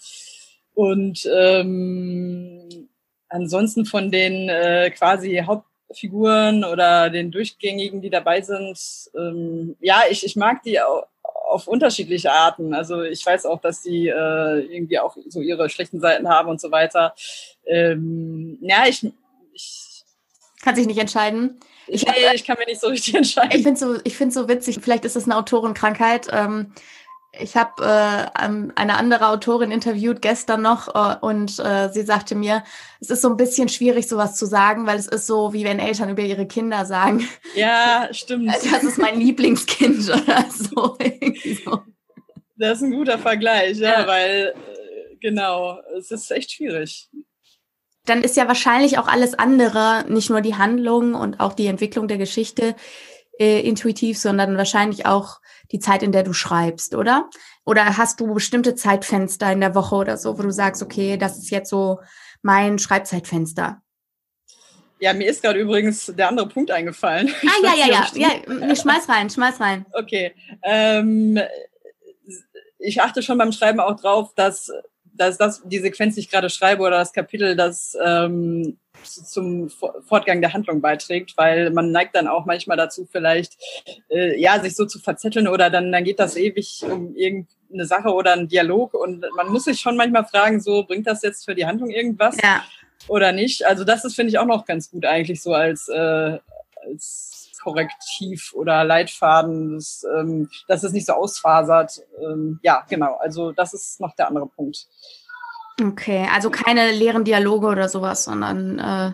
Und 0.74 1.30
ähm, 1.32 2.90
ansonsten 3.30 3.86
von 3.86 4.10
den 4.10 4.50
äh, 4.50 4.90
quasi 4.92 5.44
Hauptfiguren 5.46 6.64
oder 6.64 7.12
den 7.12 7.30
Durchgängigen, 7.30 8.02
die 8.02 8.10
dabei 8.10 8.42
sind, 8.42 8.80
ähm, 9.16 9.76
ja, 9.80 10.04
ich, 10.10 10.26
ich 10.26 10.36
mag 10.36 10.64
die 10.64 10.82
auch 10.82 11.06
auf 11.52 11.68
unterschiedliche 11.68 12.32
Arten. 12.32 12.74
Also 12.74 13.04
ich 13.04 13.24
weiß 13.24 13.46
auch, 13.46 13.62
dass 13.62 13.84
die 13.84 14.08
äh, 14.08 14.60
irgendwie 14.74 14.98
auch 15.00 15.16
so 15.28 15.42
ihre 15.42 15.70
schlechten 15.70 16.00
Seiten 16.00 16.30
haben 16.30 16.50
und 16.50 16.62
so 16.62 16.72
weiter. 16.72 17.14
Ähm, 17.66 18.58
ja, 18.62 18.86
ich, 18.88 19.06
ich 19.54 19.81
kann 20.62 20.76
sich 20.76 20.88
nicht 20.88 21.00
entscheiden. 21.00 21.60
Ich, 21.88 22.06
nee, 22.06 22.14
ich 22.34 22.46
kann 22.46 22.58
mir 22.58 22.66
nicht 22.66 22.82
so 22.82 22.88
richtig 22.88 23.16
entscheiden. 23.16 23.52
Ich 23.54 23.64
finde 23.64 23.80
so, 23.80 23.96
ich 24.04 24.16
finde 24.16 24.34
so 24.34 24.48
witzig. 24.48 24.80
Vielleicht 24.82 25.06
ist 25.06 25.16
das 25.16 25.26
eine 25.26 25.38
Autorenkrankheit. 25.38 26.28
Ähm, 26.32 26.74
ich 27.40 27.56
habe 27.56 27.84
äh, 27.84 28.38
eine 28.38 28.98
andere 28.98 29.30
Autorin 29.30 29.72
interviewt 29.72 30.22
gestern 30.22 30.62
noch 30.62 30.94
äh, 30.94 31.16
und 31.22 31.60
äh, 31.60 31.90
sie 31.92 32.02
sagte 32.02 32.36
mir, 32.36 32.64
es 33.00 33.10
ist 33.10 33.22
so 33.22 33.30
ein 33.30 33.38
bisschen 33.38 33.70
schwierig, 33.70 34.08
sowas 34.08 34.36
zu 34.36 34.46
sagen, 34.46 34.86
weil 34.86 34.98
es 34.98 35.08
ist 35.08 35.28
so, 35.28 35.54
wie 35.54 35.64
wenn 35.64 35.80
Eltern 35.80 36.10
über 36.10 36.24
ihre 36.24 36.46
Kinder 36.46 36.86
sagen. 36.86 37.28
Ja, 37.56 38.10
stimmt. 38.12 38.50
Das 38.50 38.84
ist 38.84 38.98
mein 38.98 39.20
Lieblingskind 39.20 40.10
oder 40.10 40.46
so. 40.50 40.98
so. 41.66 41.82
Das 42.58 42.78
ist 42.78 42.84
ein 42.84 42.92
guter 42.92 43.18
Vergleich, 43.18 43.78
ja, 43.78 44.02
ja. 44.02 44.08
weil 44.08 44.54
äh, 44.54 45.16
genau, 45.22 45.80
es 45.98 46.12
ist 46.12 46.30
echt 46.32 46.52
schwierig 46.52 47.10
dann 48.06 48.24
ist 48.24 48.36
ja 48.36 48.48
wahrscheinlich 48.48 48.98
auch 48.98 49.08
alles 49.08 49.38
andere, 49.38 50.06
nicht 50.08 50.30
nur 50.30 50.42
die 50.42 50.56
Handlung 50.56 51.14
und 51.14 51.40
auch 51.40 51.54
die 51.54 51.68
Entwicklung 51.68 52.08
der 52.08 52.18
Geschichte 52.18 52.76
äh, 53.40 53.62
intuitiv, 53.62 54.18
sondern 54.18 54.58
wahrscheinlich 54.58 55.06
auch 55.06 55.40
die 55.72 55.80
Zeit, 55.80 56.04
in 56.04 56.12
der 56.12 56.24
du 56.24 56.34
schreibst, 56.34 56.96
oder? 56.96 57.30
Oder 57.66 57.98
hast 57.98 58.20
du 58.20 58.34
bestimmte 58.34 58.76
Zeitfenster 58.76 59.52
in 59.52 59.62
der 59.62 59.76
Woche 59.76 59.96
oder 59.96 60.18
so, 60.18 60.38
wo 60.38 60.44
du 60.44 60.52
sagst, 60.52 60.82
okay, 60.82 61.18
das 61.18 61.38
ist 61.38 61.52
jetzt 61.52 61.70
so 61.70 62.00
mein 62.42 62.80
Schreibzeitfenster? 62.80 63.82
Ja, 65.00 65.14
mir 65.14 65.28
ist 65.28 65.42
gerade 65.42 65.60
übrigens 65.60 66.14
der 66.16 66.28
andere 66.30 66.48
Punkt 66.48 66.70
eingefallen. 66.70 67.34
Ah, 67.44 67.64
ja, 67.64 67.88
ja, 67.88 68.08
ja, 68.14 68.30
ja. 68.48 68.76
Schmeiß 68.76 69.10
rein, 69.10 69.30
schmeiß 69.30 69.60
rein. 69.60 69.86
Okay. 69.94 70.34
Ähm, 70.64 71.40
ich 72.78 73.02
achte 73.02 73.24
schon 73.24 73.38
beim 73.38 73.52
Schreiben 73.52 73.80
auch 73.80 74.00
drauf, 74.00 74.34
dass 74.36 74.72
dass 75.14 75.38
das 75.38 75.62
die 75.66 75.80
Sequenz, 75.80 76.16
die 76.16 76.22
ich 76.22 76.30
gerade 76.30 76.50
schreibe 76.50 76.84
oder 76.84 76.98
das 76.98 77.14
Kapitel, 77.14 77.56
das 77.56 77.98
ähm, 78.04 78.78
zum 79.04 79.70
Fortgang 79.70 80.42
der 80.42 80.54
Handlung 80.54 80.82
beiträgt, 80.82 81.34
weil 81.38 81.72
man 81.72 81.92
neigt 81.92 82.16
dann 82.16 82.28
auch 82.28 82.46
manchmal 82.46 82.78
dazu, 82.78 83.08
vielleicht 83.10 83.58
äh, 84.10 84.40
ja 84.40 84.60
sich 84.60 84.76
so 84.76 84.86
zu 84.86 85.00
verzetteln 85.00 85.48
oder 85.48 85.70
dann 85.70 85.92
dann 85.92 86.04
geht 86.04 86.20
das 86.20 86.36
ewig 86.36 86.84
um 86.84 87.16
irgendeine 87.16 87.86
Sache 87.86 88.10
oder 88.10 88.34
einen 88.34 88.48
Dialog 88.48 88.94
und 88.94 89.26
man 89.36 89.50
muss 89.50 89.66
sich 89.66 89.80
schon 89.80 89.98
manchmal 89.98 90.26
fragen, 90.26 90.62
so 90.62 90.84
bringt 90.84 91.08
das 91.08 91.24
jetzt 91.24 91.46
für 91.46 91.56
die 91.56 91.66
Handlung 91.66 91.90
irgendwas 91.90 92.38
ja. 92.44 92.64
oder 93.08 93.32
nicht? 93.32 93.66
Also 93.66 93.84
das 93.84 94.06
ist 94.06 94.16
finde 94.16 94.30
ich 94.30 94.40
auch 94.40 94.46
noch 94.46 94.66
ganz 94.66 94.92
gut 94.92 95.06
eigentlich 95.06 95.42
so 95.42 95.54
als 95.54 95.88
äh, 95.88 96.38
als 96.86 97.31
Korrektiv 97.62 98.54
oder 98.54 98.84
Leitfaden, 98.84 99.76
dass, 99.76 100.06
ähm, 100.18 100.50
dass 100.68 100.84
es 100.84 100.92
nicht 100.92 101.06
so 101.06 101.14
ausfasert. 101.14 102.02
Ähm, 102.22 102.60
ja, 102.64 102.86
genau. 102.90 103.16
Also 103.16 103.52
das 103.52 103.74
ist 103.74 104.00
noch 104.00 104.16
der 104.16 104.28
andere 104.28 104.48
Punkt. 104.48 104.88
Okay, 105.82 106.28
also 106.34 106.50
keine 106.50 106.92
leeren 106.92 107.24
Dialoge 107.24 107.68
oder 107.68 107.90
sowas, 107.90 108.26
sondern 108.26 108.80
äh, 108.80 109.14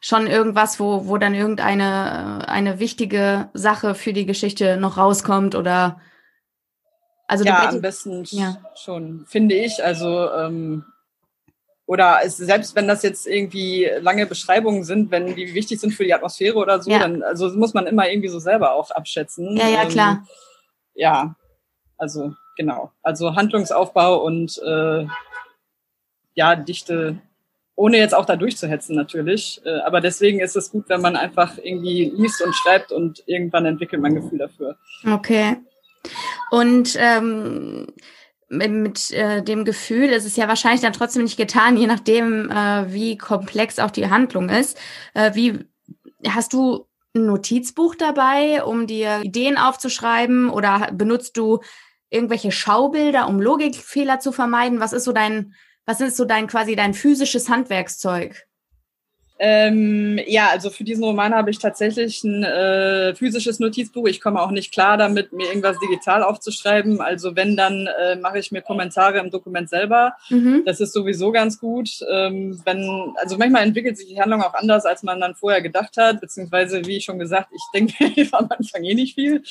schon 0.00 0.26
irgendwas, 0.26 0.78
wo, 0.78 1.06
wo 1.06 1.16
dann 1.18 1.34
irgendeine 1.34 2.42
äh, 2.42 2.50
eine 2.50 2.78
wichtige 2.78 3.48
Sache 3.54 3.94
für 3.94 4.12
die 4.12 4.26
Geschichte 4.26 4.76
noch 4.76 4.98
rauskommt 4.98 5.54
oder 5.54 6.00
also 7.26 7.44
ja, 7.44 7.68
am 7.68 7.80
besten 7.80 8.24
ja. 8.30 8.58
schon, 8.76 9.24
finde 9.26 9.54
ich. 9.54 9.82
Also 9.82 10.30
ähm, 10.32 10.84
oder 11.86 12.20
es, 12.24 12.38
selbst 12.38 12.74
wenn 12.76 12.88
das 12.88 13.02
jetzt 13.02 13.26
irgendwie 13.26 13.90
lange 14.00 14.26
Beschreibungen 14.26 14.84
sind, 14.84 15.10
wenn 15.10 15.34
die 15.34 15.54
wichtig 15.54 15.80
sind 15.80 15.92
für 15.92 16.04
die 16.04 16.14
Atmosphäre 16.14 16.56
oder 16.56 16.80
so, 16.80 16.90
ja. 16.90 17.00
dann 17.00 17.22
also 17.22 17.48
muss 17.50 17.74
man 17.74 17.86
immer 17.86 18.08
irgendwie 18.08 18.28
so 18.28 18.38
selber 18.38 18.72
auch 18.72 18.90
abschätzen. 18.90 19.56
Ja, 19.56 19.68
ja, 19.68 19.82
ähm, 19.82 19.88
klar. 19.88 20.26
ja, 20.94 21.36
also 21.98 22.32
genau. 22.56 22.90
Also 23.02 23.36
Handlungsaufbau 23.36 24.22
und 24.24 24.58
äh, 24.64 25.06
ja, 26.34 26.56
Dichte, 26.56 27.18
ohne 27.76 27.98
jetzt 27.98 28.14
auch 28.14 28.24
da 28.24 28.36
durchzuhetzen 28.36 28.96
natürlich. 28.96 29.60
Äh, 29.64 29.80
aber 29.80 30.00
deswegen 30.00 30.40
ist 30.40 30.56
es 30.56 30.70
gut, 30.70 30.88
wenn 30.88 31.02
man 31.02 31.16
einfach 31.16 31.58
irgendwie 31.58 32.10
liest 32.16 32.40
und 32.42 32.54
schreibt 32.54 32.92
und 32.92 33.22
irgendwann 33.26 33.66
entwickelt 33.66 34.00
man 34.00 34.12
ein 34.12 34.22
Gefühl 34.22 34.38
dafür. 34.38 34.76
Okay. 35.06 35.58
Und 36.50 36.96
ähm, 36.98 37.86
mit 38.48 39.10
äh, 39.10 39.42
dem 39.42 39.64
Gefühl, 39.64 40.10
es 40.12 40.24
ist 40.24 40.36
ja 40.36 40.48
wahrscheinlich 40.48 40.80
dann 40.80 40.92
trotzdem 40.92 41.24
nicht 41.24 41.36
getan, 41.36 41.76
je 41.76 41.86
nachdem, 41.86 42.50
äh, 42.50 42.92
wie 42.92 43.16
komplex 43.16 43.78
auch 43.78 43.90
die 43.90 44.08
Handlung 44.08 44.48
ist. 44.48 44.78
Äh, 45.14 45.34
wie 45.34 45.60
hast 46.28 46.52
du 46.52 46.86
ein 47.14 47.26
Notizbuch 47.26 47.94
dabei, 47.94 48.64
um 48.64 48.86
dir 48.86 49.20
Ideen 49.22 49.56
aufzuschreiben, 49.56 50.50
oder 50.50 50.90
benutzt 50.92 51.36
du 51.36 51.60
irgendwelche 52.10 52.52
Schaubilder, 52.52 53.28
um 53.28 53.40
Logikfehler 53.40 54.20
zu 54.20 54.32
vermeiden? 54.32 54.80
Was 54.80 54.92
ist 54.92 55.04
so 55.04 55.12
dein, 55.12 55.54
was 55.86 56.00
ist 56.00 56.16
so 56.16 56.24
dein 56.24 56.46
quasi 56.46 56.76
dein 56.76 56.94
physisches 56.94 57.48
Handwerkszeug? 57.48 58.46
Ähm, 59.36 60.20
ja, 60.28 60.48
also 60.50 60.70
für 60.70 60.84
diesen 60.84 61.02
Roman 61.02 61.34
habe 61.34 61.50
ich 61.50 61.58
tatsächlich 61.58 62.22
ein 62.22 62.44
äh, 62.44 63.14
physisches 63.16 63.58
Notizbuch. 63.58 64.06
Ich 64.06 64.20
komme 64.20 64.40
auch 64.40 64.52
nicht 64.52 64.72
klar 64.72 64.96
damit, 64.96 65.32
mir 65.32 65.48
irgendwas 65.48 65.76
digital 65.80 66.22
aufzuschreiben. 66.22 67.00
Also 67.00 67.34
wenn, 67.34 67.56
dann 67.56 67.88
äh, 68.00 68.14
mache 68.14 68.38
ich 68.38 68.52
mir 68.52 68.62
Kommentare 68.62 69.18
im 69.18 69.30
Dokument 69.30 69.68
selber. 69.68 70.14
Mhm. 70.30 70.62
Das 70.64 70.80
ist 70.80 70.92
sowieso 70.92 71.32
ganz 71.32 71.58
gut. 71.58 71.90
Ähm, 72.08 72.60
wenn, 72.64 73.12
also 73.16 73.36
manchmal 73.36 73.64
entwickelt 73.64 73.98
sich 73.98 74.06
die 74.06 74.20
Handlung 74.20 74.40
auch 74.40 74.54
anders, 74.54 74.86
als 74.86 75.02
man 75.02 75.20
dann 75.20 75.34
vorher 75.34 75.62
gedacht 75.62 75.96
hat, 75.96 76.20
beziehungsweise 76.20 76.86
wie 76.86 77.00
schon 77.00 77.18
gesagt, 77.18 77.48
ich 77.52 77.62
denke 77.74 78.28
am 78.36 78.48
Anfang 78.56 78.84
eh 78.84 78.94
nicht 78.94 79.16
viel. 79.16 79.42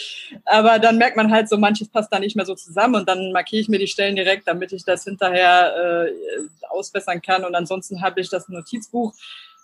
Aber 0.45 0.79
dann 0.79 0.97
merkt 0.97 1.17
man 1.17 1.29
halt 1.29 1.49
so, 1.49 1.57
manches 1.57 1.89
passt 1.89 2.13
da 2.13 2.19
nicht 2.19 2.37
mehr 2.37 2.45
so 2.45 2.55
zusammen 2.55 2.95
und 2.95 3.09
dann 3.09 3.33
markiere 3.33 3.61
ich 3.61 3.67
mir 3.67 3.79
die 3.79 3.87
Stellen 3.87 4.15
direkt, 4.15 4.47
damit 4.47 4.71
ich 4.71 4.85
das 4.85 5.03
hinterher 5.03 6.07
äh, 6.07 6.67
ausbessern 6.69 7.21
kann. 7.21 7.43
Und 7.43 7.53
ansonsten 7.53 8.01
habe 8.01 8.21
ich 8.21 8.29
das 8.29 8.47
Notizbuch 8.47 9.13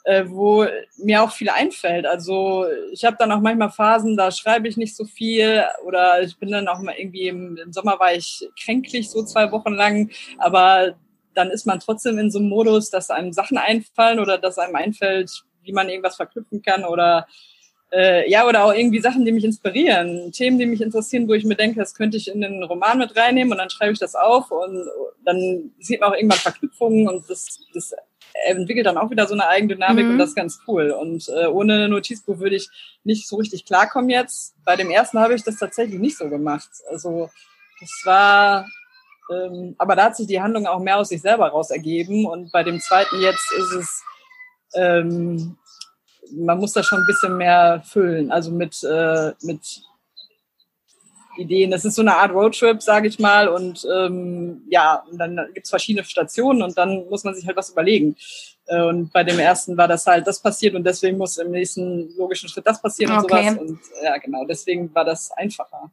äh, 0.09 0.27
wo 0.27 0.65
mir 0.97 1.21
auch 1.21 1.31
viel 1.31 1.49
einfällt. 1.49 2.07
Also 2.07 2.65
ich 2.91 3.05
habe 3.05 3.15
dann 3.19 3.31
auch 3.31 3.41
manchmal 3.41 3.69
Phasen, 3.69 4.17
da 4.17 4.31
schreibe 4.31 4.67
ich 4.67 4.75
nicht 4.75 4.95
so 4.95 5.05
viel 5.05 5.63
oder 5.85 6.23
ich 6.23 6.35
bin 6.39 6.49
dann 6.49 6.67
auch 6.67 6.81
mal 6.81 6.95
irgendwie 6.97 7.27
im, 7.27 7.57
im 7.57 7.71
Sommer 7.71 7.99
war 7.99 8.15
ich 8.15 8.49
kränklich 8.59 9.11
so 9.11 9.21
zwei 9.23 9.51
Wochen 9.51 9.73
lang, 9.73 10.09
aber 10.39 10.95
dann 11.35 11.51
ist 11.51 11.67
man 11.67 11.79
trotzdem 11.79 12.17
in 12.17 12.31
so 12.31 12.39
einem 12.39 12.49
Modus, 12.49 12.89
dass 12.89 13.11
einem 13.11 13.33
Sachen 13.33 13.59
einfallen 13.59 14.19
oder 14.19 14.39
dass 14.39 14.57
einem 14.57 14.75
einfällt, 14.75 15.43
wie 15.61 15.73
man 15.73 15.89
irgendwas 15.89 16.15
verknüpfen 16.15 16.63
kann 16.63 16.85
oder 16.85 17.27
äh, 17.91 18.27
ja, 18.31 18.47
oder 18.47 18.65
auch 18.65 18.73
irgendwie 18.73 19.01
Sachen, 19.01 19.25
die 19.25 19.31
mich 19.31 19.43
inspirieren, 19.43 20.31
Themen, 20.31 20.57
die 20.57 20.65
mich 20.65 20.81
interessieren, 20.81 21.27
wo 21.27 21.33
ich 21.33 21.45
mir 21.45 21.55
denke, 21.55 21.79
das 21.79 21.93
könnte 21.93 22.17
ich 22.17 22.29
in 22.29 22.41
den 22.41 22.63
Roman 22.63 22.97
mit 22.97 23.15
reinnehmen 23.15 23.51
und 23.51 23.59
dann 23.59 23.69
schreibe 23.69 23.93
ich 23.93 23.99
das 23.99 24.15
auf 24.15 24.49
und 24.49 24.87
dann 25.23 25.71
sieht 25.79 25.99
man 25.99 26.09
auch 26.09 26.15
irgendwann 26.15 26.39
Verknüpfungen 26.39 27.07
und 27.07 27.29
das, 27.29 27.59
das 27.75 27.93
entwickelt 28.45 28.85
dann 28.85 28.97
auch 28.97 29.09
wieder 29.09 29.27
so 29.27 29.33
eine 29.33 29.47
Eigendynamik 29.47 30.05
mhm. 30.05 30.11
und 30.11 30.17
das 30.17 30.29
ist 30.29 30.35
ganz 30.35 30.59
cool. 30.67 30.91
Und 30.91 31.29
äh, 31.29 31.47
ohne 31.47 31.89
Notizbuch 31.89 32.39
würde 32.39 32.55
ich 32.55 32.69
nicht 33.03 33.27
so 33.27 33.37
richtig 33.37 33.65
klarkommen 33.65 34.09
jetzt. 34.09 34.55
Bei 34.63 34.75
dem 34.75 34.89
ersten 34.89 35.19
habe 35.19 35.35
ich 35.35 35.43
das 35.43 35.57
tatsächlich 35.57 35.99
nicht 35.99 36.17
so 36.17 36.29
gemacht. 36.29 36.69
Also 36.89 37.29
das 37.79 38.01
war, 38.05 38.65
ähm, 39.31 39.75
aber 39.77 39.95
da 39.95 40.05
hat 40.05 40.15
sich 40.15 40.27
die 40.27 40.41
Handlung 40.41 40.67
auch 40.67 40.79
mehr 40.79 40.97
aus 40.97 41.09
sich 41.09 41.21
selber 41.21 41.47
raus 41.49 41.71
ergeben. 41.71 42.25
Und 42.25 42.51
bei 42.51 42.63
dem 42.63 42.79
zweiten 42.79 43.19
jetzt 43.21 43.51
ist 43.57 43.71
es, 43.71 44.03
ähm, 44.75 45.57
man 46.31 46.59
muss 46.59 46.73
da 46.73 46.83
schon 46.83 46.99
ein 46.99 47.07
bisschen 47.07 47.37
mehr 47.37 47.81
füllen, 47.85 48.31
also 48.31 48.51
mit, 48.51 48.83
äh, 48.83 49.33
mit 49.41 49.81
Ideen. 51.39 51.71
Das 51.71 51.85
ist 51.85 51.95
so 51.95 52.01
eine 52.01 52.15
Art 52.15 52.31
Roadtrip, 52.31 52.81
sage 52.81 53.07
ich 53.07 53.19
mal. 53.19 53.47
Und 53.47 53.87
ähm, 53.91 54.63
ja, 54.69 55.03
und 55.09 55.17
dann 55.17 55.39
gibt's 55.53 55.69
verschiedene 55.69 56.05
Stationen 56.05 56.61
und 56.61 56.77
dann 56.77 57.07
muss 57.09 57.23
man 57.23 57.35
sich 57.35 57.47
halt 57.47 57.57
was 57.57 57.69
überlegen. 57.69 58.15
Äh, 58.67 58.83
und 58.83 59.11
bei 59.11 59.23
dem 59.23 59.39
ersten 59.39 59.77
war 59.77 59.87
das 59.87 60.05
halt, 60.05 60.27
das 60.27 60.41
passiert 60.41 60.75
und 60.75 60.83
deswegen 60.83 61.17
muss 61.17 61.37
im 61.37 61.51
nächsten 61.51 62.15
logischen 62.17 62.49
Schritt 62.49 62.67
das 62.67 62.81
passieren 62.81 63.17
okay. 63.17 63.49
und 63.49 63.55
sowas. 63.55 63.69
Und 63.69 63.79
ja, 64.03 64.17
genau, 64.17 64.45
deswegen 64.45 64.93
war 64.93 65.05
das 65.05 65.31
einfacher. 65.31 65.91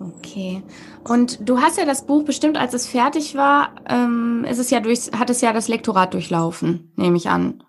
Okay. 0.00 0.62
Und 1.04 1.48
du 1.48 1.60
hast 1.60 1.76
ja 1.76 1.84
das 1.84 2.06
Buch 2.06 2.24
bestimmt, 2.24 2.56
als 2.56 2.72
es 2.72 2.86
fertig 2.86 3.34
war, 3.34 3.74
ähm, 3.88 4.44
ist 4.48 4.58
es 4.58 4.70
ja 4.70 4.80
durch, 4.80 5.10
hat 5.12 5.30
es 5.30 5.40
ja 5.40 5.52
das 5.52 5.68
Lektorat 5.68 6.14
durchlaufen, 6.14 6.92
nehme 6.96 7.16
ich 7.16 7.28
an. 7.28 7.64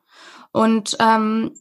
Und 0.52 0.98
ähm, 1.00 1.52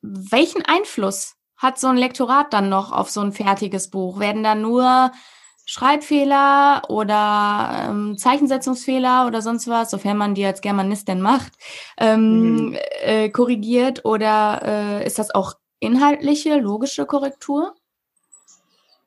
welchen 0.00 0.64
Einfluss 0.64 1.34
hat 1.58 1.78
so 1.78 1.88
ein 1.88 1.96
Lektorat 1.96 2.52
dann 2.52 2.68
noch 2.68 2.92
auf 2.92 3.10
so 3.10 3.20
ein 3.20 3.32
fertiges 3.32 3.90
Buch? 3.90 4.18
Werden 4.18 4.42
da 4.42 4.54
nur 4.54 5.12
Schreibfehler 5.66 6.84
oder 6.88 7.88
ähm, 7.90 8.16
Zeichensetzungsfehler 8.16 9.26
oder 9.26 9.42
sonst 9.42 9.68
was, 9.68 9.90
sofern 9.90 10.16
man 10.16 10.34
die 10.34 10.46
als 10.46 10.62
Germanist 10.62 11.08
denn 11.08 11.20
macht, 11.20 11.52
ähm, 11.98 12.70
mhm. 12.70 12.78
äh, 13.02 13.28
korrigiert 13.28 14.06
oder 14.06 14.62
äh, 14.64 15.06
ist 15.06 15.18
das 15.18 15.34
auch 15.34 15.54
inhaltliche, 15.78 16.58
logische 16.58 17.04
Korrektur? 17.04 17.74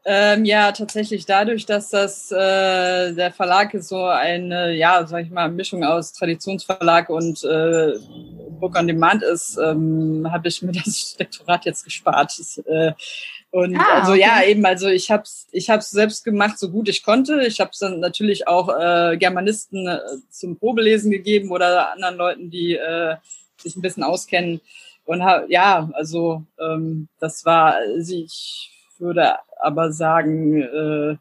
Ähm, 0.03 0.45
ja, 0.45 0.71
tatsächlich 0.71 1.27
dadurch, 1.27 1.67
dass 1.67 1.89
das 1.89 2.31
äh, 2.31 3.13
der 3.13 3.31
Verlag 3.31 3.73
ist 3.75 3.87
so 3.87 4.03
eine, 4.03 4.73
ja, 4.73 5.05
sag 5.05 5.25
ich 5.25 5.29
mal, 5.29 5.49
Mischung 5.51 5.83
aus 5.83 6.13
Traditionsverlag 6.13 7.09
und 7.09 7.43
äh, 7.43 7.93
Book 8.59 8.75
on 8.77 8.87
Demand 8.87 9.21
ist, 9.21 9.57
ähm, 9.57 10.27
habe 10.31 10.47
ich 10.47 10.63
mir 10.63 10.71
das 10.85 11.15
Lektorat 11.19 11.65
jetzt 11.65 11.83
gespart. 11.83 12.33
Das, 12.39 12.57
äh, 12.65 12.93
und 13.51 13.77
ah, 13.77 13.99
also 13.99 14.13
okay. 14.13 14.21
ja, 14.21 14.43
eben, 14.43 14.65
also 14.65 14.87
ich 14.87 15.11
habe 15.11 15.23
es 15.23 15.47
ich 15.51 15.69
hab's 15.69 15.91
selbst 15.91 16.23
gemacht, 16.23 16.57
so 16.57 16.71
gut 16.71 16.89
ich 16.89 17.03
konnte. 17.03 17.45
Ich 17.45 17.59
habe 17.59 17.69
es 17.71 17.79
dann 17.79 17.99
natürlich 17.99 18.47
auch 18.47 18.69
äh, 18.69 19.17
Germanisten 19.17 19.87
äh, 19.87 19.99
zum 20.31 20.57
Probelesen 20.57 21.11
gegeben 21.11 21.51
oder 21.51 21.91
anderen 21.91 22.15
Leuten, 22.15 22.49
die 22.49 22.75
äh, 22.75 23.17
sich 23.57 23.75
ein 23.75 23.81
bisschen 23.81 24.03
auskennen. 24.03 24.61
Und 25.05 25.23
hab, 25.23 25.49
ja, 25.49 25.89
also 25.93 26.43
ähm, 26.59 27.07
das 27.19 27.45
war, 27.45 27.75
also 27.75 28.15
ich 28.15 28.71
würde 28.97 29.35
aber 29.61 29.91
sagen, 29.91 30.61
äh, 30.61 31.17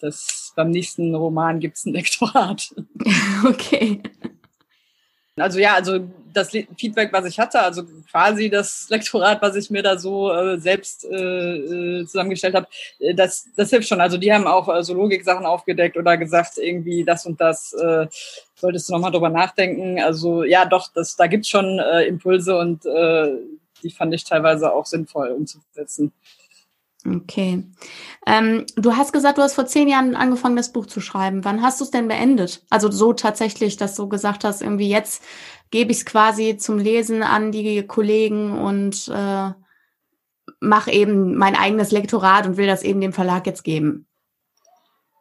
dass 0.00 0.52
beim 0.56 0.70
nächsten 0.70 1.14
Roman 1.14 1.60
gibt's 1.60 1.84
ein 1.84 1.92
Lektorat. 1.92 2.74
Okay. 3.46 4.00
Also 5.36 5.58
ja, 5.58 5.74
also 5.74 5.98
das 6.32 6.50
Feedback, 6.50 7.12
was 7.12 7.24
ich 7.26 7.40
hatte, 7.40 7.60
also 7.60 7.82
quasi 8.10 8.48
das 8.48 8.86
Lektorat, 8.88 9.42
was 9.42 9.56
ich 9.56 9.68
mir 9.68 9.82
da 9.82 9.98
so 9.98 10.32
äh, 10.32 10.58
selbst 10.58 11.04
äh, 11.04 11.56
äh 11.56 12.06
zusammengestellt 12.06 12.54
habe, 12.54 12.68
äh, 13.00 13.14
das, 13.14 13.46
das 13.56 13.70
hilft 13.70 13.88
schon. 13.88 14.00
Also 14.00 14.16
die 14.16 14.32
haben 14.32 14.46
auch 14.46 14.68
äh, 14.68 14.82
so 14.84 14.94
Logik-Sachen 14.94 15.44
aufgedeckt 15.44 15.96
oder 15.96 16.16
gesagt, 16.16 16.58
irgendwie 16.58 17.04
das 17.04 17.26
und 17.26 17.40
das 17.40 17.72
äh, 17.72 18.06
solltest 18.54 18.88
du 18.88 18.92
nochmal 18.92 19.10
drüber 19.10 19.28
nachdenken. 19.28 20.00
Also 20.00 20.44
ja, 20.44 20.66
doch, 20.66 20.92
das, 20.94 21.16
da 21.16 21.26
gibt's 21.26 21.48
schon 21.48 21.80
äh, 21.80 22.04
Impulse 22.04 22.56
und 22.56 22.86
äh, 22.86 23.32
die 23.82 23.90
fand 23.90 24.14
ich 24.14 24.24
teilweise 24.24 24.72
auch 24.72 24.86
sinnvoll 24.86 25.28
umzusetzen. 25.28 26.12
Okay. 27.06 27.64
Ähm, 28.26 28.64
du 28.76 28.96
hast 28.96 29.12
gesagt, 29.12 29.36
du 29.36 29.42
hast 29.42 29.54
vor 29.54 29.66
zehn 29.66 29.88
Jahren 29.88 30.16
angefangen, 30.16 30.56
das 30.56 30.72
Buch 30.72 30.86
zu 30.86 31.00
schreiben. 31.00 31.44
Wann 31.44 31.60
hast 31.60 31.80
du 31.80 31.84
es 31.84 31.90
denn 31.90 32.08
beendet? 32.08 32.64
Also 32.70 32.90
so 32.90 33.12
tatsächlich, 33.12 33.76
dass 33.76 33.94
du 33.94 34.08
gesagt 34.08 34.44
hast, 34.44 34.62
irgendwie 34.62 34.88
jetzt 34.88 35.22
gebe 35.70 35.92
ich 35.92 35.98
es 35.98 36.06
quasi 36.06 36.56
zum 36.56 36.78
Lesen 36.78 37.22
an 37.22 37.52
die 37.52 37.86
Kollegen 37.86 38.58
und 38.58 39.08
äh, 39.08 39.50
mache 40.60 40.92
eben 40.92 41.36
mein 41.36 41.56
eigenes 41.56 41.90
Lektorat 41.90 42.46
und 42.46 42.56
will 42.56 42.66
das 42.66 42.82
eben 42.82 43.00
dem 43.00 43.12
Verlag 43.12 43.46
jetzt 43.46 43.64
geben. 43.64 44.06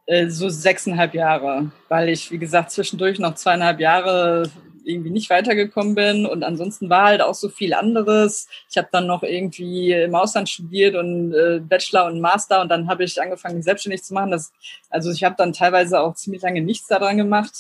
Äh, 0.06 0.30
so 0.30 0.50
sechseinhalb 0.50 1.14
Jahre, 1.14 1.72
weil 1.90 2.10
ich, 2.10 2.32
wie 2.32 2.38
gesagt, 2.38 2.72
zwischendurch 2.72 3.20
noch 3.20 3.36
zweieinhalb 3.36 3.80
Jahre 3.80 4.50
irgendwie 4.86 5.10
nicht 5.10 5.30
weitergekommen 5.30 5.96
bin 5.96 6.26
und 6.26 6.44
ansonsten 6.44 6.90
war 6.90 7.06
halt 7.06 7.22
auch 7.22 7.34
so 7.34 7.50
viel 7.50 7.74
anderes. 7.74 8.48
Ich 8.70 8.78
habe 8.78 8.90
dann 8.92 9.08
noch 9.08 9.24
irgendwie 9.24 9.92
im 9.92 10.16
Ausland 10.16 10.50
studiert 10.50 10.96
und 10.96 11.34
äh, 11.34 11.60
Bachelor 11.60 12.06
und 12.06 12.22
Master 12.22 12.62
und 12.62 12.70
dann 12.70 12.88
habe 12.88 13.04
ich 13.04 13.22
angefangen, 13.22 13.58
mich 13.58 13.66
selbstständig 13.66 14.04
zu 14.04 14.14
machen. 14.14 14.32
Das, 14.32 14.52
also 14.90 15.12
ich 15.12 15.24
habe 15.24 15.36
dann 15.38 15.54
teilweise 15.54 16.00
auch 16.00 16.16
ziemlich 16.16 16.42
lange 16.42 16.62
nichts 16.62 16.88
daran 16.88 17.18
gemacht. 17.18 17.54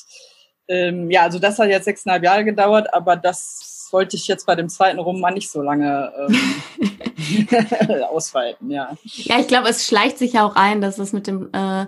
Ähm, 0.67 1.11
ja, 1.11 1.23
also 1.23 1.39
das 1.39 1.59
hat 1.59 1.69
jetzt 1.69 1.85
sechseinhalb 1.85 2.23
Jahre 2.23 2.45
gedauert, 2.45 2.93
aber 2.93 3.15
das 3.15 3.89
wollte 3.91 4.15
ich 4.15 4.27
jetzt 4.27 4.45
bei 4.45 4.55
dem 4.55 4.69
zweiten 4.69 4.99
Roman 4.99 5.33
nicht 5.33 5.51
so 5.51 5.61
lange 5.61 6.11
ähm, 6.27 7.99
ausweiten, 8.09 8.71
ja. 8.71 8.95
Ja, 9.03 9.39
ich 9.39 9.47
glaube, 9.47 9.69
es 9.69 9.85
schleicht 9.85 10.17
sich 10.17 10.33
ja 10.33 10.45
auch 10.45 10.55
ein, 10.55 10.81
dass 10.81 10.97
es 10.97 11.13
mit 11.13 11.27
dem, 11.27 11.49
äh, 11.53 11.85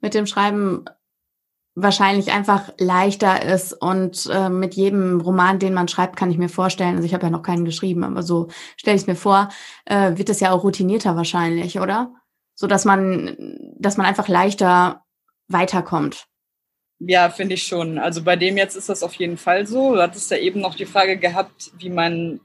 mit 0.00 0.14
dem 0.14 0.26
Schreiben 0.26 0.84
wahrscheinlich 1.82 2.32
einfach 2.32 2.72
leichter 2.78 3.42
ist 3.42 3.72
und 3.72 4.28
äh, 4.32 4.48
mit 4.48 4.74
jedem 4.74 5.20
Roman, 5.20 5.58
den 5.58 5.74
man 5.74 5.88
schreibt, 5.88 6.16
kann 6.16 6.30
ich 6.30 6.38
mir 6.38 6.48
vorstellen, 6.48 6.96
also 6.96 7.04
ich 7.04 7.14
habe 7.14 7.24
ja 7.24 7.30
noch 7.30 7.42
keinen 7.42 7.64
geschrieben, 7.64 8.04
aber 8.04 8.22
so 8.22 8.48
stelle 8.76 8.96
ich 8.96 9.02
es 9.02 9.06
mir 9.06 9.16
vor, 9.16 9.48
äh, 9.84 10.16
wird 10.16 10.28
es 10.28 10.40
ja 10.40 10.52
auch 10.52 10.64
routinierter 10.64 11.16
wahrscheinlich, 11.16 11.80
oder? 11.80 12.12
So 12.54 12.66
dass 12.66 12.84
man, 12.84 13.36
dass 13.78 13.96
man 13.96 14.06
einfach 14.06 14.28
leichter 14.28 15.02
weiterkommt. 15.48 16.26
Ja, 17.00 17.30
finde 17.30 17.54
ich 17.54 17.62
schon. 17.62 17.98
Also 17.98 18.24
bei 18.24 18.36
dem 18.36 18.56
jetzt 18.56 18.74
ist 18.74 18.88
das 18.88 19.02
auf 19.02 19.14
jeden 19.14 19.36
Fall 19.36 19.66
so. 19.66 19.94
Du 19.94 20.02
hattest 20.02 20.30
ja 20.30 20.36
eben 20.36 20.60
noch 20.60 20.74
die 20.74 20.86
Frage 20.86 21.16
gehabt, 21.16 21.70
wie 21.78 21.90
mein 21.90 22.40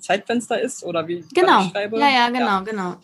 Zeitfenster 0.00 0.60
ist 0.60 0.84
oder 0.84 1.08
wie 1.08 1.24
genau. 1.34 1.64
ich 1.64 1.70
schreibe. 1.70 1.98
Ja, 1.98 2.08
ja, 2.08 2.28
genau, 2.28 2.46
ja. 2.46 2.60
genau. 2.60 2.96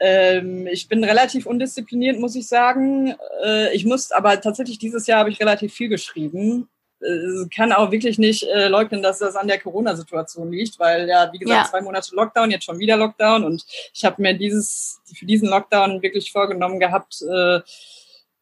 Ähm, 0.00 0.66
ich 0.66 0.88
bin 0.88 1.04
relativ 1.04 1.46
undiszipliniert, 1.46 2.18
muss 2.18 2.34
ich 2.34 2.48
sagen. 2.48 3.14
Äh, 3.44 3.74
ich 3.74 3.84
muss, 3.84 4.10
aber 4.10 4.40
tatsächlich 4.40 4.78
dieses 4.78 5.06
Jahr 5.06 5.20
habe 5.20 5.30
ich 5.30 5.40
relativ 5.40 5.74
viel 5.74 5.88
geschrieben. 5.88 6.68
Äh, 7.00 7.46
kann 7.54 7.72
auch 7.72 7.90
wirklich 7.90 8.18
nicht 8.18 8.42
äh, 8.44 8.68
leugnen, 8.68 9.02
dass 9.02 9.18
das 9.18 9.36
an 9.36 9.48
der 9.48 9.58
Corona-Situation 9.58 10.50
liegt, 10.50 10.78
weil 10.78 11.08
ja, 11.08 11.30
wie 11.32 11.38
gesagt, 11.38 11.66
ja. 11.66 11.70
zwei 11.70 11.82
Monate 11.82 12.14
Lockdown, 12.14 12.50
jetzt 12.50 12.64
schon 12.64 12.78
wieder 12.78 12.96
Lockdown 12.96 13.44
und 13.44 13.64
ich 13.94 14.04
habe 14.04 14.20
mir 14.20 14.34
dieses 14.34 15.00
für 15.14 15.24
diesen 15.24 15.48
Lockdown 15.48 16.02
wirklich 16.02 16.32
vorgenommen 16.32 16.78
gehabt, 16.78 17.22
äh, 17.22 17.60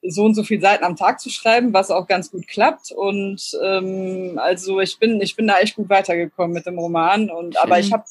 so 0.03 0.25
und 0.25 0.35
so 0.35 0.45
viel 0.45 0.61
Seiten 0.61 0.85
am 0.85 0.97
Tag 0.97 1.21
zu 1.21 1.31
schreiben, 1.31 1.73
was 1.73 1.91
auch 1.91 2.07
ganz 2.07 2.31
gut 2.31 2.47
klappt. 2.47 2.93
Und 2.93 3.57
ähm, 3.63 4.39
also 4.43 4.81
ich 4.81 4.99
bin, 4.99 5.21
ich 5.21 5.35
bin 5.37 5.47
da 5.47 5.59
echt 5.59 5.77
gut 5.77 5.89
weitergekommen 5.89 6.55
mit 6.55 6.67
dem 6.67 6.79
Roman. 6.79 7.31
Und 7.31 7.61
aber 7.61 7.79
ich 7.81 7.93
habe 7.93 8.05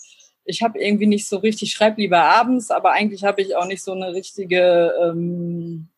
ich 0.48 0.64
habe 0.64 0.80
irgendwie 0.80 1.08
nicht 1.08 1.28
so 1.28 1.38
richtig, 1.38 1.72
schreib 1.72 1.98
lieber 1.98 2.22
abends, 2.24 2.72
aber 2.72 2.94
eigentlich 2.94 3.24
habe 3.26 3.42
ich 3.42 3.56
auch 3.56 3.66
nicht 3.66 3.84
so 3.84 3.92
eine 3.92 4.14
richtige, 4.14 4.94
ähm, 5.04 5.90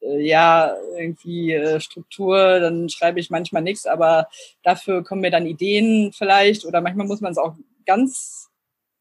äh, 0.00 0.20
ja, 0.20 0.76
irgendwie 0.96 1.52
äh, 1.54 1.80
Struktur. 1.80 2.60
Dann 2.60 2.88
schreibe 2.90 3.18
ich 3.18 3.30
manchmal 3.30 3.62
nichts, 3.62 3.86
aber 3.86 4.28
dafür 4.62 5.02
kommen 5.04 5.22
mir 5.22 5.30
dann 5.30 5.46
Ideen 5.46 6.12
vielleicht 6.12 6.66
oder 6.66 6.80
manchmal 6.82 7.06
muss 7.06 7.22
man 7.22 7.32
es 7.32 7.38
auch 7.38 7.54
ganz 7.86 8.48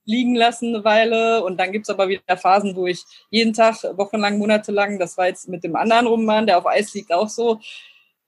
liegen 0.06 0.36
lassen 0.36 0.74
eine 0.74 0.86
Weile 0.86 1.44
und 1.44 1.60
dann 1.60 1.74
gibt's 1.74 1.90
aber 1.90 2.08
wieder 2.08 2.38
Phasen, 2.38 2.76
wo 2.78 2.88
ich 2.88 3.04
jeden 3.30 3.54
Tag, 3.54 3.84
wochenlang, 3.98 4.38
monatelang, 4.38 5.00
das 5.00 5.18
war 5.18 5.28
jetzt 5.28 5.50
mit 5.50 5.66
dem 5.66 5.76
anderen 5.76 6.08
Roman, 6.08 6.48
der 6.48 6.58
auf 6.58 6.66
Eis 6.66 6.94
liegt, 6.94 7.12
auch 7.12 7.28
so, 7.28 7.60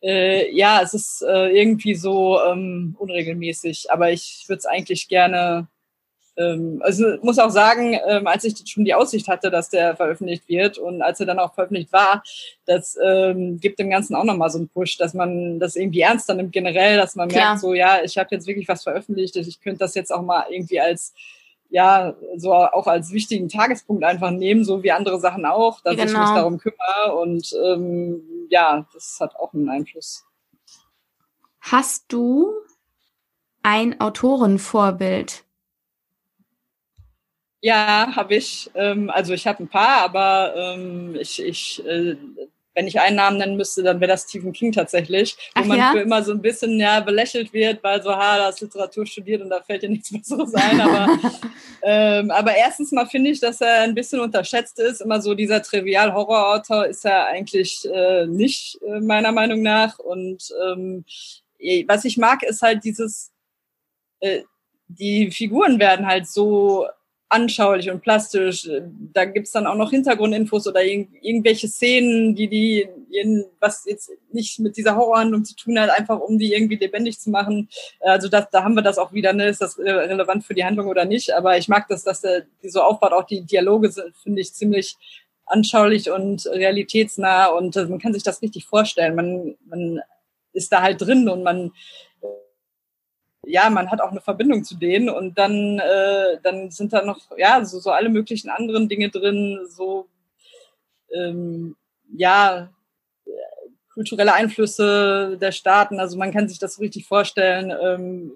äh, 0.04 0.54
ja, 0.54 0.82
es 0.82 0.94
ist 0.94 1.22
äh, 1.22 1.48
irgendwie 1.48 1.96
so 1.96 2.42
ähm, 2.42 2.98
unregelmäßig, 3.00 3.92
aber 3.92 4.12
ich 4.12 4.44
würde 4.48 4.60
es 4.60 4.66
eigentlich 4.66 5.08
gerne 5.08 5.70
ähm, 6.40 6.82
also 6.84 7.18
muss 7.22 7.38
auch 7.38 7.50
sagen, 7.50 8.00
ähm, 8.08 8.26
als 8.26 8.44
ich 8.46 8.56
schon 8.66 8.86
die 8.86 8.94
Aussicht 8.94 9.28
hatte, 9.28 9.52
dass 9.52 9.70
der 9.70 9.96
veröffentlicht 9.96 10.48
wird 10.48 10.78
und 10.78 11.02
als 11.02 11.20
er 11.20 11.26
dann 11.26 11.40
auch 11.40 11.54
veröffentlicht 11.54 11.92
war, 11.92 12.24
das 12.66 12.98
ähm, 13.04 13.60
gibt 13.60 13.80
dem 13.80 13.90
Ganzen 13.90 14.16
auch 14.16 14.24
nochmal 14.24 14.50
so 14.50 14.58
einen 14.58 14.70
Push, 14.70 14.98
dass 14.98 15.14
man 15.14 15.60
das 15.60 15.76
irgendwie 15.76 16.02
ernster 16.02 16.34
nimmt 16.34 16.54
generell, 16.54 16.98
dass 16.98 17.16
man 17.16 17.28
Klar. 17.28 17.46
merkt, 17.46 17.62
so 17.62 17.74
ja, 17.74 18.02
ich 18.04 18.18
habe 18.18 18.30
jetzt 18.32 18.48
wirklich 18.48 18.68
was 18.68 18.84
veröffentlicht, 18.84 19.36
ich 19.36 19.60
könnte 19.62 19.80
das 19.80 19.96
jetzt 19.96 20.12
auch 20.12 20.22
mal 20.22 20.46
irgendwie 20.50 20.80
als 20.80 21.14
ja, 21.72 22.16
so 22.36 22.54
auch 22.54 22.88
als 22.88 23.12
wichtigen 23.12 23.48
Tagespunkt 23.48 24.04
einfach 24.04 24.32
nehmen, 24.32 24.64
so 24.64 24.82
wie 24.82 24.92
andere 24.92 25.20
Sachen 25.20 25.46
auch, 25.46 25.82
dass 25.82 25.96
genau. 25.96 26.06
ich 26.06 26.12
mich 26.14 26.20
genau. 26.20 26.36
darum 26.36 26.58
kümmere 26.58 27.16
und 27.22 27.54
ähm, 27.64 28.24
ja, 28.50 28.88
das 28.94 29.18
hat 29.20 29.36
auch 29.36 29.54
einen 29.54 29.70
Einfluss. 29.70 30.26
Hast 31.60 32.06
du 32.08 32.52
ein 33.62 34.00
Autorenvorbild? 34.00 35.44
Ja, 37.62 38.16
habe 38.16 38.36
ich. 38.36 38.70
Ähm, 38.76 39.10
also 39.10 39.34
ich 39.34 39.46
habe 39.46 39.64
ein 39.64 39.68
paar, 39.68 40.02
aber 40.02 40.54
ähm, 40.56 41.16
ich, 41.20 41.44
ich 41.44 41.86
äh, 41.86 42.16
wenn 42.80 42.88
ich 42.88 43.00
einen 43.00 43.18
Namen 43.18 43.38
nennen 43.38 43.58
müsste, 43.58 43.84
dann 43.84 44.00
wäre 44.00 44.12
das 44.12 44.24
Stephen 44.24 44.54
King 44.54 44.72
tatsächlich, 44.72 45.36
wo 45.54 45.64
Ach, 45.64 45.66
man 45.66 45.78
ja? 45.78 45.92
für 45.92 46.00
immer 46.00 46.24
so 46.24 46.32
ein 46.32 46.42
bisschen 46.42 46.80
ja 46.80 47.02
belächelt 47.02 47.52
wird, 47.52 47.84
weil 47.84 48.02
so, 48.02 48.16
ha, 48.16 48.38
da 48.38 48.46
hast 48.46 48.62
Literatur 48.62 49.06
studiert 49.06 49.42
und 49.42 49.50
da 49.50 49.62
fällt 49.62 49.84
dir 49.84 49.90
nichts 49.90 50.12
Besseres 50.14 50.56
ein. 50.56 50.80
Aber, 50.80 51.20
ähm, 51.84 52.32
aber 52.32 52.56
erstens 52.56 52.94
mal 52.94 53.06
finde 53.06 53.32
ich, 53.32 53.42
dass 53.42 53.60
er 53.60 53.82
ein 53.82 53.96
bisschen 53.96 54.22
unterschätzt 54.22 54.80
ist. 54.80 55.02
Immer 55.02 55.22
so 55.22 55.34
dieser 55.34 55.62
trivial 55.62 56.14
Horrorautor 56.14 56.86
ist 56.86 57.04
er 57.04 57.26
eigentlich 57.26 57.86
äh, 57.92 58.26
nicht, 58.28 58.80
äh, 58.88 59.02
meiner 59.02 59.34
Meinung 59.34 59.62
nach. 59.62 60.00
Und 60.00 60.50
ähm, 60.72 61.04
was 61.88 62.06
ich 62.06 62.18
mag, 62.18 62.44
ist 62.44 62.62
halt 62.62 62.86
dieses, 62.86 63.34
äh, 64.22 64.44
die 64.88 65.32
Figuren 65.32 65.80
werden 65.80 66.08
halt 66.08 66.30
so 66.30 66.88
anschaulich 67.30 67.90
und 67.92 68.02
plastisch. 68.02 68.68
Da 69.14 69.26
gibt's 69.26 69.52
dann 69.52 69.68
auch 69.68 69.76
noch 69.76 69.92
Hintergrundinfos 69.92 70.68
oder 70.68 70.84
irg 70.84 71.08
irgendwelche 71.22 71.68
Szenen, 71.68 72.36
die 72.36 72.48
die, 72.48 72.90
was 73.60 73.86
jetzt 73.86 74.12
nicht 74.32 74.60
mit 74.60 74.78
dieser 74.78 74.96
Horrorhandlung 74.96 75.46
zu 75.46 75.56
tun 75.56 75.80
hat, 75.80 75.92
einfach 75.92 76.20
um 76.20 76.40
die 76.40 76.54
irgendwie 76.54 76.78
lebendig 76.78 77.20
zu 77.20 77.30
machen. 77.30 77.70
Also 78.00 78.28
das, 78.28 78.50
da 78.52 78.64
haben 78.64 78.74
wir 78.74 78.82
das 78.82 78.98
auch 78.98 79.14
wieder, 79.14 79.34
ne? 79.34 79.48
ist 79.48 79.62
das 79.62 79.78
relevant 79.78 80.44
für 80.44 80.56
die 80.56 80.66
Handlung 80.66 80.88
oder 80.88 81.06
nicht? 81.06 81.34
Aber 81.34 81.58
ich 81.58 81.68
mag 81.68 81.88
das, 81.88 82.04
dass 82.04 82.22
die 82.22 82.70
so 82.70 82.82
aufbaut. 82.82 83.14
Auch 83.14 83.26
die 83.26 83.42
Dialoge 83.42 83.92
sind, 83.92 84.16
finde 84.18 84.42
ich, 84.42 84.54
ziemlich 84.54 84.98
anschaulich 85.46 86.12
und 86.12 86.46
realitätsnah 86.46 87.48
und 87.48 87.76
äh, 87.76 87.86
man 87.86 88.00
kann 88.00 88.14
sich 88.14 88.24
das 88.24 88.42
richtig 88.42 88.66
vorstellen. 88.66 89.16
Man, 89.16 89.56
man 89.66 90.00
ist 90.54 90.72
da 90.72 90.82
halt 90.82 91.02
drin 91.02 91.28
und 91.28 91.44
man 91.44 91.72
ja, 93.50 93.70
man 93.70 93.90
hat 93.90 94.02
auch 94.02 94.12
eine 94.12 94.22
Verbindung 94.22 94.64
zu 94.64 94.76
denen 94.76 95.10
und 95.10 95.38
dann, 95.38 95.80
äh, 95.80 96.38
dann 96.44 96.70
sind 96.72 96.94
da 96.94 97.04
noch, 97.04 97.20
ja, 97.38 97.64
so, 97.66 97.80
so 97.80 97.92
alle 97.92 98.10
möglichen 98.10 98.50
anderen 98.50 98.88
Dinge 98.88 99.10
drin, 99.10 99.60
so, 99.68 100.08
ähm, 101.14 101.76
ja, 102.12 102.70
kulturelle 103.94 104.34
Einflüsse 104.34 105.38
der 105.42 105.52
Staaten. 105.52 106.00
Also 106.00 106.18
man 106.18 106.32
kann 106.32 106.48
sich 106.48 106.60
das 106.60 106.76
so 106.76 106.82
richtig 106.82 107.06
vorstellen, 107.06 107.74
ähm, 107.84 108.32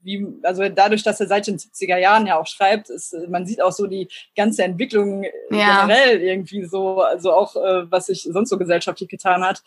wie, 0.00 0.26
also 0.42 0.68
dadurch, 0.68 1.02
dass 1.02 1.20
er 1.20 1.26
seit 1.26 1.46
den 1.46 1.56
70er 1.56 1.96
Jahren 1.96 2.26
ja 2.26 2.38
auch 2.38 2.46
schreibt, 2.46 2.90
ist, 2.90 3.16
man 3.28 3.46
sieht 3.46 3.62
auch 3.62 3.72
so 3.72 3.86
die 3.86 4.08
ganze 4.36 4.62
Entwicklung 4.62 5.24
ja. 5.50 5.86
generell 5.86 6.20
irgendwie 6.20 6.64
so, 6.64 7.00
also 7.00 7.32
auch, 7.32 7.56
äh, 7.56 7.90
was 7.90 8.06
sich 8.06 8.24
sonst 8.24 8.50
so 8.50 8.58
gesellschaftlich 8.58 9.08
getan 9.08 9.42
hat. 9.42 9.62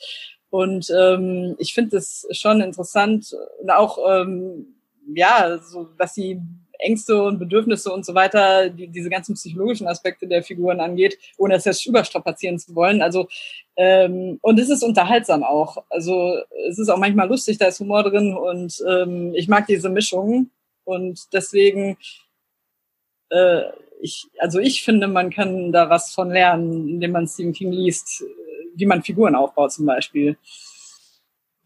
Und 0.49 0.89
ähm, 0.97 1.55
ich 1.57 1.73
finde 1.73 1.97
es 1.97 2.27
schon 2.31 2.61
interessant 2.61 3.35
und 3.61 3.69
auch, 3.69 3.97
ähm, 4.09 4.75
ja, 5.13 5.59
so, 5.59 5.89
dass 5.97 6.15
sie 6.15 6.41
Ängste 6.79 7.21
und 7.21 7.39
Bedürfnisse 7.39 7.91
und 7.91 8.05
so 8.05 8.13
weiter, 8.13 8.69
die, 8.69 8.87
diese 8.87 9.09
ganzen 9.09 9.35
psychologischen 9.35 9.87
Aspekte 9.87 10.27
der 10.27 10.43
Figuren 10.43 10.79
angeht, 10.79 11.17
ohne 11.37 11.55
es 11.55 11.65
jetzt 11.65 11.85
überstrapazieren 11.85 12.59
zu 12.59 12.75
wollen. 12.75 13.01
Also 13.01 13.27
ähm, 13.75 14.39
und 14.41 14.59
es 14.59 14.69
ist 14.69 14.83
unterhaltsam 14.83 15.43
auch. 15.43 15.83
Also 15.89 16.37
es 16.69 16.79
ist 16.79 16.89
auch 16.89 16.97
manchmal 16.97 17.27
lustig, 17.27 17.57
da 17.57 17.65
ist 17.65 17.79
Humor 17.79 18.03
drin 18.03 18.35
und 18.35 18.83
ähm, 18.87 19.33
ich 19.35 19.47
mag 19.47 19.67
diese 19.67 19.89
Mischung 19.89 20.49
und 20.83 21.33
deswegen 21.33 21.97
äh, 23.29 23.63
ich, 23.99 24.27
also 24.37 24.59
ich 24.59 24.83
finde, 24.83 25.07
man 25.07 25.31
kann 25.31 25.71
da 25.71 25.89
was 25.89 26.13
von 26.13 26.29
lernen, 26.29 26.87
indem 26.87 27.11
man 27.11 27.27
Stephen 27.27 27.53
King 27.53 27.71
liest, 27.71 28.23
wie 28.78 28.86
man 28.86 29.03
Figuren 29.03 29.36
aufbaut 29.36 29.71
zum 29.71 29.86
Beispiel. 29.86 30.38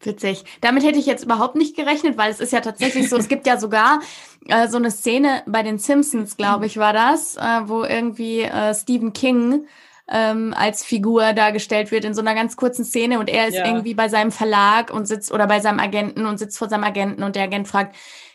Witzig. 0.04 0.44
Damit 0.60 0.84
hätte 0.84 0.98
ich 0.98 1.06
jetzt 1.06 1.24
überhaupt 1.24 1.54
nicht 1.54 1.76
gerechnet, 1.76 2.18
weil 2.18 2.30
es 2.30 2.40
ist 2.40 2.52
ja 2.52 2.60
tatsächlich 2.60 3.08
so, 3.08 3.16
es 3.16 3.28
gibt 3.28 3.46
ja 3.46 3.56
sogar 3.56 4.00
äh, 4.48 4.66
so 4.68 4.76
eine 4.76 4.90
Szene 4.90 5.42
bei 5.46 5.62
den 5.62 5.78
Simpsons, 5.78 6.36
glaube 6.36 6.66
ich, 6.66 6.76
war 6.76 6.92
das, 6.92 7.36
äh, 7.36 7.60
wo 7.66 7.84
irgendwie 7.84 8.40
äh, 8.40 8.74
Stephen 8.74 9.12
King 9.12 9.66
ähm, 10.08 10.54
als 10.56 10.84
Figur 10.84 11.32
dargestellt 11.32 11.90
wird 11.92 12.04
in 12.04 12.14
so 12.14 12.20
einer 12.20 12.34
ganz 12.34 12.56
kurzen 12.56 12.84
Szene 12.84 13.20
und 13.20 13.28
er 13.28 13.48
ist 13.48 13.54
ja. 13.54 13.66
irgendwie 13.66 13.94
bei 13.94 14.08
seinem 14.08 14.32
Verlag 14.32 14.92
und 14.92 15.06
sitzt 15.06 15.30
oder 15.30 15.46
bei 15.46 15.60
seinem 15.60 15.78
Agenten 15.78 16.26
und 16.26 16.38
sitzt 16.38 16.58
vor 16.58 16.68
seinem 16.68 16.84
Agenten 16.84 17.22
und 17.22 17.36
der 17.36 17.44
Agent 17.44 17.68
fragt, 17.68 17.94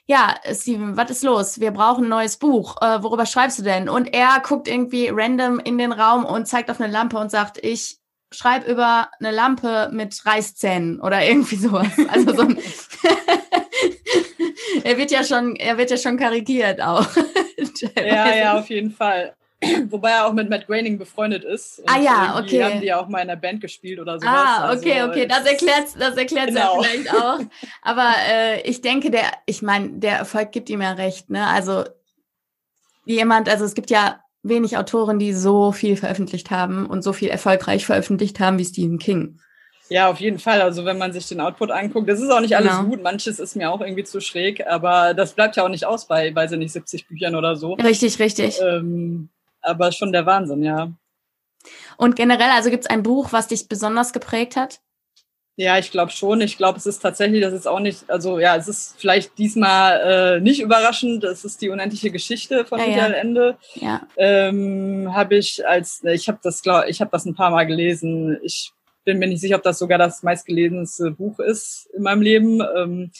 ja, 0.09 0.35
Steven, 0.53 0.95
was 0.95 1.11
ist 1.11 1.23
los? 1.23 1.59
Wir 1.59 1.71
brauchen 1.71 2.05
ein 2.05 2.09
neues 2.09 2.37
Buch. 2.37 2.81
Äh, 2.81 3.03
worüber 3.03 3.25
schreibst 3.25 3.59
du 3.59 3.63
denn? 3.63 3.89
Und 3.89 4.13
er 4.13 4.41
guckt 4.41 4.69
irgendwie 4.69 5.09
random 5.09 5.59
in 5.59 5.77
den 5.77 5.91
Raum 5.91 6.23
und 6.23 6.47
zeigt 6.47 6.71
auf 6.71 6.79
eine 6.79 6.91
Lampe 6.91 7.17
und 7.17 7.29
sagt, 7.29 7.57
ich 7.61 7.99
schreib 8.31 8.67
über 8.67 9.09
eine 9.19 9.31
Lampe 9.31 9.89
mit 9.91 10.25
Reißzähnen 10.25 10.99
oder 10.99 11.25
irgendwie 11.25 11.55
sowas. 11.55 11.87
Also 12.09 12.33
so 12.33 12.41
ein 12.41 12.57
er 14.83 14.97
wird 14.97 15.11
ja 15.11 15.23
schon, 15.23 15.55
er 15.55 15.77
wird 15.77 15.91
ja 15.91 15.97
schon 15.97 16.17
karikiert 16.17 16.81
auch. 16.81 17.07
ja, 17.95 18.35
ja, 18.35 18.59
auf 18.59 18.69
jeden 18.69 18.91
Fall. 18.91 19.33
Wobei 19.89 20.11
er 20.11 20.27
auch 20.27 20.33
mit 20.33 20.51
Matt 20.51 20.67
Groening 20.67 20.99
befreundet 20.99 21.43
ist. 21.43 21.81
ah 21.87 21.99
ja, 21.99 22.39
okay. 22.39 22.63
haben 22.63 22.79
die 22.79 22.87
ja 22.87 22.99
auch 22.99 23.07
mal 23.07 23.21
in 23.21 23.27
der 23.27 23.37
Band 23.37 23.59
gespielt 23.59 23.99
oder 23.99 24.19
sowas. 24.19 24.31
Ah, 24.31 24.71
okay, 24.71 24.99
also, 24.99 25.11
okay. 25.11 25.25
Das 25.25 25.45
erklärt 25.45 25.87
das 25.97 26.15
erklärt's 26.15 26.53
genau. 26.53 26.81
ja 26.81 26.87
vielleicht 26.87 27.13
auch. 27.13 27.39
Aber 27.81 28.13
äh, 28.29 28.61
ich 28.61 28.81
denke, 28.81 29.09
der, 29.09 29.31
ich 29.47 29.63
meine, 29.63 29.89
der 29.93 30.17
Erfolg 30.17 30.51
gibt 30.51 30.69
ihm 30.69 30.81
ja 30.81 30.91
recht, 30.91 31.31
ne? 31.31 31.47
Also 31.47 31.85
jemand, 33.05 33.49
also 33.49 33.65
es 33.65 33.73
gibt 33.73 33.89
ja 33.89 34.21
wenig 34.49 34.77
Autoren, 34.77 35.19
die 35.19 35.33
so 35.33 35.71
viel 35.71 35.97
veröffentlicht 35.97 36.51
haben 36.51 36.85
und 36.85 37.03
so 37.03 37.13
viel 37.13 37.29
erfolgreich 37.29 37.85
veröffentlicht 37.85 38.39
haben 38.39 38.57
wie 38.57 38.65
Stephen 38.65 38.99
King. 38.99 39.39
Ja, 39.89 40.09
auf 40.09 40.19
jeden 40.19 40.39
Fall. 40.39 40.61
Also 40.61 40.85
wenn 40.85 40.97
man 40.97 41.13
sich 41.13 41.27
den 41.27 41.39
Output 41.39 41.71
anguckt, 41.71 42.09
das 42.09 42.19
ist 42.19 42.29
auch 42.29 42.41
nicht 42.41 42.57
alles 42.57 42.77
genau. 42.77 42.89
gut. 42.89 43.03
Manches 43.03 43.39
ist 43.39 43.55
mir 43.55 43.71
auch 43.71 43.81
irgendwie 43.81 44.03
zu 44.03 44.19
schräg, 44.19 44.65
aber 44.67 45.13
das 45.13 45.33
bleibt 45.33 45.55
ja 45.55 45.63
auch 45.63 45.69
nicht 45.69 45.85
aus 45.85 46.07
bei, 46.07 46.35
weiß 46.35 46.51
ich 46.53 46.57
nicht, 46.57 46.73
70 46.73 47.07
Büchern 47.07 47.35
oder 47.35 47.55
so. 47.55 47.73
Richtig, 47.73 48.19
richtig. 48.19 48.59
Ähm, 48.61 49.29
aber 49.61 49.91
schon 49.91 50.11
der 50.11 50.25
Wahnsinn, 50.25 50.63
ja. 50.63 50.91
Und 51.97 52.15
generell, 52.15 52.49
also 52.49 52.69
gibt 52.69 52.83
es 52.83 52.89
ein 52.89 53.03
Buch, 53.03 53.31
was 53.31 53.47
dich 53.47 53.67
besonders 53.67 54.13
geprägt 54.13 54.55
hat? 54.55 54.79
Ja, 55.59 55.79
ich 55.79 55.89
glaube 55.89 56.11
schon. 56.11 56.39
Ich 56.41 56.55
glaube, 56.55 56.77
es 56.77 56.85
ist 56.85 56.99
tatsächlich, 56.99 57.41
das 57.41 57.51
ist 57.51 57.67
auch 57.67 57.79
nicht, 57.79 58.07
also 58.11 58.37
ja, 58.37 58.55
es 58.55 58.67
ist 58.67 58.95
vielleicht 58.99 59.39
diesmal 59.39 60.35
äh, 60.37 60.39
nicht 60.39 60.61
überraschend. 60.61 61.23
Es 61.23 61.43
ist 61.43 61.63
die 61.63 61.69
unendliche 61.69 62.11
Geschichte 62.11 62.63
von 62.63 62.79
ja, 62.79 62.85
Michael 62.85 63.11
ja. 63.11 63.17
Ende. 63.17 63.57
Ja. 63.73 64.07
Ähm, 64.17 65.09
habe 65.15 65.35
ich 65.37 65.67
als, 65.67 66.03
ich 66.03 66.27
habe 66.27 66.37
das, 66.43 66.61
glaube 66.61 66.87
ich, 66.89 67.01
habe 67.01 67.09
das 67.09 67.25
ein 67.25 67.33
paar 67.33 67.49
Mal 67.49 67.65
gelesen. 67.65 68.37
Ich 68.43 68.71
bin 69.03 69.17
mir 69.17 69.27
nicht 69.27 69.41
sicher, 69.41 69.55
ob 69.55 69.63
das 69.63 69.79
sogar 69.79 69.97
das 69.97 70.21
meistgelesenste 70.21 71.09
Buch 71.09 71.39
ist 71.39 71.89
in 71.95 72.03
meinem 72.03 72.21
Leben. 72.21 72.61
Ähm, 72.77 73.11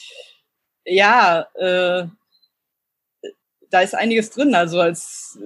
ja, 0.84 1.44
äh, 1.54 2.06
da 3.68 3.80
ist 3.80 3.96
einiges 3.96 4.30
drin. 4.30 4.54
Also 4.54 4.80
als 4.80 5.36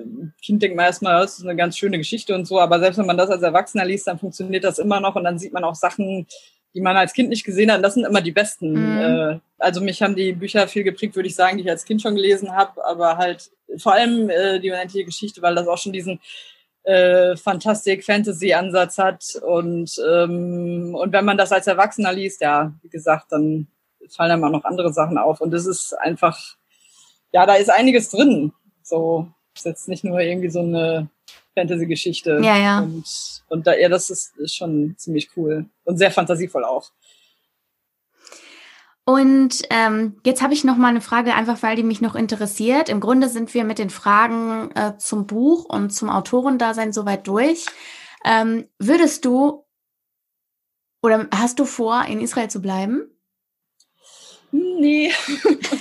Kind 0.45 0.63
denkt 0.63 0.77
man 0.77 0.85
erstmal, 0.85 1.23
das 1.23 1.39
ist 1.39 1.45
eine 1.45 1.57
ganz 1.57 1.79
schöne 1.79 1.97
Geschichte 1.97 2.35
und 2.35 2.45
so, 2.45 2.61
aber 2.61 2.79
selbst 2.81 2.99
wenn 2.99 3.07
man 3.07 3.17
das 3.17 3.31
als 3.31 3.43
Erwachsener 3.43 3.87
liest, 3.87 4.07
dann 4.07 4.19
funktioniert 4.19 4.65
das 4.65 4.79
immer 4.79 5.01
noch 5.01 5.17
und 5.17 5.25
dann 5.25 5.39
sieht 5.39 5.55
man 5.55 5.65
auch 5.65 5.75
Sachen, 5.75 6.27
die 6.75 6.81
man 6.81 6.97
als 6.97 7.13
Kind 7.13 7.29
nicht 7.29 7.45
gesehen 7.45 7.71
hat. 7.71 7.79
Und 7.79 7.83
das 7.83 7.95
sind 7.95 8.05
immer 8.05 8.21
die 8.21 8.33
besten. 8.33 8.73
Mhm. 8.73 8.99
Äh, 8.99 9.39
also 9.59 9.81
mich 9.81 10.03
haben 10.03 10.17
die 10.17 10.33
Bücher 10.33 10.67
viel 10.69 10.85
geprägt, 10.85 11.15
würde 11.17 11.29
ich 11.29 11.35
sagen, 11.35 11.59
die 11.59 11.65
ich 11.65 11.71
als 11.71 11.85
Kind 11.85 12.03
schon 12.03 12.15
gelesen 12.15 12.55
habe, 12.55 12.85
aber 12.85 13.17
halt 13.17 13.51
vor 13.79 13.93
allem 13.93 14.29
äh, 14.31 14.59
die 14.59 14.71
unendliche 14.71 15.05
Geschichte, 15.05 15.43
weil 15.43 15.55
das 15.55 15.69
auch 15.69 15.79
schon 15.79 15.93
diesen 15.93 16.21
äh, 16.85 17.37
Fantastik-Fantasy-Ansatz 17.37 18.99
hat. 18.99 19.41
Und, 19.47 20.01
ähm, 20.09 20.95
und 20.95 21.13
wenn 21.13 21.25
man 21.25 21.37
das 21.39 21.53
als 21.53 21.67
Erwachsener 21.67 22.13
liest, 22.13 22.41
ja, 22.41 22.73
wie 22.83 22.89
gesagt, 22.89 23.27
dann 23.31 23.69
fallen 24.09 24.33
einem 24.33 24.45
auch 24.45 24.51
noch 24.51 24.65
andere 24.65 24.93
Sachen 24.93 25.19
auf. 25.19 25.41
Und 25.41 25.53
das 25.53 25.67
ist 25.67 25.93
einfach, 25.95 26.39
ja, 27.33 27.47
da 27.47 27.55
ist 27.55 27.71
einiges 27.71 28.11
drin. 28.11 28.53
So, 28.83 29.29
ist 29.55 29.67
jetzt 29.67 29.89
nicht 29.89 30.05
nur 30.05 30.21
irgendwie 30.21 30.51
so 30.51 30.61
eine 30.61 31.09
Fantasy-Geschichte. 31.55 32.41
Ja, 32.43 32.57
ja. 32.57 32.81
Und, 32.81 33.05
und 33.49 33.67
da, 33.67 33.75
ja, 33.75 33.89
das 33.89 34.11
ist, 34.11 34.37
ist 34.39 34.57
schon 34.57 34.95
ziemlich 34.97 35.31
cool 35.37 35.67
und 35.85 35.99
sehr 35.99 36.11
fantasievoll 36.11 36.65
auch. 36.65 36.91
Und 39.05 39.63
ähm, 39.71 40.21
jetzt 40.25 40.43
habe 40.43 40.55
ich 40.55 40.63
noch 40.63 40.77
mal 40.77 40.89
eine 40.89 41.01
Frage, 41.01 41.35
einfach 41.35 41.63
weil 41.63 41.75
die 41.75 41.83
mich 41.83 42.01
noch 42.01 42.15
interessiert. 42.15 42.89
Im 42.89 43.01
Grunde 43.01 43.29
sind 43.29 43.53
wir 43.53 43.65
mit 43.65 43.79
den 43.79 43.91
Fragen 43.91 44.71
äh, 44.77 44.97
zum 44.99 45.27
Buch 45.27 45.65
und 45.65 45.91
zum 45.91 46.09
Autorendasein 46.09 46.93
soweit 46.93 47.27
durch. 47.27 47.67
Ähm, 48.25 48.69
würdest 48.79 49.25
du 49.25 49.65
oder 51.03 51.27
hast 51.35 51.59
du 51.59 51.65
vor, 51.65 52.05
in 52.07 52.21
Israel 52.21 52.49
zu 52.49 52.63
bleiben? 52.63 53.11
Nee. 54.53 55.13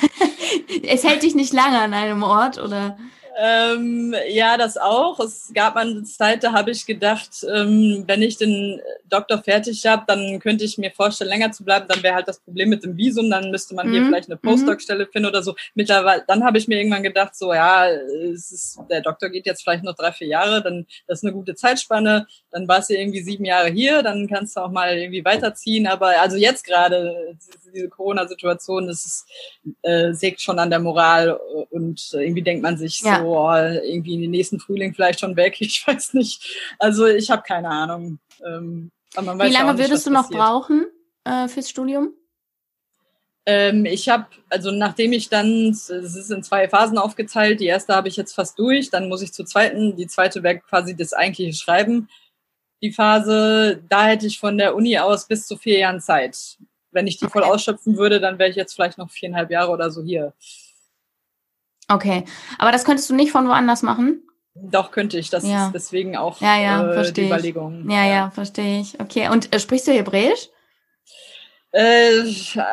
es 0.88 1.04
hält 1.04 1.22
dich 1.22 1.36
nicht 1.36 1.54
lange 1.54 1.80
an 1.80 1.94
einem 1.94 2.24
Ort, 2.24 2.58
oder? 2.58 2.98
Ähm, 3.38 4.14
ja, 4.30 4.58
das 4.58 4.78
auch. 4.78 5.20
Es 5.20 5.52
gab 5.54 5.76
eine 5.76 6.04
Zeit, 6.04 6.44
da 6.44 6.52
habe 6.52 6.72
ich 6.72 6.86
gedacht, 6.86 7.46
ähm, 7.54 8.04
wenn 8.08 8.22
ich 8.22 8.38
den 8.38 8.82
Doktor 9.10 9.42
fertig 9.42 9.86
habe, 9.86 10.04
dann 10.08 10.40
könnte 10.40 10.66
ich 10.66 10.78
mir 10.78 10.92
vorstellen, 10.92 11.30
länger 11.30 11.52
zu 11.52 11.64
bleiben. 11.64 11.86
Dann 11.88 12.04
wäre 12.04 12.16
halt 12.16 12.28
das 12.28 12.40
Problem 12.40 12.70
mit 12.70 12.84
dem 12.84 12.98
Visum. 12.98 13.30
Dann 13.30 13.52
müsste 13.52 13.74
man 13.76 13.88
mhm. 13.88 13.92
hier 13.94 14.06
vielleicht 14.06 14.30
eine 14.30 14.40
mhm. 14.42 14.48
Postdoc-Stelle 14.48 15.08
finden 15.08 15.30
oder 15.30 15.44
so. 15.44 15.56
Mittlerweile, 15.76 16.24
dann 16.28 16.44
habe 16.44 16.58
ich 16.58 16.68
mir 16.68 16.78
irgendwann 16.78 17.04
gedacht, 17.04 17.36
so 17.36 17.54
ja, 17.54 17.88
es 17.90 18.52
ist, 18.52 18.80
der 18.90 19.02
Doktor 19.02 19.30
geht 19.30 19.46
jetzt 19.46 19.64
vielleicht 19.64 19.84
noch 19.84 19.96
drei, 19.96 20.12
vier 20.12 20.28
Jahre. 20.28 20.62
Dann 20.62 20.86
das 21.08 21.20
ist 21.20 21.24
eine 21.24 21.34
gute 21.34 21.56
Zeitspanne. 21.56 22.28
Dann 22.52 22.68
warst 22.68 22.90
du 22.90 22.96
irgendwie 22.96 23.22
sieben 23.22 23.46
Jahre 23.46 23.70
hier. 23.70 24.04
Dann 24.04 24.28
kannst 24.28 24.58
du 24.58 24.62
auch 24.62 24.72
mal 24.72 24.98
irgendwie 24.98 25.24
weiterziehen. 25.24 25.88
Aber 25.88 26.20
also 26.20 26.38
jetzt 26.38 26.66
gerade 26.66 27.38
diese 27.74 27.88
Corona-Situation, 27.90 28.88
das 28.88 29.06
ist, 29.06 29.26
äh, 29.84 30.14
sägt 30.14 30.42
schon 30.42 30.60
an 30.60 30.70
der 30.70 30.80
Moral 30.80 31.40
und 31.70 32.10
irgendwie 32.14 32.42
denkt 32.42 32.62
man 32.62 32.78
sich 32.78 33.02
ja. 33.02 33.21
So, 33.22 33.38
oh, 33.38 33.54
irgendwie 33.54 34.16
in 34.16 34.22
den 34.22 34.32
nächsten 34.32 34.60
Frühling 34.60 34.94
vielleicht 34.94 35.20
schon 35.20 35.36
weg. 35.36 35.58
Ich 35.62 35.86
weiß 35.86 36.14
nicht. 36.14 36.44
Also 36.80 37.06
ich 37.06 37.30
habe 37.32 37.44
keine 37.44 37.70
Ahnung. 37.70 38.20
Ähm, 38.46 38.92
Wie 39.16 39.22
lange 39.22 39.74
nicht, 39.74 39.80
würdest 39.80 40.06
du 40.06 40.12
noch 40.12 40.30
passiert. 40.30 40.40
brauchen 40.40 40.86
äh, 41.24 41.48
fürs 41.48 41.70
Studium? 41.70 42.14
Ähm, 43.46 43.86
ich 43.86 44.08
habe, 44.08 44.28
also 44.50 44.72
nachdem 44.72 45.14
ich 45.14 45.30
dann, 45.30 45.70
es 45.70 45.90
ist 45.90 46.32
in 46.32 46.44
zwei 46.44 46.70
Phasen 46.70 46.98
aufgeteilt, 46.98 47.60
die 47.60 47.66
erste 47.66 47.96
habe 47.96 48.08
ich 48.08 48.16
jetzt 48.16 48.34
fast 48.34 48.60
durch, 48.60 48.92
dann 48.92 49.10
muss 49.10 49.24
ich 49.24 49.34
zur 49.34 49.46
zweiten, 49.46 49.96
die 49.96 50.08
zweite 50.08 50.44
wäre 50.44 50.60
quasi 50.60 50.96
das 50.96 51.14
eigentliche 51.14 51.54
Schreiben. 51.54 52.08
Die 52.84 52.92
Phase, 52.92 53.84
da 53.90 54.08
hätte 54.08 54.28
ich 54.28 54.40
von 54.40 54.58
der 54.58 54.76
Uni 54.76 54.98
aus 54.98 55.28
bis 55.28 55.48
zu 55.48 55.58
vier 55.58 55.80
Jahren 55.80 56.02
Zeit. 56.02 56.58
Wenn 56.92 57.08
ich 57.08 57.18
die 57.18 57.26
okay. 57.26 57.34
voll 57.34 57.44
ausschöpfen 57.44 57.98
würde, 57.98 58.20
dann 58.20 58.38
wäre 58.38 58.50
ich 58.50 58.56
jetzt 58.56 58.74
vielleicht 58.74 58.98
noch 58.98 59.10
viereinhalb 59.10 59.50
Jahre 59.50 59.72
oder 59.72 59.90
so 59.92 60.04
hier. 60.04 60.34
Okay, 61.92 62.26
aber 62.58 62.72
das 62.72 62.86
könntest 62.86 63.10
du 63.10 63.16
nicht 63.16 63.32
von 63.32 63.48
woanders 63.48 63.82
machen? 63.82 64.24
Doch, 64.56 64.92
könnte 64.92 65.18
ich. 65.18 65.30
Das 65.30 65.48
ja. 65.48 65.68
ist 65.68 65.74
deswegen 65.74 66.18
auch 66.18 66.42
ja, 66.42 66.60
ja, 66.60 66.94
äh, 66.94 67.12
die 67.12 67.26
Überlegung. 67.26 67.90
Ja, 67.90 68.06
ja, 68.06 68.30
verstehe 68.32 68.82
ich. 68.82 69.00
Okay, 69.00 69.30
und 69.30 69.54
äh, 69.54 69.60
sprichst 69.60 69.88
du 69.88 69.92
Hebräisch? 69.92 70.50
Äh, 71.72 72.24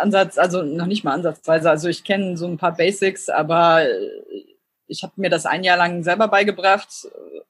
Ansatz, 0.02 0.38
also 0.38 0.62
noch 0.62 0.86
nicht 0.86 1.04
mal 1.04 1.12
ansatzweise. 1.12 1.70
Also 1.70 1.88
ich 1.88 2.02
kenne 2.02 2.36
so 2.36 2.46
ein 2.46 2.58
paar 2.58 2.74
Basics, 2.74 3.28
aber 3.28 3.84
äh, 3.84 4.10
ich 4.88 5.02
habe 5.02 5.12
mir 5.16 5.30
das 5.30 5.46
ein 5.46 5.62
Jahr 5.62 5.76
lang 5.76 6.02
selber 6.02 6.28
beigebracht 6.28 7.06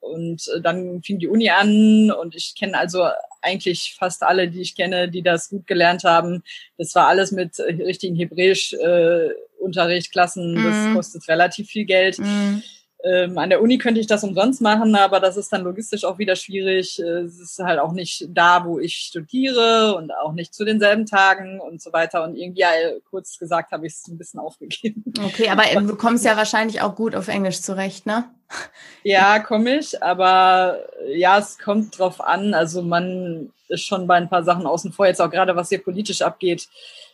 und 0.09 0.49
äh, 0.55 0.61
dann 0.61 1.03
fing 1.03 1.19
die 1.19 1.29
Uni 1.29 1.51
an 1.51 2.11
und 2.11 2.35
ich 2.35 2.55
kenne 2.59 2.79
also 2.79 3.09
eigentlich 3.41 3.97
fast 3.99 4.23
alle, 4.23 4.49
die 4.49 4.63
ich 4.63 4.75
kenne, 4.75 5.09
die 5.09 5.23
das 5.23 5.51
gut 5.51 5.67
gelernt 5.67 6.05
haben. 6.05 6.43
Das 6.77 6.95
war 6.95 7.07
alles 7.07 7.31
mit 7.31 7.59
richtigen 7.59 8.17
Hebräisch 8.17 8.73
äh, 8.75 9.31
Unterricht, 9.59 10.13
Klassen, 10.13 10.55
mhm. 10.55 10.65
das 10.65 10.95
kostet 10.95 11.29
relativ 11.29 11.69
viel 11.69 11.85
Geld. 11.85 12.19
Mhm. 12.19 12.63
Ähm, 13.05 13.39
an 13.39 13.49
der 13.49 13.63
Uni 13.63 13.79
könnte 13.79 14.01
ich 14.01 14.09
das 14.09 14.25
umsonst 14.25 14.61
machen, 14.61 14.97
aber 14.97 15.21
das 15.21 15.37
ist 15.37 15.53
dann 15.53 15.63
logistisch 15.63 16.05
auch 16.05 16.19
wieder 16.19 16.35
schwierig. 16.35 16.99
Äh, 16.99 17.21
es 17.21 17.39
ist 17.39 17.59
halt 17.61 17.79
auch 17.79 17.93
nicht 17.93 18.27
da, 18.31 18.65
wo 18.65 18.81
ich 18.81 18.97
studiere 18.97 19.95
und 19.95 20.13
auch 20.13 20.33
nicht 20.33 20.53
zu 20.53 20.65
denselben 20.65 21.07
Tagen 21.07 21.61
und 21.61 21.81
so 21.81 21.93
weiter. 21.93 22.25
Und 22.25 22.35
irgendwie, 22.35 22.63
ja, 22.63 22.71
kurz 23.09 23.39
gesagt, 23.39 23.71
habe 23.71 23.87
ich 23.87 23.93
es 23.93 24.09
ein 24.09 24.19
bisschen 24.19 24.41
aufgegeben. 24.41 25.05
Okay, 25.25 25.49
aber 25.49 25.63
du 25.81 25.95
kommst 25.95 26.25
ja 26.25 26.37
wahrscheinlich 26.37 26.81
auch 26.81 26.97
gut 26.97 27.15
auf 27.15 27.29
Englisch 27.29 27.61
zurecht, 27.61 28.07
ne? 28.07 28.25
Ja, 29.05 29.39
komme 29.39 29.79
ich, 29.79 30.03
aber 30.03 30.79
ja, 31.07 31.39
es 31.39 31.59
kommt 31.59 31.99
drauf 31.99 32.21
an. 32.21 32.53
Also 32.53 32.83
man 32.83 33.53
ist 33.69 33.85
schon 33.85 34.07
bei 34.07 34.17
ein 34.17 34.29
paar 34.29 34.43
Sachen 34.43 34.67
außen 34.67 34.93
vor, 34.93 35.07
jetzt 35.07 35.21
auch 35.21 35.31
gerade 35.31 35.55
was 35.55 35.69
hier 35.69 35.83
politisch 35.83 36.21
abgeht. 36.21 36.69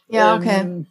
Ja, 0.08 0.36
okay. 0.36 0.60
Ähm, 0.60 0.86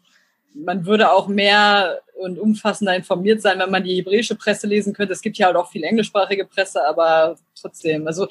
man 0.54 0.86
würde 0.86 1.12
auch 1.12 1.28
mehr 1.28 2.03
und 2.16 2.40
umfassender 2.40 2.96
informiert 2.96 3.42
sein, 3.42 3.60
wenn 3.60 3.72
man 3.72 3.84
die 3.84 3.96
hebräische 3.96 4.36
Presse 4.36 4.68
lesen 4.68 4.94
könnte. 4.94 5.14
Es 5.14 5.22
gibt 5.22 5.38
ja 5.38 5.48
halt 5.48 5.56
auch 5.56 5.70
viel 5.70 5.84
englischsprachige 5.84 6.46
Presse, 6.46 6.86
aber 6.86 7.36
trotzdem, 7.60 8.08
also 8.08 8.28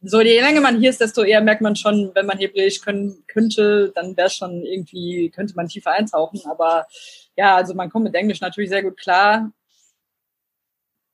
so 0.00 0.20
je 0.20 0.40
länger 0.40 0.60
man 0.60 0.78
hier 0.78 0.90
ist, 0.90 1.00
desto 1.00 1.22
eher 1.22 1.40
merkt 1.40 1.60
man 1.60 1.74
schon, 1.74 2.12
wenn 2.14 2.26
man 2.26 2.38
Hebräisch 2.38 2.80
können, 2.80 3.24
könnte, 3.26 3.90
dann 3.94 4.16
wäre 4.16 4.30
schon 4.30 4.64
irgendwie, 4.64 5.30
könnte 5.30 5.54
man 5.56 5.68
tiefer 5.68 5.90
eintauchen. 5.92 6.40
Aber 6.46 6.86
ja, 7.36 7.56
also 7.56 7.74
man 7.74 7.90
kommt 7.90 8.04
mit 8.04 8.14
Englisch 8.14 8.40
natürlich 8.40 8.70
sehr 8.70 8.82
gut 8.82 8.96
klar. 8.96 9.50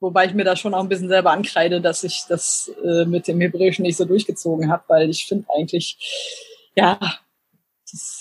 Wobei 0.00 0.26
ich 0.26 0.34
mir 0.34 0.44
da 0.44 0.54
schon 0.54 0.74
auch 0.74 0.82
ein 0.82 0.88
bisschen 0.88 1.08
selber 1.08 1.30
ankreide, 1.30 1.80
dass 1.80 2.04
ich 2.04 2.24
das 2.28 2.70
äh, 2.84 3.06
mit 3.06 3.26
dem 3.26 3.40
Hebräischen 3.40 3.84
nicht 3.84 3.96
so 3.96 4.04
durchgezogen 4.04 4.70
habe, 4.70 4.84
weil 4.88 5.08
ich 5.08 5.24
finde 5.26 5.46
eigentlich, 5.56 5.96
ja, 6.76 6.98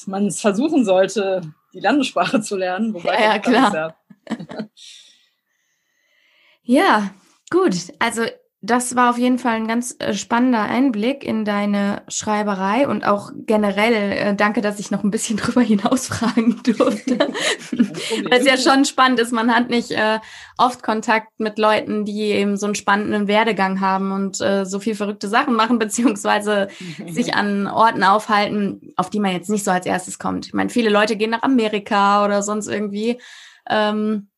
dass 0.03 0.07
man 0.07 0.27
es 0.27 0.41
versuchen 0.41 0.83
sollte, 0.83 1.41
die 1.73 1.79
Landessprache 1.79 2.41
zu 2.41 2.57
lernen. 2.57 2.93
Wobei 2.93 3.13
ja, 3.13 3.33
ja 3.33 3.39
klar. 3.39 3.97
Ja, 6.65 7.13
gut. 7.49 7.75
Also 7.99 8.23
das 8.65 8.95
war 8.95 9.09
auf 9.09 9.17
jeden 9.17 9.39
Fall 9.39 9.55
ein 9.55 9.67
ganz 9.67 9.97
äh, 9.99 10.13
spannender 10.13 10.61
Einblick 10.61 11.25
in 11.25 11.43
deine 11.43 12.01
Schreiberei 12.07 12.87
und 12.87 13.05
auch 13.05 13.29
generell 13.35 13.93
äh, 13.93 14.35
danke, 14.35 14.61
dass 14.61 14.79
ich 14.79 14.89
noch 14.89 15.03
ein 15.03 15.11
bisschen 15.11 15.35
drüber 15.37 15.59
hinaus 15.59 16.07
fragen 16.07 16.61
durfte. 16.63 17.17
Weil 17.19 18.39
es 18.39 18.45
ja 18.45 18.55
schon 18.57 18.85
spannend 18.85 19.19
ist, 19.19 19.33
man 19.33 19.53
hat 19.53 19.69
nicht 19.69 19.91
äh, 19.91 20.19
oft 20.57 20.81
Kontakt 20.81 21.27
mit 21.39 21.59
Leuten, 21.59 22.05
die 22.05 22.21
eben 22.21 22.55
so 22.55 22.65
einen 22.65 22.75
spannenden 22.75 23.27
Werdegang 23.27 23.81
haben 23.81 24.13
und 24.13 24.39
äh, 24.39 24.65
so 24.65 24.79
viel 24.79 24.95
verrückte 24.95 25.27
Sachen 25.27 25.55
machen, 25.55 25.77
beziehungsweise 25.83 26.69
sich 27.05 27.35
an 27.35 27.67
Orten 27.67 28.05
aufhalten, 28.05 28.93
auf 28.95 29.09
die 29.09 29.19
man 29.19 29.33
jetzt 29.33 29.49
nicht 29.49 29.65
so 29.65 29.71
als 29.71 29.85
erstes 29.85 30.19
kommt. 30.19 30.45
Ich 30.45 30.53
meine, 30.53 30.69
viele 30.69 30.89
Leute 30.89 31.17
gehen 31.17 31.31
nach 31.31 31.43
Amerika 31.43 32.23
oder 32.23 32.41
sonst 32.41 32.67
irgendwie. 32.67 33.19
Ähm, 33.69 34.29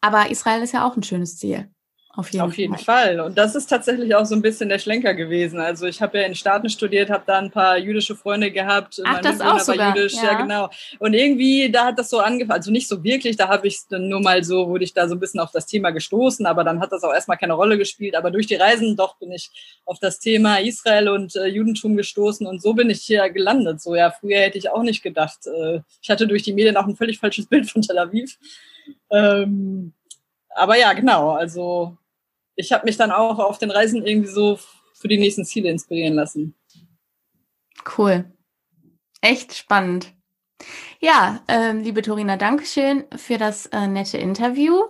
aber 0.00 0.30
Israel 0.30 0.62
ist 0.62 0.72
ja 0.72 0.86
auch 0.86 0.96
ein 0.96 1.02
schönes 1.02 1.36
Ziel. 1.36 1.71
Auf 2.14 2.30
jeden, 2.30 2.44
Auf 2.44 2.58
jeden 2.58 2.76
Fall. 2.76 3.16
Fall. 3.16 3.20
Und 3.20 3.38
das 3.38 3.54
ist 3.54 3.68
tatsächlich 3.68 4.14
auch 4.14 4.26
so 4.26 4.34
ein 4.34 4.42
bisschen 4.42 4.68
der 4.68 4.78
Schlenker 4.78 5.14
gewesen. 5.14 5.58
Also 5.60 5.86
ich 5.86 6.02
habe 6.02 6.18
ja 6.18 6.26
in 6.26 6.34
Staaten 6.34 6.68
studiert, 6.68 7.08
habe 7.08 7.24
da 7.26 7.38
ein 7.38 7.50
paar 7.50 7.78
jüdische 7.78 8.14
Freunde 8.14 8.50
gehabt. 8.50 9.00
Ach, 9.02 9.14
mein 9.14 9.22
das 9.22 9.40
auch 9.40 9.58
sogar. 9.58 9.96
jüdisch, 9.96 10.16
ja. 10.16 10.32
ja. 10.32 10.42
genau. 10.42 10.68
Und 10.98 11.14
irgendwie, 11.14 11.70
da 11.72 11.86
hat 11.86 11.98
das 11.98 12.10
so 12.10 12.18
angefangen, 12.18 12.58
also 12.58 12.70
nicht 12.70 12.86
so 12.86 13.02
wirklich, 13.02 13.38
da 13.38 13.48
habe 13.48 13.66
ich 13.66 13.80
nur 13.88 14.20
mal 14.20 14.44
so, 14.44 14.68
wurde 14.68 14.84
ich 14.84 14.92
da 14.92 15.08
so 15.08 15.14
ein 15.14 15.20
bisschen 15.20 15.40
auf 15.40 15.52
das 15.52 15.64
Thema 15.64 15.88
gestoßen, 15.88 16.44
aber 16.44 16.64
dann 16.64 16.80
hat 16.80 16.92
das 16.92 17.02
auch 17.02 17.14
erstmal 17.14 17.38
keine 17.38 17.54
Rolle 17.54 17.78
gespielt. 17.78 18.14
Aber 18.14 18.30
durch 18.30 18.46
die 18.46 18.56
Reisen 18.56 18.94
doch 18.94 19.16
bin 19.16 19.32
ich 19.32 19.50
auf 19.86 19.98
das 19.98 20.18
Thema 20.18 20.60
Israel 20.60 21.08
und 21.08 21.34
äh, 21.36 21.46
Judentum 21.46 21.96
gestoßen 21.96 22.46
und 22.46 22.60
so 22.60 22.74
bin 22.74 22.90
ich 22.90 23.00
hier 23.00 23.30
gelandet. 23.30 23.80
So 23.80 23.94
ja, 23.94 24.10
früher 24.10 24.40
hätte 24.40 24.58
ich 24.58 24.68
auch 24.68 24.82
nicht 24.82 25.02
gedacht. 25.02 25.46
Äh, 25.46 25.80
ich 26.02 26.10
hatte 26.10 26.26
durch 26.26 26.42
die 26.42 26.52
Medien 26.52 26.76
auch 26.76 26.86
ein 26.86 26.96
völlig 26.96 27.18
falsches 27.18 27.46
Bild 27.48 27.70
von 27.70 27.80
Tel 27.80 27.98
Aviv. 27.98 28.38
Ähm, 29.10 29.94
aber 30.54 30.76
ja, 30.76 30.92
genau, 30.92 31.30
also 31.30 31.96
ich 32.56 32.72
habe 32.72 32.84
mich 32.84 32.96
dann 32.96 33.10
auch 33.10 33.38
auf 33.38 33.58
den 33.58 33.70
Reisen 33.70 34.04
irgendwie 34.06 34.30
so 34.30 34.58
für 34.94 35.08
die 35.08 35.18
nächsten 35.18 35.44
Ziele 35.44 35.70
inspirieren 35.70 36.14
lassen. 36.14 36.54
Cool. 37.96 38.24
Echt 39.20 39.54
spannend. 39.54 40.12
Ja, 41.00 41.40
äh, 41.48 41.72
liebe 41.72 42.02
Torina, 42.02 42.36
Dankeschön 42.36 43.04
für 43.16 43.38
das 43.38 43.66
äh, 43.66 43.88
nette 43.88 44.18
Interview. 44.18 44.84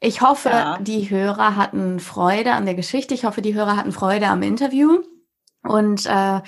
Ich 0.00 0.20
hoffe, 0.22 0.48
ja. 0.48 0.78
die 0.78 1.10
Hörer 1.10 1.56
hatten 1.56 2.00
Freude 2.00 2.52
an 2.52 2.64
der 2.64 2.74
Geschichte. 2.74 3.14
Ich 3.14 3.24
hoffe, 3.24 3.42
die 3.42 3.54
Hörer 3.54 3.76
hatten 3.76 3.92
Freude 3.92 4.28
am 4.28 4.42
Interview. 4.42 5.02
Und 5.62 6.06
äh, 6.06 6.40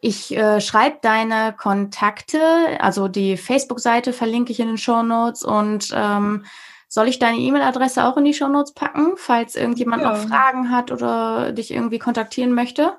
ich 0.00 0.36
äh, 0.36 0.60
schreibe 0.60 0.98
deine 1.00 1.54
Kontakte, 1.56 2.40
also 2.80 3.08
die 3.08 3.36
Facebook-Seite 3.36 4.12
verlinke 4.12 4.52
ich 4.52 4.60
in 4.60 4.66
den 4.66 4.78
Show 4.78 5.02
Notes 5.02 5.44
und 5.44 5.90
ähm, 5.94 6.44
soll 6.92 7.08
ich 7.08 7.18
deine 7.18 7.38
E-Mail-Adresse 7.38 8.04
auch 8.04 8.18
in 8.18 8.26
die 8.26 8.34
Shownotes 8.34 8.74
packen, 8.74 9.14
falls 9.16 9.56
irgendjemand 9.56 10.02
ja. 10.02 10.10
noch 10.10 10.18
Fragen 10.18 10.70
hat 10.70 10.92
oder 10.92 11.52
dich 11.52 11.70
irgendwie 11.70 11.98
kontaktieren 11.98 12.52
möchte? 12.52 12.98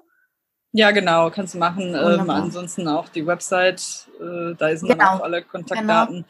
Ja, 0.72 0.89
genau, 0.89 1.30
kannst 1.30 1.54
du 1.54 1.60
machen. 1.60 1.94
Ähm, 1.94 2.28
ansonsten 2.32 2.88
auch 2.88 3.08
die 3.10 3.28
Website, 3.28 4.08
äh, 4.20 4.56
da 4.58 4.76
sind 4.76 4.89
genau. 4.89 4.98
dann 4.98 5.20
auch 5.20 5.24
alle 5.24 5.44
Kontaktdaten. 5.44 6.16
Genau. 6.16 6.28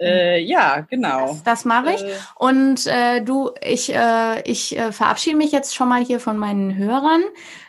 Äh, 0.00 0.40
ja, 0.42 0.80
genau. 0.80 1.28
Das, 1.28 1.42
das 1.42 1.64
mache 1.64 1.92
ich. 1.94 2.02
Äh, 2.02 2.14
und 2.36 2.86
äh, 2.86 3.22
du, 3.22 3.50
ich, 3.64 3.94
äh, 3.94 4.42
ich 4.44 4.76
äh, 4.76 4.92
verabschiede 4.92 5.36
mich 5.36 5.52
jetzt 5.52 5.74
schon 5.74 5.88
mal 5.88 6.04
hier 6.04 6.18
von 6.18 6.36
meinen 6.36 6.76
Hörern. 6.76 7.22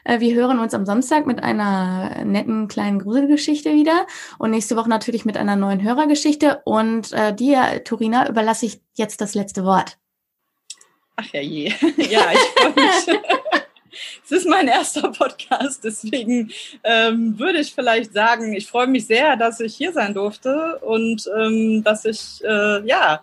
Äh, 0.04 0.20
wir 0.20 0.34
hören 0.34 0.60
uns 0.60 0.74
am 0.74 0.86
Samstag 0.86 1.28
mit 1.28 1.44
einer 1.44 2.26
netten 2.26 2.68
kleinen 2.68 3.00
Gruselgeschichte 3.00 3.74
wieder 3.74 4.08
und 4.40 4.52
nächste 4.52 4.76
Woche 4.76 4.90
natürlich 4.90 5.26
mit 5.26 5.38
einer 5.38 5.56
neuen 5.56 5.84
Hörergeschichte. 5.84 6.62
Und 6.66 7.16
dir, 7.40 7.84
Turina, 7.84 8.28
überlasse 8.28 8.66
ich 8.66 8.82
jetzt 8.94 9.22
das 9.22 9.36
letzte 9.36 9.64
Wort. 9.64 9.98
Ach 11.18 11.26
ja 11.32 11.42
je. 11.42 11.68
ja, 11.98 12.32
ich 12.32 12.40
freue 12.56 12.74
mich. 12.74 13.22
es 14.24 14.32
ist 14.32 14.48
mein 14.48 14.68
erster 14.68 15.12
Podcast, 15.12 15.84
deswegen 15.84 16.52
ähm, 16.84 17.38
würde 17.38 17.60
ich 17.60 17.74
vielleicht 17.74 18.14
sagen, 18.14 18.54
ich 18.54 18.68
freue 18.68 18.88
mich 18.88 19.08
sehr, 19.08 19.36
dass 19.36 19.60
ich 19.60 19.76
hier 19.76 19.94
sein 19.94 20.14
durfte 20.14 20.80
und 20.80 21.30
ähm, 21.38 21.84
dass 21.84 22.06
ich 22.06 22.44
äh, 22.44 22.86
ja 22.88 23.22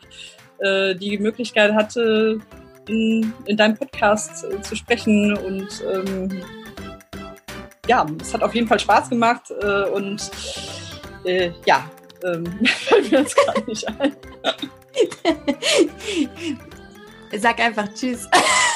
äh, 0.58 0.94
die 0.94 1.18
Möglichkeit 1.18 1.74
hatte, 1.74 2.40
in, 2.88 3.32
in 3.46 3.56
deinem 3.56 3.76
Podcast 3.76 4.44
äh, 4.44 4.60
zu 4.60 4.76
sprechen 4.76 5.36
und 5.36 5.68
ähm, 5.92 6.42
ja, 7.88 8.06
es 8.20 8.32
hat 8.32 8.42
auf 8.42 8.54
jeden 8.54 8.68
Fall 8.68 8.78
Spaß 8.78 9.10
gemacht 9.10 9.50
äh, 9.60 9.84
und 9.84 10.30
äh, 11.24 11.50
ja, 11.66 11.88
ähm, 12.24 12.44
fällt 12.64 13.10
mir 13.10 13.18
jetzt 13.20 13.36
gerade 13.36 13.64
nicht 13.64 13.88
ein. 13.88 14.16
Sag 17.40 17.60
einfach 17.60 17.88
Tschüss. 17.94 18.28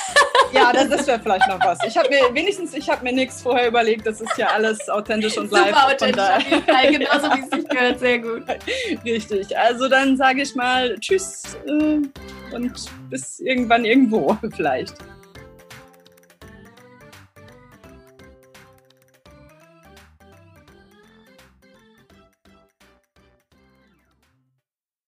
Ja, 0.53 0.72
das, 0.72 0.88
das 0.88 1.07
wäre 1.07 1.20
vielleicht 1.20 1.49
noch 1.49 1.61
was. 1.61 1.78
Ich 1.86 1.97
habe 1.97 2.09
mir 2.09 2.34
wenigstens, 2.34 2.74
ich 2.74 2.88
habe 2.88 3.05
mir 3.05 3.12
nichts 3.12 3.42
vorher 3.42 3.68
überlegt. 3.68 4.07
Das 4.07 4.20
ist 4.20 4.36
ja 4.36 4.49
alles 4.49 4.88
authentisch 4.88 5.36
und 5.38 5.51
live. 5.51 5.68
Super 5.68 5.86
authentisch, 5.86 6.24
Fall, 6.66 6.92
genauso 6.92 7.26
wie 7.32 7.40
es 7.40 7.51
sich 7.51 7.68
gehört. 7.68 7.99
Sehr 7.99 8.18
gut. 8.18 8.42
Richtig. 9.05 9.57
Also 9.57 9.88
dann 9.88 10.16
sage 10.16 10.42
ich 10.42 10.55
mal 10.55 10.97
Tschüss 10.99 11.57
äh, 11.66 12.01
und 12.55 12.72
bis 13.11 13.40
irgendwann 13.40 13.84
irgendwo 13.84 14.36
vielleicht. 14.57 14.94